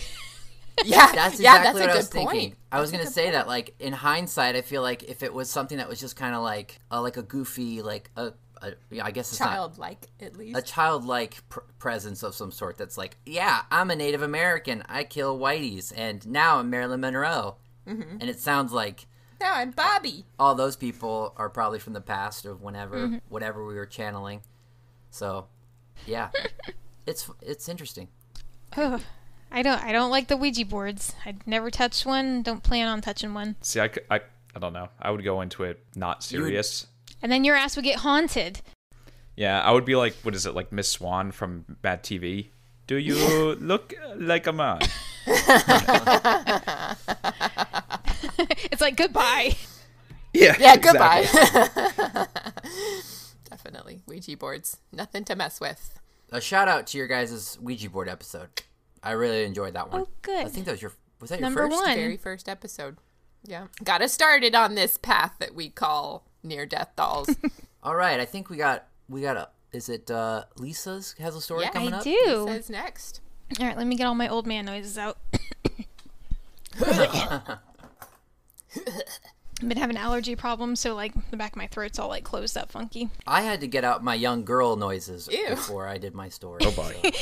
Yeah, 0.84 1.10
That's 1.12 1.40
yeah, 1.40 1.56
exactly 1.56 1.64
that's 1.64 1.74
what 1.74 1.82
a 1.82 1.84
I 1.84 1.86
good 1.92 1.96
was 1.96 2.08
point. 2.08 2.30
thinking. 2.30 2.56
I 2.70 2.80
was 2.80 2.92
That's 2.92 3.02
a 3.02 3.04
gonna 3.04 3.12
say 3.12 3.22
point. 3.24 3.32
that, 3.34 3.48
like 3.48 3.74
in 3.80 3.92
hindsight, 3.92 4.54
I 4.54 4.62
feel 4.62 4.80
like 4.80 5.02
if 5.02 5.24
it 5.24 5.34
was 5.34 5.50
something 5.50 5.78
that 5.78 5.88
was 5.88 5.98
just 5.98 6.14
kind 6.14 6.36
of 6.36 6.42
like 6.44 6.78
uh, 6.92 7.02
like 7.02 7.16
a 7.16 7.22
goofy, 7.22 7.82
like 7.82 8.10
a, 8.16 8.32
a 8.62 8.74
yeah, 8.88 9.04
I 9.04 9.10
guess 9.10 9.32
it's 9.32 9.40
not 9.40 9.48
Childlike, 9.54 10.06
at 10.20 10.36
least. 10.36 10.56
a 10.56 10.62
childlike 10.62 11.38
pr- 11.48 11.60
presence 11.80 12.22
of 12.22 12.32
some 12.36 12.52
sort 12.52 12.78
that's 12.78 12.96
like, 12.96 13.16
yeah, 13.26 13.62
I'm 13.72 13.90
a 13.90 13.96
Native 13.96 14.22
American. 14.22 14.84
I 14.88 15.02
kill 15.02 15.36
whiteys, 15.36 15.92
and 15.96 16.24
now 16.28 16.58
I'm 16.60 16.70
Marilyn 16.70 17.00
Monroe. 17.00 17.56
Mm-hmm. 17.88 18.18
And 18.20 18.30
it 18.30 18.38
sounds 18.38 18.72
like 18.72 19.06
no, 19.40 19.46
I'm 19.52 19.70
Bobby. 19.70 20.24
all 20.38 20.54
those 20.54 20.76
people 20.76 21.34
are 21.36 21.48
probably 21.48 21.78
from 21.78 21.92
the 21.92 22.00
past 22.00 22.44
of 22.44 22.62
whenever, 22.62 22.96
Mm-hmm. 22.96 23.16
whatever 23.28 23.64
we 23.66 23.74
were 23.74 23.86
channeling. 23.86 24.40
So, 25.10 25.46
yeah, 26.06 26.30
it's 27.06 27.30
it's 27.42 27.68
interesting. 27.68 28.08
Ugh. 28.76 29.00
I 29.50 29.62
don't. 29.62 29.82
I 29.82 29.92
don't 29.92 30.10
like 30.10 30.28
the 30.28 30.36
Ouija 30.36 30.66
boards. 30.66 31.14
I'd 31.24 31.46
never 31.46 31.70
touched 31.70 32.04
one. 32.04 32.42
Don't 32.42 32.62
plan 32.62 32.86
on 32.86 33.00
touching 33.00 33.32
one. 33.32 33.56
See, 33.62 33.80
I, 33.80 33.88
I, 34.10 34.20
I 34.54 34.58
don't 34.60 34.74
know. 34.74 34.90
I 35.00 35.10
would 35.10 35.24
go 35.24 35.40
into 35.40 35.64
it 35.64 35.82
not 35.96 36.22
serious. 36.22 36.86
And 37.22 37.32
then 37.32 37.44
your 37.44 37.56
ass 37.56 37.74
would 37.74 37.86
get 37.86 38.00
haunted. 38.00 38.60
Yeah, 39.36 39.62
I 39.62 39.72
would 39.72 39.86
be 39.86 39.96
like, 39.96 40.14
what 40.22 40.34
is 40.34 40.44
it, 40.44 40.54
like 40.54 40.70
Miss 40.70 40.90
Swan 40.90 41.32
from 41.32 41.64
MADtv? 41.82 42.48
Do 42.86 42.96
you 42.96 43.54
look 43.60 43.94
like 44.16 44.46
a 44.46 44.52
man? 44.52 44.80
it's 48.70 48.80
like 48.80 48.96
goodbye. 48.96 49.56
Yeah, 50.34 50.56
Yeah, 50.60 50.76
goodbye. 50.76 51.26
Definitely. 53.50 54.02
Ouija 54.06 54.36
boards. 54.36 54.76
Nothing 54.92 55.24
to 55.24 55.34
mess 55.34 55.58
with. 55.58 55.98
A 56.30 56.40
shout 56.40 56.68
out 56.68 56.86
to 56.88 56.98
your 56.98 57.06
guys' 57.06 57.58
Ouija 57.62 57.88
board 57.88 58.08
episode. 58.10 58.48
I 59.02 59.12
really 59.12 59.44
enjoyed 59.44 59.72
that 59.72 59.90
one. 59.90 60.02
Oh, 60.02 60.08
good. 60.20 60.44
I 60.44 60.48
think 60.50 60.66
that 60.66 60.72
was 60.72 60.82
your 60.82 60.92
was 61.20 61.30
that 61.30 61.40
your 61.40 61.50
first? 61.50 61.72
one. 61.74 61.94
Very 61.94 62.18
first 62.18 62.46
episode. 62.48 62.98
Yeah. 63.44 63.68
Got 63.82 64.02
us 64.02 64.12
started 64.12 64.54
on 64.54 64.74
this 64.74 64.98
path 64.98 65.32
that 65.38 65.54
we 65.54 65.70
call 65.70 66.26
near 66.42 66.66
death 66.66 66.90
dolls. 66.94 67.30
All 67.82 67.96
right, 67.96 68.20
I 68.20 68.26
think 68.26 68.50
we 68.50 68.58
got 68.58 68.86
we 69.08 69.22
got 69.22 69.36
a. 69.38 69.48
Is 69.72 69.88
it 69.88 70.10
uh, 70.10 70.44
Lisa's 70.56 71.14
has 71.18 71.34
a 71.34 71.40
story 71.40 71.62
Yeah, 71.62 71.70
coming 71.70 71.94
I 71.94 71.98
up? 71.98 72.04
do. 72.04 72.44
Says 72.48 72.68
next. 72.68 73.22
All 73.58 73.66
right, 73.66 73.76
let 73.78 73.86
me 73.86 73.96
get 73.96 74.04
all 74.04 74.14
my 74.14 74.28
old 74.28 74.46
man 74.46 74.66
noises 74.66 74.98
out. 74.98 75.16
I've 78.76 79.68
been 79.68 79.78
having 79.78 79.96
allergy 79.96 80.36
problems, 80.36 80.78
so 80.80 80.94
like 80.94 81.12
the 81.30 81.36
back 81.36 81.52
of 81.52 81.56
my 81.56 81.66
throat's 81.66 81.98
all 81.98 82.08
like 82.08 82.22
closed 82.22 82.56
up, 82.56 82.70
funky. 82.70 83.10
I 83.26 83.42
had 83.42 83.60
to 83.60 83.66
get 83.66 83.82
out 83.84 84.04
my 84.04 84.14
young 84.14 84.44
girl 84.44 84.76
noises 84.76 85.28
Ew. 85.32 85.48
before 85.50 85.88
I 85.88 85.98
did 85.98 86.14
my 86.14 86.28
story. 86.28 86.60
Oh 86.64 86.70
boy. 86.70 86.94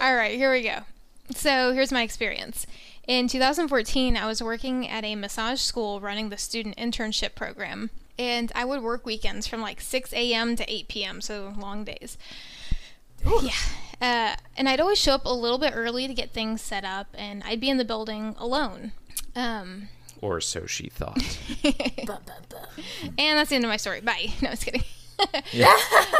All 0.00 0.14
right, 0.16 0.36
here 0.36 0.52
we 0.52 0.62
go. 0.62 0.80
So 1.30 1.72
here's 1.72 1.92
my 1.92 2.02
experience. 2.02 2.66
In 3.06 3.28
2014, 3.28 4.16
I 4.16 4.26
was 4.26 4.42
working 4.42 4.88
at 4.88 5.04
a 5.04 5.16
massage 5.16 5.60
school 5.60 6.00
running 6.00 6.28
the 6.28 6.38
student 6.38 6.76
internship 6.76 7.34
program, 7.34 7.90
and 8.18 8.52
I 8.54 8.64
would 8.64 8.82
work 8.82 9.04
weekends 9.04 9.46
from 9.46 9.60
like 9.60 9.80
6 9.80 10.12
a.m. 10.12 10.56
to 10.56 10.72
8 10.72 10.88
p.m., 10.88 11.20
so 11.20 11.52
long 11.58 11.84
days. 11.84 12.16
Yeah. 13.24 13.52
Uh, 14.02 14.34
and 14.56 14.68
I'd 14.68 14.80
always 14.80 14.98
show 14.98 15.14
up 15.14 15.24
a 15.24 15.32
little 15.32 15.58
bit 15.58 15.72
early 15.76 16.08
to 16.08 16.12
get 16.12 16.32
things 16.32 16.60
set 16.60 16.84
up, 16.84 17.06
and 17.14 17.40
I'd 17.44 17.60
be 17.60 17.70
in 17.70 17.78
the 17.78 17.84
building 17.84 18.34
alone. 18.36 18.90
Um, 19.36 19.88
or 20.20 20.40
so 20.40 20.66
she 20.66 20.88
thought. 20.88 21.16
and 21.64 23.38
that's 23.38 23.50
the 23.50 23.56
end 23.56 23.64
of 23.64 23.68
my 23.68 23.76
story. 23.76 24.00
Bye. 24.00 24.32
No, 24.42 24.48
I 24.48 24.50
was 24.50 24.64
kidding. 24.64 24.82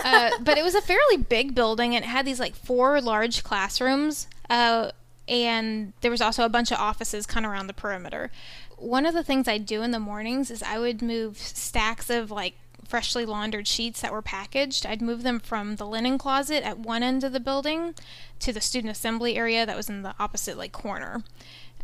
uh, 0.04 0.30
but 0.40 0.58
it 0.58 0.62
was 0.62 0.76
a 0.76 0.80
fairly 0.80 1.16
big 1.16 1.56
building, 1.56 1.96
and 1.96 2.04
it 2.04 2.08
had 2.08 2.24
these 2.24 2.38
like 2.38 2.54
four 2.54 3.00
large 3.00 3.42
classrooms, 3.42 4.28
uh, 4.48 4.92
and 5.26 5.92
there 6.02 6.10
was 6.10 6.20
also 6.20 6.44
a 6.44 6.48
bunch 6.48 6.70
of 6.70 6.78
offices 6.78 7.26
kind 7.26 7.44
of 7.44 7.50
around 7.50 7.66
the 7.66 7.74
perimeter. 7.74 8.30
One 8.76 9.06
of 9.06 9.14
the 9.14 9.24
things 9.24 9.48
I'd 9.48 9.66
do 9.66 9.82
in 9.82 9.90
the 9.90 9.98
mornings 9.98 10.52
is 10.52 10.62
I 10.62 10.78
would 10.78 11.02
move 11.02 11.36
stacks 11.36 12.10
of 12.10 12.30
like 12.30 12.54
freshly 12.92 13.24
laundered 13.24 13.66
sheets 13.66 14.02
that 14.02 14.12
were 14.12 14.20
packaged. 14.20 14.84
I'd 14.84 15.00
move 15.00 15.22
them 15.22 15.40
from 15.40 15.76
the 15.76 15.86
linen 15.86 16.18
closet 16.18 16.62
at 16.62 16.78
one 16.78 17.02
end 17.02 17.24
of 17.24 17.32
the 17.32 17.40
building 17.40 17.94
to 18.40 18.52
the 18.52 18.60
student 18.60 18.90
assembly 18.90 19.34
area 19.34 19.64
that 19.64 19.78
was 19.78 19.88
in 19.88 20.02
the 20.02 20.14
opposite 20.20 20.58
like 20.58 20.72
corner. 20.72 21.22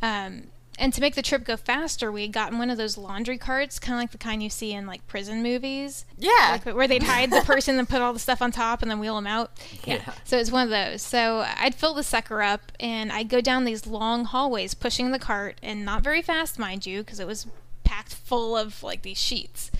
Um, 0.02 0.48
and 0.78 0.92
to 0.92 1.00
make 1.00 1.14
the 1.14 1.22
trip 1.22 1.44
go 1.44 1.56
faster, 1.56 2.12
we 2.12 2.20
had 2.20 2.32
gotten 2.34 2.58
one 2.58 2.68
of 2.68 2.76
those 2.76 2.98
laundry 2.98 3.38
carts, 3.38 3.78
kind 3.78 3.94
of 3.94 4.02
like 4.02 4.10
the 4.10 4.18
kind 4.18 4.42
you 4.42 4.50
see 4.50 4.74
in 4.74 4.86
like 4.86 5.06
prison 5.06 5.42
movies. 5.42 6.04
Yeah. 6.18 6.58
Like, 6.62 6.76
where 6.76 6.86
they'd 6.86 7.02
hide 7.04 7.30
the 7.30 7.40
person 7.40 7.78
and 7.78 7.88
put 7.88 8.02
all 8.02 8.12
the 8.12 8.18
stuff 8.18 8.42
on 8.42 8.52
top 8.52 8.82
and 8.82 8.90
then 8.90 9.00
wheel 9.00 9.14
them 9.14 9.26
out. 9.26 9.52
Yeah. 9.84 10.12
So 10.24 10.36
it's 10.36 10.52
one 10.52 10.64
of 10.64 10.70
those. 10.70 11.00
So 11.00 11.46
I'd 11.56 11.74
fill 11.74 11.94
the 11.94 12.02
sucker 12.02 12.42
up 12.42 12.70
and 12.78 13.10
I'd 13.10 13.30
go 13.30 13.40
down 13.40 13.64
these 13.64 13.86
long 13.86 14.26
hallways 14.26 14.74
pushing 14.74 15.10
the 15.12 15.18
cart 15.18 15.56
and 15.62 15.86
not 15.86 16.02
very 16.02 16.20
fast, 16.20 16.58
mind 16.58 16.84
you, 16.84 17.02
because 17.02 17.18
it 17.18 17.26
was 17.26 17.46
packed 17.82 18.12
full 18.12 18.54
of 18.54 18.82
like 18.82 19.00
these 19.00 19.16
sheets. 19.16 19.70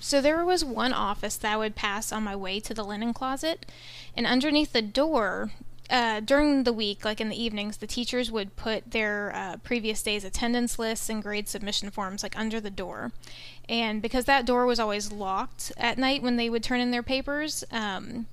So 0.00 0.20
there 0.20 0.44
was 0.44 0.64
one 0.64 0.92
office 0.92 1.36
that 1.36 1.52
I 1.52 1.56
would 1.56 1.76
pass 1.76 2.12
on 2.12 2.24
my 2.24 2.34
way 2.36 2.60
to 2.60 2.74
the 2.74 2.84
linen 2.84 3.14
closet, 3.14 3.66
and 4.16 4.26
underneath 4.26 4.72
the 4.72 4.82
door, 4.82 5.52
uh, 5.88 6.20
during 6.20 6.64
the 6.64 6.72
week, 6.72 7.04
like 7.04 7.20
in 7.20 7.28
the 7.28 7.40
evenings, 7.40 7.76
the 7.76 7.86
teachers 7.86 8.30
would 8.30 8.56
put 8.56 8.90
their 8.90 9.32
uh, 9.34 9.56
previous 9.58 10.02
day's 10.02 10.24
attendance 10.24 10.78
lists 10.78 11.08
and 11.08 11.22
grade 11.22 11.48
submission 11.48 11.90
forms 11.90 12.22
like 12.22 12.36
under 12.38 12.60
the 12.60 12.70
door. 12.70 13.12
And 13.68 14.02
because 14.02 14.24
that 14.24 14.46
door 14.46 14.66
was 14.66 14.80
always 14.80 15.12
locked 15.12 15.72
at 15.76 15.98
night 15.98 16.22
when 16.22 16.36
they 16.36 16.50
would 16.50 16.62
turn 16.64 16.80
in 16.80 16.90
their 16.90 17.02
papers, 17.02 17.62
um, 17.70 18.26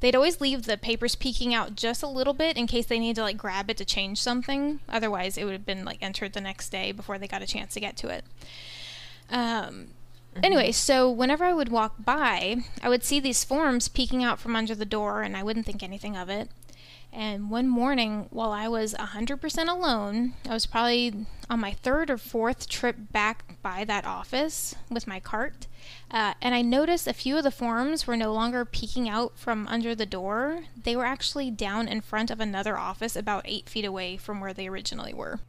they'd 0.00 0.16
always 0.16 0.40
leave 0.40 0.64
the 0.64 0.76
papers 0.76 1.14
peeking 1.14 1.54
out 1.54 1.76
just 1.76 2.02
a 2.02 2.08
little 2.08 2.34
bit 2.34 2.56
in 2.56 2.66
case 2.66 2.86
they 2.86 2.98
needed 2.98 3.16
to 3.16 3.22
like 3.22 3.36
grab 3.36 3.70
it 3.70 3.76
to 3.76 3.84
change 3.84 4.20
something. 4.20 4.80
Otherwise, 4.88 5.38
it 5.38 5.44
would 5.44 5.52
have 5.52 5.66
been 5.66 5.84
like 5.84 5.98
entered 6.02 6.32
the 6.32 6.40
next 6.40 6.70
day 6.70 6.90
before 6.90 7.18
they 7.18 7.28
got 7.28 7.42
a 7.42 7.46
chance 7.46 7.74
to 7.74 7.80
get 7.80 7.96
to 7.96 8.08
it. 8.08 8.24
Um, 9.30 9.88
Anyway, 10.42 10.72
so 10.72 11.10
whenever 11.10 11.44
I 11.44 11.52
would 11.52 11.68
walk 11.68 11.96
by, 12.04 12.56
I 12.82 12.88
would 12.88 13.04
see 13.04 13.20
these 13.20 13.44
forms 13.44 13.88
peeking 13.88 14.22
out 14.24 14.38
from 14.40 14.56
under 14.56 14.74
the 14.74 14.84
door, 14.84 15.22
and 15.22 15.36
I 15.36 15.42
wouldn't 15.42 15.66
think 15.66 15.82
anything 15.82 16.16
of 16.16 16.28
it. 16.28 16.50
And 17.10 17.50
one 17.50 17.68
morning, 17.68 18.26
while 18.30 18.52
I 18.52 18.68
was 18.68 18.92
100% 18.94 19.68
alone, 19.68 20.34
I 20.48 20.52
was 20.52 20.66
probably 20.66 21.26
on 21.48 21.58
my 21.60 21.72
third 21.72 22.10
or 22.10 22.18
fourth 22.18 22.68
trip 22.68 22.96
back 23.12 23.62
by 23.62 23.84
that 23.84 24.04
office 24.04 24.74
with 24.90 25.06
my 25.06 25.18
cart, 25.18 25.66
uh, 26.10 26.34
and 26.42 26.54
I 26.54 26.60
noticed 26.60 27.06
a 27.08 27.14
few 27.14 27.38
of 27.38 27.44
the 27.44 27.50
forms 27.50 28.06
were 28.06 28.16
no 28.16 28.32
longer 28.34 28.66
peeking 28.66 29.08
out 29.08 29.38
from 29.38 29.66
under 29.68 29.94
the 29.94 30.04
door. 30.04 30.64
They 30.84 30.96
were 30.96 31.06
actually 31.06 31.50
down 31.50 31.88
in 31.88 32.02
front 32.02 32.30
of 32.30 32.40
another 32.40 32.76
office 32.76 33.16
about 33.16 33.42
eight 33.46 33.70
feet 33.70 33.86
away 33.86 34.18
from 34.18 34.40
where 34.40 34.52
they 34.52 34.68
originally 34.68 35.14
were. 35.14 35.40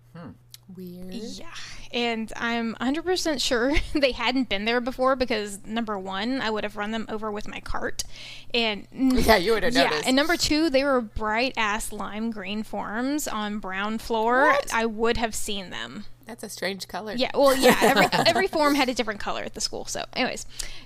Weird. 0.75 1.13
Yeah, 1.13 1.47
and 1.91 2.31
I'm 2.35 2.75
100% 2.75 3.41
sure 3.41 3.73
they 3.93 4.11
hadn't 4.11 4.49
been 4.49 4.65
there 4.65 4.81
before 4.81 5.15
because 5.15 5.59
number 5.65 5.97
one, 5.97 6.41
I 6.41 6.49
would 6.49 6.63
have 6.63 6.77
run 6.77 6.91
them 6.91 7.05
over 7.09 7.31
with 7.31 7.47
my 7.47 7.59
cart, 7.59 8.03
and 8.53 8.87
Yeah, 8.91 9.37
you 9.37 9.53
would 9.53 9.63
have 9.63 9.73
yeah, 9.73 9.85
noticed. 9.85 10.07
and 10.07 10.15
number 10.15 10.37
two, 10.37 10.69
they 10.69 10.83
were 10.83 11.01
bright 11.01 11.53
ass 11.57 11.91
lime 11.91 12.31
green 12.31 12.63
forms 12.63 13.27
on 13.27 13.59
brown 13.59 13.97
floor. 13.97 14.43
What? 14.47 14.73
I 14.73 14.85
would 14.85 15.17
have 15.17 15.33
seen 15.35 15.69
them. 15.69 16.05
That's 16.29 16.43
a 16.43 16.49
strange 16.49 16.87
color. 16.87 17.13
Yeah, 17.15 17.31
well, 17.33 17.55
yeah, 17.57 17.75
every 17.81 18.05
every 18.13 18.47
form 18.47 18.75
had 18.75 18.87
a 18.87 18.93
different 18.93 19.19
color 19.19 19.41
at 19.41 19.55
the 19.55 19.61
school. 19.61 19.85
So, 19.85 20.05
anyways, 20.13 20.45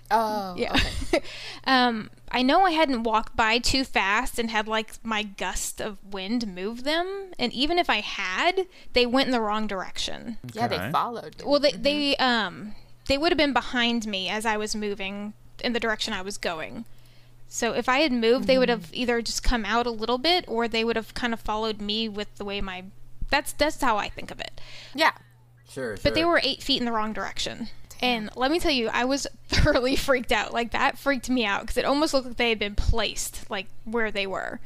Oh. 0.09 0.55
yeah. 0.57 0.79
um, 1.65 2.09
I 2.31 2.41
know 2.41 2.63
I 2.65 2.71
hadn't 2.71 3.03
walked 3.03 3.35
by 3.35 3.57
too 3.59 3.83
fast 3.83 4.39
and 4.39 4.49
had 4.49 4.67
like 4.67 4.93
my 5.03 5.23
gust 5.23 5.81
of 5.81 5.97
wind 6.13 6.47
move 6.47 6.83
them, 6.85 7.31
and 7.37 7.51
even 7.53 7.77
if 7.77 7.89
I 7.89 7.99
had, 8.01 8.67
they 8.93 9.05
went 9.05 9.27
in 9.27 9.31
the 9.31 9.41
wrong 9.41 9.67
direction. 9.67 10.37
Yeah, 10.53 10.67
they 10.67 10.89
followed. 10.91 11.43
Well, 11.45 11.59
they 11.59 11.71
they 11.73 12.15
um 12.17 12.75
they 13.07 13.17
would 13.17 13.31
have 13.31 13.37
been 13.37 13.53
behind 13.53 14.07
me 14.07 14.29
as 14.29 14.45
I 14.45 14.55
was 14.57 14.75
moving 14.75 15.33
in 15.63 15.73
the 15.73 15.79
direction 15.79 16.13
I 16.13 16.21
was 16.21 16.37
going. 16.37 16.85
So 17.49 17.73
if 17.73 17.87
I 17.87 17.99
had 17.99 18.11
moved, 18.11 18.47
they 18.47 18.57
would 18.57 18.69
have 18.69 18.89
either 18.93 19.21
just 19.21 19.43
come 19.43 19.63
out 19.65 19.85
a 19.85 19.91
little 19.91 20.17
bit, 20.17 20.45
or 20.47 20.67
they 20.67 20.83
would 20.83 20.95
have 20.95 21.13
kind 21.13 21.33
of 21.33 21.39
followed 21.39 21.81
me 21.81 22.07
with 22.09 22.33
the 22.37 22.45
way 22.45 22.61
my. 22.61 22.85
That's 23.29 23.51
that's 23.53 23.81
how 23.81 23.97
I 23.97 24.09
think 24.09 24.31
of 24.31 24.39
it. 24.39 24.59
yeah. 24.95 25.11
Sure, 25.73 25.97
sure. 25.97 26.03
But 26.03 26.13
they 26.13 26.23
were 26.25 26.39
eight 26.43 26.61
feet 26.61 26.79
in 26.79 26.85
the 26.85 26.91
wrong 26.91 27.13
direction. 27.13 27.69
And 28.01 28.29
let 28.35 28.51
me 28.51 28.59
tell 28.59 28.71
you, 28.71 28.89
I 28.89 29.05
was 29.05 29.27
thoroughly 29.47 29.95
freaked 29.95 30.31
out. 30.31 30.53
Like 30.53 30.71
that 30.71 30.97
freaked 30.97 31.29
me 31.29 31.45
out 31.45 31.61
because 31.61 31.77
it 31.77 31.85
almost 31.85 32.13
looked 32.13 32.27
like 32.27 32.37
they 32.37 32.49
had 32.49 32.59
been 32.59 32.75
placed 32.75 33.49
like 33.49 33.67
where 33.85 34.11
they 34.11 34.27
were. 34.27 34.59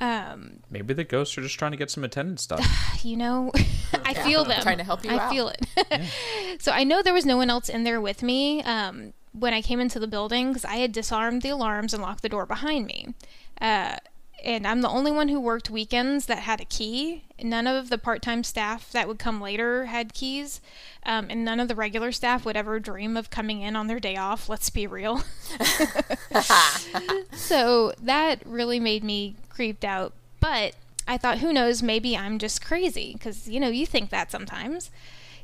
Um, 0.00 0.58
Maybe 0.68 0.94
the 0.94 1.04
ghosts 1.04 1.38
are 1.38 1.42
just 1.42 1.58
trying 1.58 1.70
to 1.70 1.76
get 1.76 1.90
some 1.90 2.02
attendance 2.02 2.42
stuff. 2.42 3.00
you 3.04 3.16
know, 3.16 3.52
I 4.04 4.14
feel 4.14 4.44
them. 4.48 4.60
Trying 4.62 4.78
to 4.78 4.84
help 4.84 5.04
you 5.04 5.12
I 5.12 5.18
out. 5.18 5.30
feel 5.30 5.48
it. 5.48 6.60
so 6.60 6.72
I 6.72 6.84
know 6.84 7.02
there 7.02 7.14
was 7.14 7.26
no 7.26 7.36
one 7.36 7.50
else 7.50 7.68
in 7.68 7.84
there 7.84 8.00
with 8.00 8.22
me 8.22 8.62
um, 8.64 9.12
when 9.32 9.54
I 9.54 9.62
came 9.62 9.80
into 9.80 9.98
the 10.00 10.08
building 10.08 10.48
because 10.48 10.64
I 10.64 10.76
had 10.76 10.92
disarmed 10.92 11.42
the 11.42 11.50
alarms 11.50 11.94
and 11.94 12.02
locked 12.02 12.22
the 12.22 12.28
door 12.28 12.44
behind 12.46 12.86
me. 12.86 13.14
Uh, 13.60 13.96
and 14.44 14.66
I'm 14.66 14.80
the 14.80 14.88
only 14.88 15.10
one 15.10 15.28
who 15.28 15.40
worked 15.40 15.70
weekends 15.70 16.26
that 16.26 16.38
had 16.40 16.60
a 16.60 16.64
key. 16.64 17.24
None 17.42 17.66
of 17.66 17.88
the 17.88 17.98
part-time 17.98 18.44
staff 18.44 18.90
that 18.92 19.08
would 19.08 19.18
come 19.18 19.40
later 19.40 19.86
had 19.86 20.12
keys, 20.14 20.60
um, 21.04 21.26
and 21.30 21.44
none 21.44 21.60
of 21.60 21.68
the 21.68 21.74
regular 21.74 22.12
staff 22.12 22.44
would 22.44 22.56
ever 22.56 22.78
dream 22.80 23.16
of 23.16 23.30
coming 23.30 23.60
in 23.60 23.76
on 23.76 23.86
their 23.86 24.00
day 24.00 24.16
off. 24.16 24.48
Let's 24.48 24.70
be 24.70 24.86
real. 24.86 25.22
so 27.32 27.92
that 28.00 28.40
really 28.44 28.80
made 28.80 29.04
me 29.04 29.36
creeped 29.48 29.84
out. 29.84 30.12
But 30.40 30.74
I 31.06 31.16
thought, 31.18 31.38
who 31.38 31.52
knows? 31.52 31.82
Maybe 31.82 32.16
I'm 32.16 32.38
just 32.38 32.64
crazy 32.64 33.12
because 33.14 33.48
you 33.48 33.60
know 33.60 33.68
you 33.68 33.86
think 33.86 34.10
that 34.10 34.30
sometimes. 34.30 34.90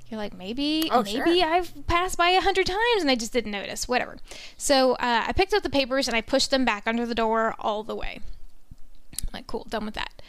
You're 0.08 0.18
like 0.18 0.32
maybe 0.32 0.88
Oh, 0.90 1.02
maybe 1.02 1.40
sure. 1.40 1.46
I've 1.46 1.86
passed 1.86 2.16
by 2.16 2.30
a 2.30 2.40
hundred 2.40 2.64
times 2.66 3.02
and 3.02 3.10
I 3.10 3.14
just 3.14 3.32
didn't 3.32 3.50
notice. 3.50 3.86
Whatever. 3.86 4.16
So 4.56 4.92
uh, 4.94 5.24
I 5.26 5.32
picked 5.32 5.52
up 5.52 5.62
the 5.62 5.68
papers 5.68 6.08
and 6.08 6.16
I 6.16 6.22
pushed 6.22 6.50
them 6.50 6.64
back 6.64 6.84
under 6.86 7.04
the 7.04 7.14
door 7.14 7.54
all 7.58 7.82
the 7.82 7.94
way. 7.94 8.20
Cool, 9.48 9.66
done 9.68 9.84
with 9.86 9.94
that. 9.94 10.22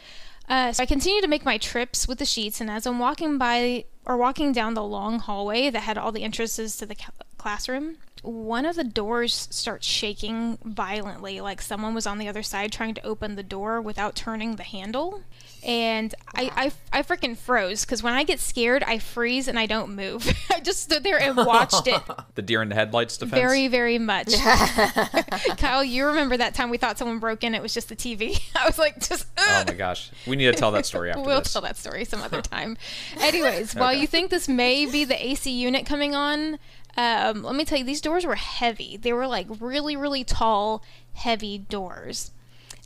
Uh, 0.48 0.72
so 0.72 0.82
I 0.82 0.86
continue 0.86 1.20
to 1.20 1.28
make 1.28 1.44
my 1.44 1.58
trips 1.58 2.08
with 2.08 2.18
the 2.18 2.24
sheets, 2.24 2.60
and 2.60 2.68
as 2.68 2.84
I'm 2.84 2.98
walking 2.98 3.38
by 3.38 3.84
or 4.04 4.16
walking 4.16 4.50
down 4.50 4.74
the 4.74 4.82
long 4.82 5.20
hallway 5.20 5.70
that 5.70 5.80
had 5.80 5.96
all 5.96 6.10
the 6.10 6.24
entrances 6.24 6.76
to 6.78 6.86
the 6.86 6.96
ca- 6.96 7.12
classroom, 7.38 7.98
one 8.22 8.66
of 8.66 8.74
the 8.74 8.82
doors 8.82 9.46
starts 9.52 9.86
shaking 9.86 10.58
violently, 10.64 11.40
like 11.40 11.62
someone 11.62 11.94
was 11.94 12.06
on 12.06 12.18
the 12.18 12.26
other 12.26 12.42
side 12.42 12.72
trying 12.72 12.94
to 12.94 13.06
open 13.06 13.36
the 13.36 13.44
door 13.44 13.80
without 13.80 14.16
turning 14.16 14.56
the 14.56 14.64
handle. 14.64 15.22
And 15.62 16.14
I, 16.34 16.72
I, 16.92 17.00
I 17.00 17.02
freaking 17.02 17.36
froze 17.36 17.84
because 17.84 18.02
when 18.02 18.14
I 18.14 18.24
get 18.24 18.40
scared, 18.40 18.82
I 18.82 18.98
freeze 18.98 19.46
and 19.46 19.58
I 19.58 19.66
don't 19.66 19.94
move. 19.94 20.26
I 20.50 20.60
just 20.60 20.82
stood 20.82 21.02
there 21.02 21.20
and 21.20 21.36
watched 21.36 21.86
it 21.86 22.00
The 22.34 22.42
deer 22.42 22.62
in 22.62 22.70
the 22.70 22.74
headlights 22.74 23.18
defense. 23.18 23.38
very, 23.38 23.68
very 23.68 23.98
much. 23.98 24.32
Kyle, 25.58 25.84
you 25.84 26.06
remember 26.06 26.36
that 26.38 26.54
time 26.54 26.70
we 26.70 26.78
thought 26.78 26.96
someone 26.98 27.18
broke 27.18 27.44
in? 27.44 27.54
It 27.54 27.60
was 27.62 27.74
just 27.74 27.88
the 27.90 27.96
TV. 27.96 28.40
I 28.56 28.64
was 28.64 28.78
like, 28.78 29.00
just. 29.00 29.26
Oh 29.38 29.64
my 29.66 29.74
gosh, 29.74 30.10
we 30.26 30.36
need 30.36 30.46
to 30.46 30.52
tell 30.52 30.70
that 30.72 30.86
story 30.86 31.10
after 31.10 31.22
we'll 31.22 31.40
this. 31.40 31.52
tell 31.52 31.62
that 31.62 31.76
story 31.76 32.04
some 32.04 32.22
other 32.22 32.40
time. 32.40 32.78
Anyways, 33.20 33.74
while 33.74 33.92
you 33.92 34.06
think 34.06 34.30
this 34.30 34.48
may 34.48 34.86
be 34.86 35.04
the 35.04 35.26
AC 35.26 35.50
unit 35.50 35.84
coming 35.84 36.14
on, 36.14 36.58
um, 36.96 37.42
let 37.42 37.54
me 37.54 37.64
tell 37.64 37.78
you, 37.78 37.84
these 37.84 38.00
doors 38.00 38.24
were 38.24 38.34
heavy. 38.36 38.96
They 38.96 39.12
were 39.12 39.26
like 39.26 39.46
really, 39.60 39.96
really 39.96 40.24
tall, 40.24 40.82
heavy 41.14 41.58
doors. 41.58 42.30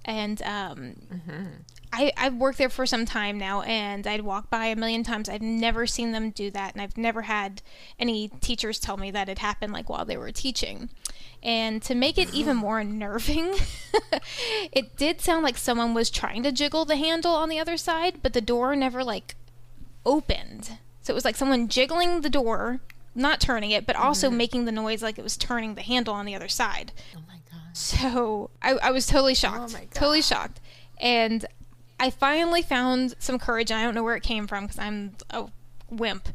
And 0.05 0.43
um, 0.43 0.97
I, 1.95 2.13
I've 2.17 2.35
worked 2.35 2.59
there 2.59 2.69
for 2.69 2.87
some 2.87 3.07
time 3.07 3.39
now, 3.39 3.63
and 3.63 4.05
I'd 4.07 4.23
walk 4.23 4.51
by 4.51 4.67
a 4.67 4.77
million 4.77 5.05
times. 5.05 5.29
I've 5.29 5.41
never 5.41 5.87
seen 5.87 6.11
them 6.11 6.31
do 6.31 6.51
that, 6.51 6.73
and 6.73 6.83
I've 6.83 6.99
never 6.99 7.23
had 7.23 7.63
any 8.01 8.29
teachers 8.41 8.81
tell 8.81 8.97
me 8.97 9.13
that 9.13 9.29
it 9.29 9.39
happened 9.39 9.73
like 9.73 9.89
while 9.89 10.05
they 10.05 10.17
were 10.17 10.33
teaching. 10.33 10.91
And 11.41 11.81
to 11.83 11.95
make 11.95 12.19
it 12.19 12.35
even 12.35 12.57
more 12.57 12.81
unnerving, 12.81 13.55
it 14.73 14.97
did 14.97 15.21
sound 15.21 15.45
like 15.45 15.57
someone 15.57 15.95
was 15.95 16.11
trying 16.11 16.43
to 16.43 16.51
jiggle 16.51 16.85
the 16.85 16.97
handle 16.97 17.35
on 17.35 17.49
the 17.49 17.61
other 17.61 17.77
side, 17.77 18.21
but 18.23 18.33
the 18.33 18.41
door 18.41 18.75
never 18.75 19.05
like 19.05 19.37
opened. 20.05 20.79
So 21.01 21.13
it 21.13 21.15
was 21.15 21.25
like 21.25 21.37
someone 21.37 21.69
jiggling 21.69 22.23
the 22.23 22.31
door, 22.31 22.81
not 23.15 23.41
turning 23.41 23.71
it, 23.71 23.87
but 23.87 23.95
also 23.95 24.29
mm-hmm. 24.29 24.37
making 24.39 24.65
the 24.65 24.73
noise 24.73 25.03
like 25.03 25.19
it 25.19 25.23
was 25.23 25.37
turning 25.37 25.77
the 25.77 25.83
handle 25.83 26.15
on 26.15 26.27
the 26.27 26.35
other 26.35 26.49
side. 26.49 26.93
Oh 27.15 27.21
my 27.29 27.37
gosh. 27.51 27.61
So 27.73 28.51
I, 28.63 28.73
I 28.73 28.91
was 28.91 29.07
totally 29.07 29.33
oh 29.33 29.35
shocked. 29.35 29.71
Oh 29.71 29.79
my 29.79 29.87
Totally 29.93 30.23
shocked. 30.23 30.61
And 30.99 31.45
I 31.99 32.11
finally 32.11 32.63
found 32.63 33.15
some 33.19 33.39
courage, 33.39 33.71
and 33.71 33.81
I 33.81 33.85
don't 33.85 33.95
know 33.95 34.03
where 34.03 34.17
it 34.17 34.23
came 34.23 34.47
from 34.47 34.65
because 34.65 34.79
I'm 34.79 35.13
a 35.31 35.47
wimp. 35.91 36.29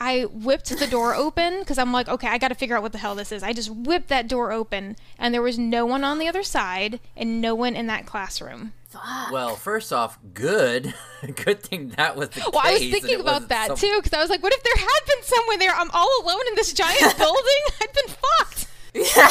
I 0.00 0.22
whipped 0.22 0.76
the 0.76 0.86
door 0.86 1.14
open 1.16 1.60
because 1.60 1.78
I'm 1.78 1.92
like, 1.92 2.08
okay, 2.08 2.28
I 2.28 2.38
got 2.38 2.48
to 2.48 2.54
figure 2.54 2.76
out 2.76 2.82
what 2.82 2.92
the 2.92 2.98
hell 2.98 3.14
this 3.14 3.30
is. 3.30 3.42
I 3.42 3.52
just 3.52 3.70
whipped 3.70 4.08
that 4.08 4.26
door 4.26 4.52
open, 4.52 4.96
and 5.18 5.32
there 5.32 5.42
was 5.42 5.58
no 5.58 5.86
one 5.86 6.02
on 6.02 6.18
the 6.18 6.26
other 6.28 6.42
side 6.42 6.98
and 7.16 7.40
no 7.40 7.54
one 7.54 7.76
in 7.76 7.86
that 7.86 8.06
classroom. 8.06 8.72
Fuck. 8.88 9.30
Well, 9.30 9.56
first 9.56 9.90
off, 9.92 10.18
good. 10.34 10.92
good 11.44 11.62
thing 11.62 11.90
that 11.96 12.14
was 12.16 12.28
the 12.30 12.40
case. 12.40 12.48
Well, 12.52 12.62
I 12.62 12.72
was 12.72 12.80
thinking 12.80 13.20
about 13.20 13.48
that 13.48 13.68
some- 13.68 13.76
too 13.76 13.92
because 13.96 14.12
I 14.12 14.20
was 14.20 14.28
like, 14.28 14.42
what 14.42 14.52
if 14.52 14.62
there 14.62 14.76
had 14.76 15.00
been 15.06 15.22
someone 15.22 15.58
there? 15.58 15.72
I'm 15.74 15.90
all 15.92 16.10
alone 16.22 16.42
in 16.48 16.54
this 16.56 16.72
giant 16.72 17.00
building. 17.18 17.62
I'd 17.80 17.92
been 17.94 18.14
fucked. 18.38 18.66
Yeah. 18.94 19.30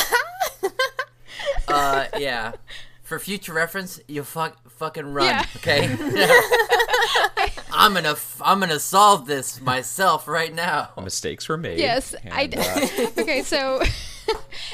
Uh, 1.67 2.05
yeah. 2.17 2.53
For 3.03 3.19
future 3.19 3.53
reference, 3.53 3.99
you 4.07 4.23
fuck 4.23 4.57
fucking 4.81 5.13
run, 5.13 5.27
Yeah. 5.27 5.45
okay? 5.57 5.87
I'm 7.71 7.93
gonna 7.93 8.11
f- 8.11 8.41
I'm 8.43 8.59
gonna 8.59 8.79
solve 8.79 9.27
this 9.27 9.61
myself 9.61 10.27
right 10.27 10.53
now. 10.53 10.89
Mistakes 11.01 11.47
were 11.47 11.57
made. 11.57 11.79
Yes, 11.79 12.15
I 12.31 12.43
and, 12.43 12.55
uh, 12.57 12.87
okay, 13.21 13.43
so 13.43 13.81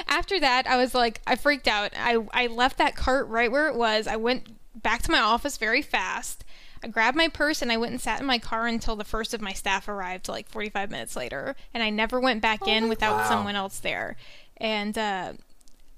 after 0.08 0.39
that, 0.39 0.66
I 0.68 0.78
was 0.78 0.93
like, 0.95 1.22
I 1.28 1.36
freaked 1.36 1.68
out. 1.68 1.91
I 1.97 2.26
I 2.34 2.47
left 2.47 2.78
that 2.78 2.95
cart 2.95 3.28
right 3.28 3.51
where 3.51 3.68
it 3.68 3.76
was. 3.76 4.08
I 4.08 4.16
went 4.16 4.47
back 4.82 5.01
to 5.03 5.12
my 5.12 5.20
office 5.20 5.58
very 5.58 5.82
fast. 5.82 6.43
I 6.84 6.88
grabbed 6.88 7.18
my 7.18 7.28
purse 7.28 7.62
and 7.64 7.72
I 7.72 7.78
went 7.78 7.91
and 7.91 8.01
sat 8.01 8.20
in 8.20 8.26
my 8.28 8.38
car 8.38 8.68
until 8.68 8.95
the 8.95 9.03
first 9.03 9.34
of 9.34 9.41
my 9.41 9.51
staff 9.53 9.88
arrived, 9.88 10.28
like 10.30 10.47
45 10.47 10.91
minutes 10.91 11.16
later. 11.16 11.55
And 11.74 11.82
I 11.82 11.89
never 11.89 12.20
went 12.20 12.41
back 12.41 12.68
in 12.68 12.88
without 12.88 13.18
Wow. 13.18 13.28
someone 13.30 13.55
else 13.55 13.80
there. 13.80 14.16
And 14.58 14.95
uh, 14.95 15.34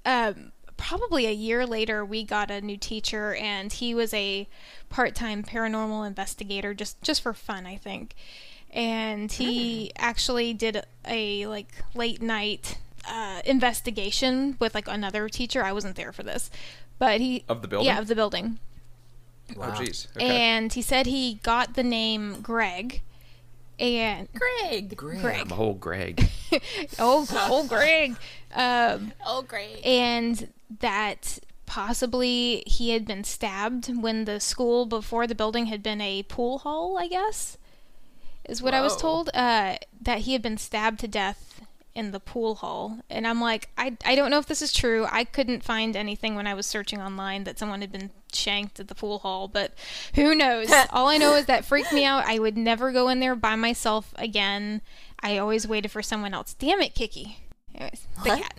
um, 0.06 0.52
probably 0.80 1.26
a 1.26 1.32
year 1.32 1.66
later, 1.66 2.04
we 2.04 2.24
got 2.24 2.50
a 2.50 2.60
new 2.60 2.76
teacher, 2.76 3.34
and 3.34 3.72
he 3.72 3.94
was 3.94 4.12
a 4.14 4.48
part-time 4.88 5.42
paranormal 5.42 6.06
investigator, 6.06 6.74
just 6.74 7.00
just 7.02 7.22
for 7.22 7.34
fun, 7.34 7.66
I 7.66 7.76
think. 7.76 8.14
And 8.72 9.30
he 9.30 9.92
actually 9.96 10.54
did 10.54 10.84
a 11.06 11.46
like 11.46 11.72
late 11.94 12.22
night 12.22 12.78
uh, 13.08 13.42
investigation 13.44 14.56
with 14.58 14.74
like 14.74 14.88
another 14.88 15.28
teacher. 15.28 15.62
I 15.62 15.72
wasn't 15.72 15.96
there 15.96 16.12
for 16.12 16.22
this, 16.22 16.50
but 16.98 17.20
he 17.20 17.44
Of 17.48 17.62
the 17.62 17.68
building? 17.68 17.86
Yeah, 17.86 17.98
of 17.98 18.08
the 18.08 18.14
building. 18.14 18.58
Oh, 19.56 19.62
jeez. 19.62 20.06
Okay. 20.16 20.24
And 20.26 20.72
he 20.72 20.82
said 20.82 21.06
he 21.06 21.40
got 21.42 21.74
the 21.74 21.82
name 21.82 22.40
Greg. 22.40 23.02
And 23.80 24.28
Greg. 24.34 24.94
Greg. 24.96 25.48
the 25.48 25.54
whole 25.54 25.74
Greg. 25.74 26.28
Oh, 26.98 27.26
oh, 27.32 27.66
Greg. 27.66 28.16
Um, 28.54 29.12
Oh, 29.24 29.42
great. 29.42 29.84
and 29.84 30.48
that 30.80 31.38
possibly 31.66 32.62
he 32.66 32.90
had 32.90 33.06
been 33.06 33.24
stabbed 33.24 33.88
when 34.02 34.24
the 34.26 34.38
school 34.40 34.84
before 34.86 35.26
the 35.26 35.34
building 35.34 35.66
had 35.66 35.82
been 35.82 36.00
a 36.00 36.22
pool 36.24 36.58
hall, 36.58 36.98
I 36.98 37.08
guess, 37.08 37.56
is 38.48 38.60
what 38.60 38.74
I 38.74 38.80
was 38.80 38.96
told. 38.96 39.30
Uh, 39.32 39.76
that 40.02 40.18
he 40.20 40.32
had 40.32 40.42
been 40.42 40.58
stabbed 40.58 41.00
to 41.00 41.08
death 41.08 41.60
in 41.94 42.10
the 42.10 42.20
pool 42.20 42.56
hall. 42.56 42.98
And 43.08 43.26
I'm 43.26 43.40
like, 43.40 43.68
I, 43.78 43.96
I 44.04 44.14
don't 44.14 44.30
know 44.30 44.38
if 44.38 44.46
this 44.46 44.62
is 44.62 44.72
true. 44.72 45.06
I 45.10 45.24
couldn't 45.24 45.64
find 45.64 45.96
anything 45.96 46.34
when 46.34 46.46
I 46.46 46.54
was 46.54 46.66
searching 46.66 47.00
online 47.00 47.44
that 47.44 47.58
someone 47.58 47.80
had 47.80 47.92
been 47.92 48.10
shanked 48.34 48.80
at 48.80 48.88
the 48.88 48.94
pool 48.94 49.18
hall, 49.20 49.48
but 49.48 49.72
who 50.14 50.34
knows? 50.34 50.70
All 50.90 51.08
I 51.08 51.16
know 51.16 51.34
is 51.34 51.46
that 51.46 51.64
freaked 51.64 51.92
me 51.92 52.04
out. 52.04 52.24
I 52.26 52.38
would 52.38 52.56
never 52.56 52.92
go 52.92 53.08
in 53.08 53.20
there 53.20 53.34
by 53.36 53.56
myself 53.56 54.12
again. 54.16 54.80
I 55.22 55.36
always 55.38 55.66
waited 55.68 55.90
for 55.90 56.02
someone 56.02 56.32
else. 56.32 56.54
Damn 56.54 56.80
it, 56.80 56.94
Kiki. 56.94 57.36
Anyways, 57.74 58.06
the 58.24 58.30
cat. 58.30 58.54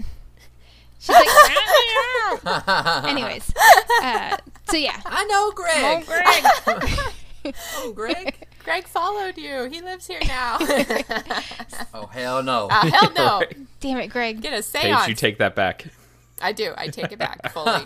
She's 1.00 1.10
like, 1.10 1.28
"Let. 2.46 3.06
Anyways, 3.06 3.52
uh, 4.04 4.38
so 4.70 4.78
yeah. 4.78 5.02
I 5.06 5.24
know 5.26 5.52
Greg. 5.56 6.06
Oh, 6.08 6.74
Greg. 6.74 6.90
Oh, 7.78 7.92
Greg. 7.96 8.36
Greg 8.64 8.84
followed 8.86 9.36
you. 9.36 9.64
He 9.64 9.82
lives 9.82 10.06
here 10.06 10.20
now. 10.28 10.58
oh, 11.92 12.06
hell 12.12 12.44
no. 12.44 12.68
uh, 12.70 12.86
hell 12.86 13.12
no. 13.16 13.42
Damn 13.80 13.98
it, 13.98 14.10
Greg. 14.10 14.42
Get 14.42 14.54
a 14.54 14.58
Paige, 14.58 14.66
seance. 14.66 15.08
you 15.08 15.16
take 15.16 15.40
that 15.40 15.56
back. 15.56 15.88
I 16.42 16.52
do. 16.52 16.74
I 16.78 16.88
take 16.88 17.12
it 17.12 17.20
back 17.20 17.52
fully. 17.54 17.84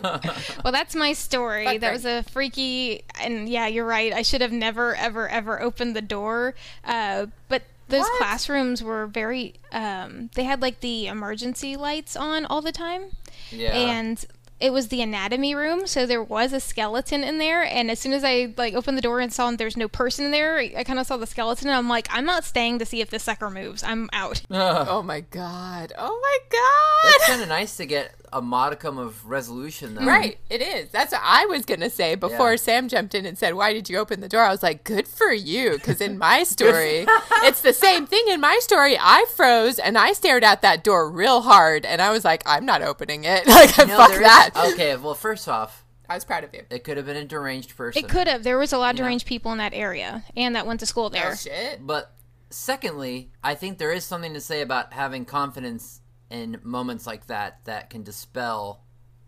Well, 0.63 0.71
that's 0.71 0.95
my 0.95 1.13
story. 1.13 1.65
Fuck 1.65 1.79
that 1.81 1.93
was 1.93 2.05
a 2.05 2.23
freaky, 2.23 3.03
and 3.21 3.47
yeah, 3.49 3.67
you're 3.67 3.85
right. 3.85 4.13
I 4.13 4.21
should 4.21 4.41
have 4.41 4.51
never, 4.51 4.95
ever, 4.95 5.27
ever 5.27 5.61
opened 5.61 5.95
the 5.95 6.01
door. 6.01 6.55
Uh, 6.83 7.27
but 7.49 7.63
those 7.89 8.01
What? 8.01 8.17
classrooms 8.17 8.81
were 8.83 9.07
very. 9.07 9.55
Um, 9.71 10.29
they 10.35 10.43
had 10.43 10.61
like 10.61 10.79
the 10.79 11.07
emergency 11.07 11.75
lights 11.75 12.15
on 12.15 12.45
all 12.45 12.61
the 12.61 12.71
time. 12.71 13.11
Yeah. 13.51 13.73
and 13.73 14.25
it 14.59 14.71
was 14.71 14.87
the 14.87 15.01
anatomy 15.01 15.53
room 15.53 15.85
so 15.85 16.05
there 16.05 16.23
was 16.23 16.53
a 16.53 16.59
skeleton 16.61 17.23
in 17.25 17.37
there 17.37 17.61
and 17.63 17.91
as 17.91 17.99
soon 17.99 18.13
as 18.13 18.23
i 18.23 18.53
like 18.57 18.73
opened 18.73 18.97
the 18.97 19.01
door 19.01 19.19
and 19.19 19.31
saw 19.33 19.51
there's 19.51 19.75
no 19.75 19.87
person 19.89 20.23
in 20.25 20.31
there 20.31 20.57
i 20.57 20.83
kind 20.85 20.97
of 20.97 21.05
saw 21.05 21.17
the 21.17 21.27
skeleton 21.27 21.67
and 21.67 21.75
i'm 21.77 21.89
like 21.89 22.07
i'm 22.09 22.25
not 22.25 22.45
staying 22.45 22.79
to 22.79 22.85
see 22.85 23.01
if 23.01 23.09
this 23.09 23.21
sucker 23.23 23.49
moves 23.49 23.83
i'm 23.83 24.09
out 24.13 24.41
oh 24.49 25.03
my 25.03 25.19
god. 25.19 25.91
Oh 25.97 26.19
my 26.21 26.37
god. 26.49 27.15
It's 27.15 27.27
kind 27.27 27.41
of 27.41 27.49
nice 27.49 27.75
to 27.77 27.85
get 27.85 28.15
a 28.35 28.41
modicum 28.41 28.97
of 28.97 29.25
resolution, 29.25 29.95
though. 29.95 30.03
Right, 30.05 30.37
it 30.49 30.61
is. 30.61 30.89
That's 30.89 31.13
what 31.13 31.21
I 31.23 31.45
was 31.45 31.63
gonna 31.65 31.89
say 31.89 32.15
before 32.15 32.51
Yeah. 32.51 32.57
Sam 32.57 32.87
jumped 32.89 33.15
in 33.15 33.25
and 33.25 33.37
said, 33.37 33.53
"Why 33.53 33.71
did 33.71 33.89
you 33.89 33.97
open 33.97 34.19
the 34.19 34.27
door?" 34.27 34.43
I 34.43 34.51
was 34.51 34.61
like, 34.61 34.83
"Good 34.83 35.07
for 35.07 35.31
you," 35.31 35.71
because 35.73 36.01
in 36.01 36.17
my 36.17 36.43
story, 36.55 37.05
it's 37.43 37.61
the 37.61 37.71
same 37.73 38.05
thing. 38.05 38.25
In 38.27 38.41
my 38.41 38.59
story, 38.61 38.97
I 38.99 39.25
froze 39.35 39.79
and 39.79 39.97
I 39.97 40.11
stared 40.13 40.43
at 40.43 40.61
that 40.63 40.83
door 40.83 41.09
real 41.09 41.41
hard, 41.41 41.85
and 41.85 42.01
I 42.01 42.11
was 42.11 42.25
like, 42.25 42.43
"I'm 42.45 42.65
not 42.65 42.81
opening 42.81 43.23
it." 43.23 43.47
Like, 43.55 43.77
No, 43.77 43.95
fuck 43.97 44.09
there 44.09 44.21
is- 44.21 44.27
that. 44.27 44.49
Okay, 44.73 44.95
well, 44.97 45.13
first 45.15 45.47
off, 45.47 45.85
I 46.09 46.15
was 46.15 46.25
proud 46.25 46.43
of 46.43 46.53
you. 46.53 46.63
it 46.69 46.83
could 46.83 46.97
have 46.97 47.05
been 47.05 47.15
a 47.17 47.23
deranged 47.25 47.77
person. 47.77 48.03
it 48.03 48.09
could 48.09 48.27
have 48.27 48.43
there 48.43 48.57
was 48.57 48.73
a 48.73 48.77
lot 48.77 48.91
of 48.95 48.97
deranged 48.97 49.25
people 49.25 49.51
in 49.53 49.57
that 49.59 49.73
area 49.73 50.23
and 50.35 50.55
that 50.55 50.67
went 50.67 50.81
to 50.81 50.85
school 50.85 51.09
there 51.09 51.31
Oh 51.31 51.35
shit. 51.35 51.87
But 51.87 52.11
secondly, 52.49 53.31
I 53.43 53.55
think 53.55 53.77
there 53.77 53.91
is 53.91 54.03
something 54.03 54.33
to 54.33 54.41
say 54.41 54.61
about 54.61 54.93
having 54.93 55.25
confidence 55.25 56.01
in 56.29 56.59
moments 56.63 57.05
like 57.07 57.27
that 57.27 57.59
that 57.65 57.89
can 57.89 58.03
dispel 58.03 58.81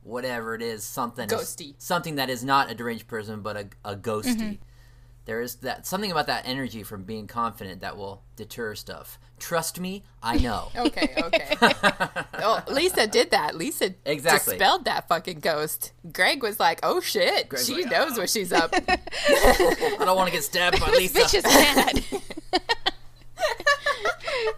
whatever 0.03 0.55
it 0.55 0.61
is, 0.61 0.83
something 0.83 1.27
Ghosty. 1.27 1.75
something 1.77 2.15
that 2.15 2.29
is 2.29 2.43
not 2.43 2.71
a 2.71 2.75
deranged 2.75 3.07
person 3.07 3.41
but 3.41 3.57
a, 3.57 3.67
a 3.83 3.95
ghosty. 3.95 4.35
Mm-hmm. 4.37 4.53
There 5.25 5.41
is 5.41 5.55
that 5.55 5.85
something 5.85 6.09
about 6.09 6.27
that 6.27 6.47
energy 6.47 6.83
from 6.83 7.03
being 7.03 7.27
confident 7.27 7.81
that 7.81 7.97
will 7.97 8.23
deter 8.37 8.75
stuff. 8.75 9.19
Trust 9.39 9.77
me, 9.77 10.03
I 10.23 10.37
know. 10.37 10.69
Okay, 10.77 11.13
okay. 11.21 11.53
oh, 12.39 12.63
Lisa 12.69 13.07
did 13.07 13.31
that. 13.31 13.53
Lisa 13.53 13.93
Exactly. 14.05 14.53
dispelled 14.53 14.85
that 14.85 15.09
fucking 15.09 15.41
ghost. 15.41 15.91
Greg 16.13 16.41
was 16.41 16.61
like, 16.61 16.79
"Oh 16.81 17.01
shit, 17.01 17.49
Greg's 17.49 17.65
she 17.65 17.83
like, 17.83 17.91
knows 17.91 18.17
what 18.17 18.29
she's 18.29 18.53
up." 18.53 18.73
I 18.87 19.95
don't 19.99 20.15
want 20.15 20.29
to 20.29 20.33
get 20.33 20.45
stabbed 20.45 20.79
by 20.79 20.91
this 20.91 21.13
Lisa. 21.13 21.19
bitch 21.19 21.33
is 21.35 21.43
mad 21.43 22.05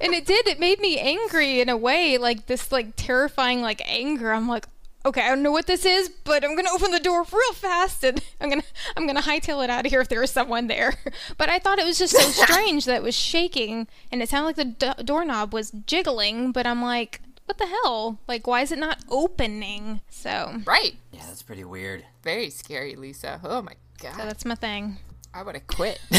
and 0.02 0.14
it 0.14 0.26
did 0.26 0.48
it 0.48 0.60
made 0.60 0.80
me 0.80 0.98
angry 1.00 1.60
in 1.62 1.70
a 1.70 1.78
way 1.78 2.18
like 2.18 2.48
this 2.48 2.72
like 2.72 2.96
terrifying 2.96 3.62
like 3.62 3.82
anger 3.86 4.32
i'm 4.32 4.48
like 4.48 4.66
okay 5.06 5.22
i 5.22 5.30
don't 5.30 5.44
know 5.44 5.52
what 5.52 5.68
this 5.68 5.86
is 5.86 6.10
but 6.24 6.44
i'm 6.44 6.56
gonna 6.56 6.70
open 6.74 6.92
the 6.92 7.00
door 7.00 7.26
real 7.32 7.54
fast 7.54 8.04
and 8.04 8.22
i'm 8.42 8.50
gonna 8.50 8.64
i'm 8.98 9.08
gonna 9.08 9.22
hightail 9.22 9.64
it 9.64 9.70
out 9.70 9.86
of 9.86 9.92
here 9.92 10.02
if 10.02 10.10
there 10.10 10.24
is 10.24 10.32
someone 10.32 10.68
there 10.68 10.94
but 11.38 11.50
i 11.50 11.58
thought 11.60 11.80
it 11.80 11.86
was 11.86 11.98
just 11.98 12.16
so 12.16 12.44
strange 12.46 12.86
that 12.86 12.98
it 12.98 13.04
was 13.04 13.16
shaking 13.16 13.88
and 14.12 14.22
it 14.22 14.30
sounded 14.30 14.48
like 14.48 14.56
the 14.56 14.66
do- 14.96 15.04
doorknob 15.04 15.54
was 15.54 15.72
jiggling 15.86 16.52
but 16.52 16.68
i'm 16.68 16.82
like 16.82 17.22
what 17.46 17.58
the 17.58 17.66
hell 17.66 18.20
like 18.28 18.46
why 18.46 18.62
is 18.62 18.72
it 18.72 18.78
not 18.78 19.00
opening 19.10 20.02
so 20.10 20.62
right. 20.66 20.96
yeah, 21.12 21.22
that's 21.26 21.42
pretty 21.42 21.64
weird. 21.64 22.06
Very 22.22 22.52
scary, 22.52 22.96
Lisa. 22.96 23.40
Oh 23.44 23.64
my 23.64 23.74
god. 24.00 24.16
so 24.18 24.24
that's 24.24 24.46
my 24.46 24.54
thing 24.54 25.00
I 25.34 25.44
would 25.44 25.56
have 25.56 25.68
quit. 25.68 26.00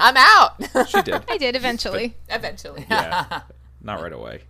I'm 0.00 0.16
out. 0.16 0.54
She 0.88 1.02
did. 1.02 1.22
i 1.28 1.36
did 1.38 1.54
eventually 1.56 2.14
Eventually. 2.28 2.86
Yeah. 2.90 3.42
Not 3.82 4.00
right 4.02 4.12
away. 4.12 4.40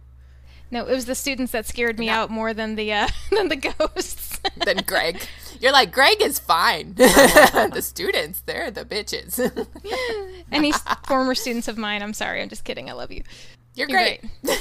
no 0.70 0.86
it 0.86 0.94
was 0.94 1.04
the 1.06 1.14
students 1.14 1.52
that 1.52 1.66
scared 1.66 1.98
me 1.98 2.08
out 2.08 2.30
more 2.30 2.54
than 2.54 2.76
the 2.76 2.92
uh 2.92 3.08
than 3.30 3.48
the 3.48 3.56
ghosts 3.56 4.40
Then 4.64 4.78
Greg. 4.86 5.26
You're 5.60 5.72
like, 5.72 5.92
Greg 5.92 6.20
is 6.20 6.38
fine. 6.38 6.94
the 6.94 7.80
students, 7.82 8.40
they're 8.46 8.70
the 8.70 8.84
bitches. 8.84 9.38
Any 10.52 10.72
former 11.06 11.34
students 11.34 11.68
of 11.68 11.78
mine, 11.78 12.02
I'm 12.02 12.12
sorry. 12.12 12.42
I'm 12.42 12.48
just 12.48 12.64
kidding. 12.64 12.90
I 12.90 12.92
love 12.92 13.10
you. 13.10 13.22
You're 13.74 13.88
You're 13.88 13.98
great. 13.98 14.20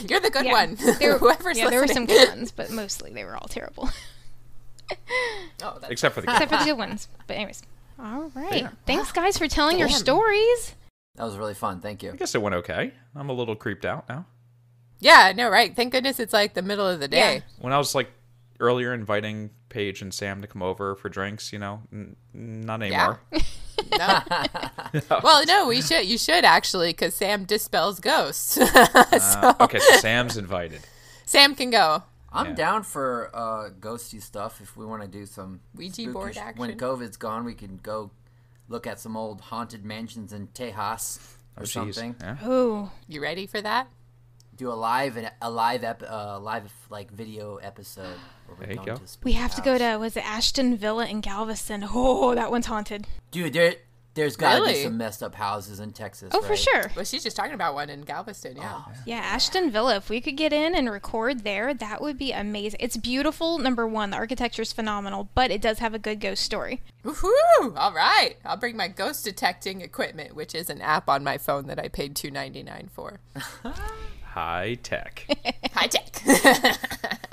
You're 0.09 0.19
the 0.21 0.30
good 0.30 0.45
Yeah, 0.45 0.51
one. 0.51 0.78
there, 0.99 1.17
Whoever's 1.17 1.57
yeah, 1.57 1.69
there 1.69 1.82
were 1.82 1.88
some 1.88 2.05
listening. 2.05 2.26
good 2.28 2.38
ones, 2.38 2.51
but 2.51 2.71
mostly 2.71 3.11
they 3.11 3.24
were 3.26 3.36
all 3.36 3.47
terrible, 3.47 3.89
Oh, 5.61 5.78
that's 5.80 5.89
Except 5.91 6.15
for 6.15 6.21
the 6.21 6.32
except 6.32 6.51
for 6.51 6.57
the 6.57 6.65
good 6.65 6.78
ones. 6.78 7.07
But 7.28 7.36
anyways, 7.36 7.63
all 8.00 8.32
right. 8.36 8.62
Yeah. 8.64 8.70
Thanks, 8.86 9.12
guys, 9.12 9.38
for 9.38 9.48
telling 9.48 9.80
your 9.80 9.89
stories. 9.89 10.76
That 11.16 11.26
was 11.26 11.38
really 11.38 11.54
fun. 11.54 11.80
Thank 11.80 12.02
you. 12.04 12.12
I 12.12 12.16
guess 12.16 12.34
it 12.36 12.41
went 12.41 12.56
okay. 12.56 12.94
I'm 13.16 13.30
a 13.30 13.34
little 13.34 13.56
creeped 13.56 13.86
out 13.86 14.10
now. 14.10 14.26
Yeah, 15.00 15.34
no, 15.36 15.50
right. 15.50 15.76
Thank 15.76 15.91
goodness 15.91 16.20
it's 16.20 16.34
like 16.34 16.54
the 16.54 16.62
middle 16.62 16.88
of 16.88 17.00
the 17.00 17.08
day. 17.08 17.44
When 17.60 17.74
I 17.74 17.78
was 17.78 17.94
like 17.94 18.10
earlier 18.60 18.94
inviting 18.94 19.50
Paige 19.70 20.02
and 20.02 20.14
Sam 20.14 20.41
to 20.41 20.48
come 20.48 20.64
over 20.64 20.96
for 20.96 21.10
drinks, 21.10 21.52
you 21.52 21.60
know, 21.60 21.82
n- 21.91 22.16
not 22.34 22.82
anymore. 22.82 23.22
No. 23.98 24.20
well, 25.24 25.46
no, 25.46 25.68
we 25.68 25.82
should. 25.82 26.06
You 26.06 26.18
should 26.18 26.46
actually, 26.46 26.89
because 26.89 27.16
Sam 27.16 27.44
dispels 27.44 28.00
ghosts. 28.00 28.58
Uh, 28.94 29.54
okay, 29.62 29.80
so 29.80 29.98
Sam's 29.98 30.38
invited. 30.38 30.82
Sam 31.26 31.56
can 31.56 31.70
go. 31.70 32.04
I'm 32.34 32.47
Yeah. 32.47 32.53
down 32.53 32.84
for 32.84 33.29
uh, 33.34 33.69
ghosty 33.79 34.21
stuff 34.21 34.59
if 34.61 34.75
we 34.75 34.86
want 34.86 35.01
to 35.03 35.07
do 35.07 35.25
some 35.25 35.59
Ouija 35.75 35.93
spooky 35.93 36.11
board 36.11 36.34
sh- 36.36 36.38
action. 36.38 36.59
When 36.59 36.77
COVID's 36.77 37.17
gone, 37.17 37.45
we 37.45 37.53
can 37.53 37.77
go 37.77 38.11
look 38.69 38.88
at 38.88 38.99
some 38.99 39.15
old 39.15 39.39
haunted 39.41 39.86
mansions 39.86 40.34
in 40.34 40.47
Tejas 40.47 41.19
or 41.55 41.61
Oh, 41.63 41.65
something. 41.65 42.15
Yeah. 42.19 42.47
Ooh, 42.47 42.89
You 43.07 43.21
ready 43.21 43.45
for 43.45 43.61
that? 43.61 43.88
Do 44.55 44.71
a 44.71 44.73
live 44.73 45.17
a 45.41 45.49
live 45.49 45.84
ep- 45.84 46.03
uh, 46.07 46.39
live 46.39 46.71
like 46.89 47.11
video 47.11 47.55
episode. 47.57 48.17
Where 48.47 48.57
we 48.59 48.65
There 48.65 48.73
you 48.75 48.79
go 48.79 48.86
go. 48.86 48.95
to 48.95 49.01
we 49.01 49.07
spooky 49.07 49.31
have 49.34 49.55
to 49.55 49.61
go 49.61 49.77
to 49.77 49.97
was 49.97 50.15
it 50.17 50.23
Ashton 50.25 50.77
Villa 50.77 51.05
in 51.07 51.21
Galveston? 51.21 51.86
Oh, 51.91 52.36
that 52.36 52.51
one's 52.51 52.67
haunted. 52.67 53.07
Dude, 53.31 53.53
there 53.53 53.75
there's 54.16 54.36
got 54.36 54.55
to 54.55 54.61
Really? 54.61 54.74
be 54.74 54.84
some 54.84 54.97
messed 54.97 55.24
up 55.24 55.36
houses 55.36 55.80
in 55.80 55.91
Texas. 55.91 56.30
Oh, 56.34 56.41
for 56.41 56.55
sure. 56.55 56.91
Well, 56.95 57.05
she's 57.05 57.24
just 57.24 57.36
talking 57.36 57.53
about 57.53 57.74
one 57.74 57.89
in 57.89 58.01
Galveston. 58.01 58.57
Yeah. 58.57 58.82
Oh, 58.88 58.91
Yeah, 59.05 59.18
Ashton 59.18 59.72
Villa. 59.72 59.95
If 59.97 60.09
we 60.09 60.22
could 60.22 60.38
get 60.38 60.53
in 60.53 60.76
and 60.76 60.89
record 60.91 61.43
there, 61.43 61.74
that 61.74 62.01
would 62.01 62.18
be 62.18 62.32
amazing. 62.32 62.80
It's 62.82 62.97
beautiful. 62.97 63.57
Number 63.57 63.88
one, 63.88 64.11
the 64.11 64.18
architecture 64.18 64.61
is 64.61 64.72
phenomenal, 64.74 65.30
but 65.34 65.49
it 65.51 65.61
does 65.61 65.80
have 65.80 65.93
a 65.93 65.99
good 65.99 66.20
ghost 66.20 66.43
story. 66.43 66.82
Woohoo! 67.03 67.76
All 67.76 67.93
right, 67.93 68.36
I'll 68.45 68.57
bring 68.57 68.78
my 68.78 68.88
ghost 68.88 69.26
detecting 69.26 69.82
equipment, 69.82 70.36
which 70.36 70.53
is 70.55 70.70
an 70.70 70.82
app 70.82 71.09
on 71.09 71.24
my 71.24 71.38
phone 71.38 71.68
that 71.68 71.80
I 71.80 71.88
paid 71.88 72.16
two 72.16 72.32
ninety 72.32 72.64
nine 72.64 72.89
for. 72.93 73.20
High 74.24 74.80
tech. 74.82 75.26
High 75.74 75.88
tech. 75.88 77.20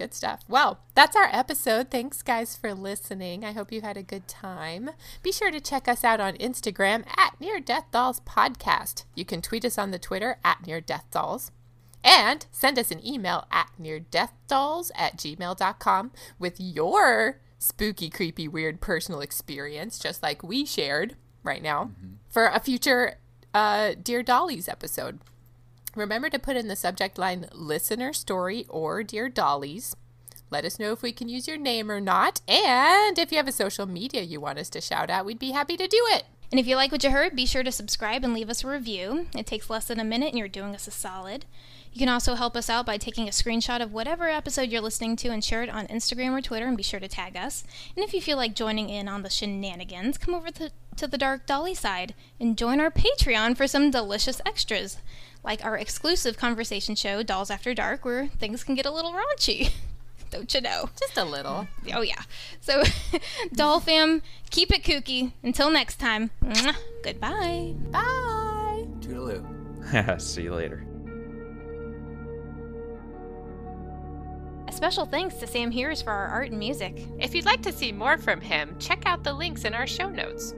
Good 0.00 0.14
stuff. 0.14 0.44
Well, 0.48 0.80
that's 0.94 1.14
our 1.14 1.28
episode. 1.30 1.90
Thanks, 1.90 2.22
guys, 2.22 2.56
for 2.56 2.72
listening. 2.72 3.44
I 3.44 3.52
hope 3.52 3.70
you 3.70 3.82
had 3.82 3.98
a 3.98 4.02
good 4.02 4.26
time. 4.26 4.88
Be 5.22 5.30
sure 5.30 5.50
to 5.50 5.60
check 5.60 5.86
us 5.88 6.04
out 6.04 6.20
on 6.20 6.38
Instagram 6.38 7.04
at 7.18 7.38
Near 7.38 7.60
Death 7.60 7.84
Dolls 7.90 8.20
Podcast. 8.20 9.04
You 9.14 9.26
can 9.26 9.42
tweet 9.42 9.62
us 9.62 9.76
on 9.76 9.90
the 9.90 9.98
Twitter 9.98 10.38
at 10.42 10.66
Near 10.66 10.80
Death 10.80 11.04
Dolls. 11.10 11.50
And 12.02 12.46
send 12.50 12.78
us 12.78 12.90
an 12.90 13.06
email 13.06 13.46
at 13.52 13.68
neardeathdolls 13.78 14.90
at 14.94 15.18
gmail.com 15.18 16.12
with 16.38 16.58
your 16.58 17.42
spooky, 17.58 18.08
creepy, 18.08 18.48
weird 18.48 18.80
personal 18.80 19.20
experience, 19.20 19.98
just 19.98 20.22
like 20.22 20.42
we 20.42 20.64
shared 20.64 21.14
right 21.42 21.62
now, 21.62 21.90
for 22.30 22.46
a 22.46 22.58
future 22.58 23.18
uh, 23.52 23.92
Dear 24.02 24.22
Dollies 24.22 24.66
episode. 24.66 25.18
Remember 25.96 26.30
to 26.30 26.38
put 26.38 26.56
in 26.56 26.68
the 26.68 26.76
subject 26.76 27.18
line 27.18 27.46
listener 27.52 28.12
story 28.12 28.64
or 28.68 29.02
Dear 29.02 29.28
Dollies. 29.28 29.96
Let 30.50 30.64
us 30.64 30.78
know 30.78 30.92
if 30.92 31.02
we 31.02 31.12
can 31.12 31.28
use 31.28 31.48
your 31.48 31.56
name 31.56 31.90
or 31.90 32.00
not. 32.00 32.40
And 32.48 33.18
if 33.18 33.30
you 33.32 33.38
have 33.38 33.48
a 33.48 33.52
social 33.52 33.86
media 33.86 34.22
you 34.22 34.40
want 34.40 34.58
us 34.58 34.68
to 34.70 34.80
shout 34.80 35.10
out, 35.10 35.24
we'd 35.24 35.38
be 35.38 35.50
happy 35.50 35.76
to 35.76 35.86
do 35.88 36.00
it. 36.10 36.24
And 36.50 36.58
if 36.58 36.66
you 36.66 36.74
like 36.74 36.90
what 36.90 37.04
you 37.04 37.10
heard, 37.10 37.36
be 37.36 37.46
sure 37.46 37.62
to 37.62 37.70
subscribe 37.70 38.24
and 38.24 38.34
leave 38.34 38.50
us 38.50 38.64
a 38.64 38.68
review. 38.68 39.26
It 39.36 39.46
takes 39.46 39.70
less 39.70 39.86
than 39.86 40.00
a 40.00 40.04
minute 40.04 40.30
and 40.30 40.38
you're 40.38 40.48
doing 40.48 40.74
us 40.74 40.88
a 40.88 40.90
solid. 40.90 41.44
You 41.92 41.98
can 41.98 42.08
also 42.08 42.34
help 42.34 42.56
us 42.56 42.70
out 42.70 42.86
by 42.86 42.98
taking 42.98 43.26
a 43.26 43.32
screenshot 43.32 43.80
of 43.80 43.92
whatever 43.92 44.28
episode 44.28 44.70
you're 44.70 44.80
listening 44.80 45.16
to 45.16 45.28
and 45.28 45.42
share 45.42 45.62
it 45.62 45.68
on 45.68 45.88
Instagram 45.88 46.36
or 46.36 46.40
Twitter 46.40 46.66
and 46.66 46.76
be 46.76 46.82
sure 46.84 47.00
to 47.00 47.08
tag 47.08 47.36
us. 47.36 47.64
And 47.96 48.04
if 48.04 48.14
you 48.14 48.20
feel 48.20 48.36
like 48.36 48.54
joining 48.54 48.88
in 48.88 49.08
on 49.08 49.22
the 49.22 49.30
shenanigans, 49.30 50.18
come 50.18 50.34
over 50.34 50.50
to, 50.52 50.70
to 50.96 51.06
the 51.08 51.18
Dark 51.18 51.46
Dolly 51.46 51.74
side 51.74 52.14
and 52.38 52.58
join 52.58 52.80
our 52.80 52.92
Patreon 52.92 53.56
for 53.56 53.66
some 53.66 53.90
delicious 53.90 54.40
extras, 54.46 54.98
like 55.42 55.64
our 55.64 55.76
exclusive 55.76 56.36
conversation 56.36 56.94
show, 56.94 57.22
Dolls 57.22 57.50
After 57.50 57.74
Dark, 57.74 58.04
where 58.04 58.28
things 58.28 58.64
can 58.64 58.74
get 58.74 58.86
a 58.86 58.90
little 58.90 59.12
raunchy. 59.12 59.72
Don't 60.30 60.52
you 60.54 60.60
know? 60.60 60.88
Just 60.98 61.16
a 61.16 61.24
little. 61.24 61.66
Mm, 61.84 61.96
oh, 61.96 62.02
yeah. 62.02 62.22
So, 62.60 62.84
Doll 63.52 63.80
fam, 63.80 64.22
keep 64.50 64.70
it 64.72 64.84
kooky. 64.84 65.32
Until 65.42 65.70
next 65.70 65.96
time, 65.96 66.30
mwah, 66.44 66.76
goodbye. 67.02 67.74
Bye. 67.90 68.86
Toodaloo. 69.00 70.20
See 70.20 70.42
you 70.42 70.54
later. 70.54 70.86
A 74.68 74.72
special 74.72 75.04
thanks 75.04 75.34
to 75.36 75.48
Sam 75.48 75.72
Hears 75.72 76.00
for 76.00 76.12
our 76.12 76.28
art 76.28 76.50
and 76.50 76.58
music. 76.60 77.08
If 77.18 77.34
you'd 77.34 77.44
like 77.44 77.62
to 77.62 77.72
see 77.72 77.90
more 77.90 78.16
from 78.16 78.40
him, 78.40 78.76
check 78.78 79.02
out 79.06 79.24
the 79.24 79.32
links 79.32 79.64
in 79.64 79.74
our 79.74 79.86
show 79.86 80.08
notes. 80.08 80.54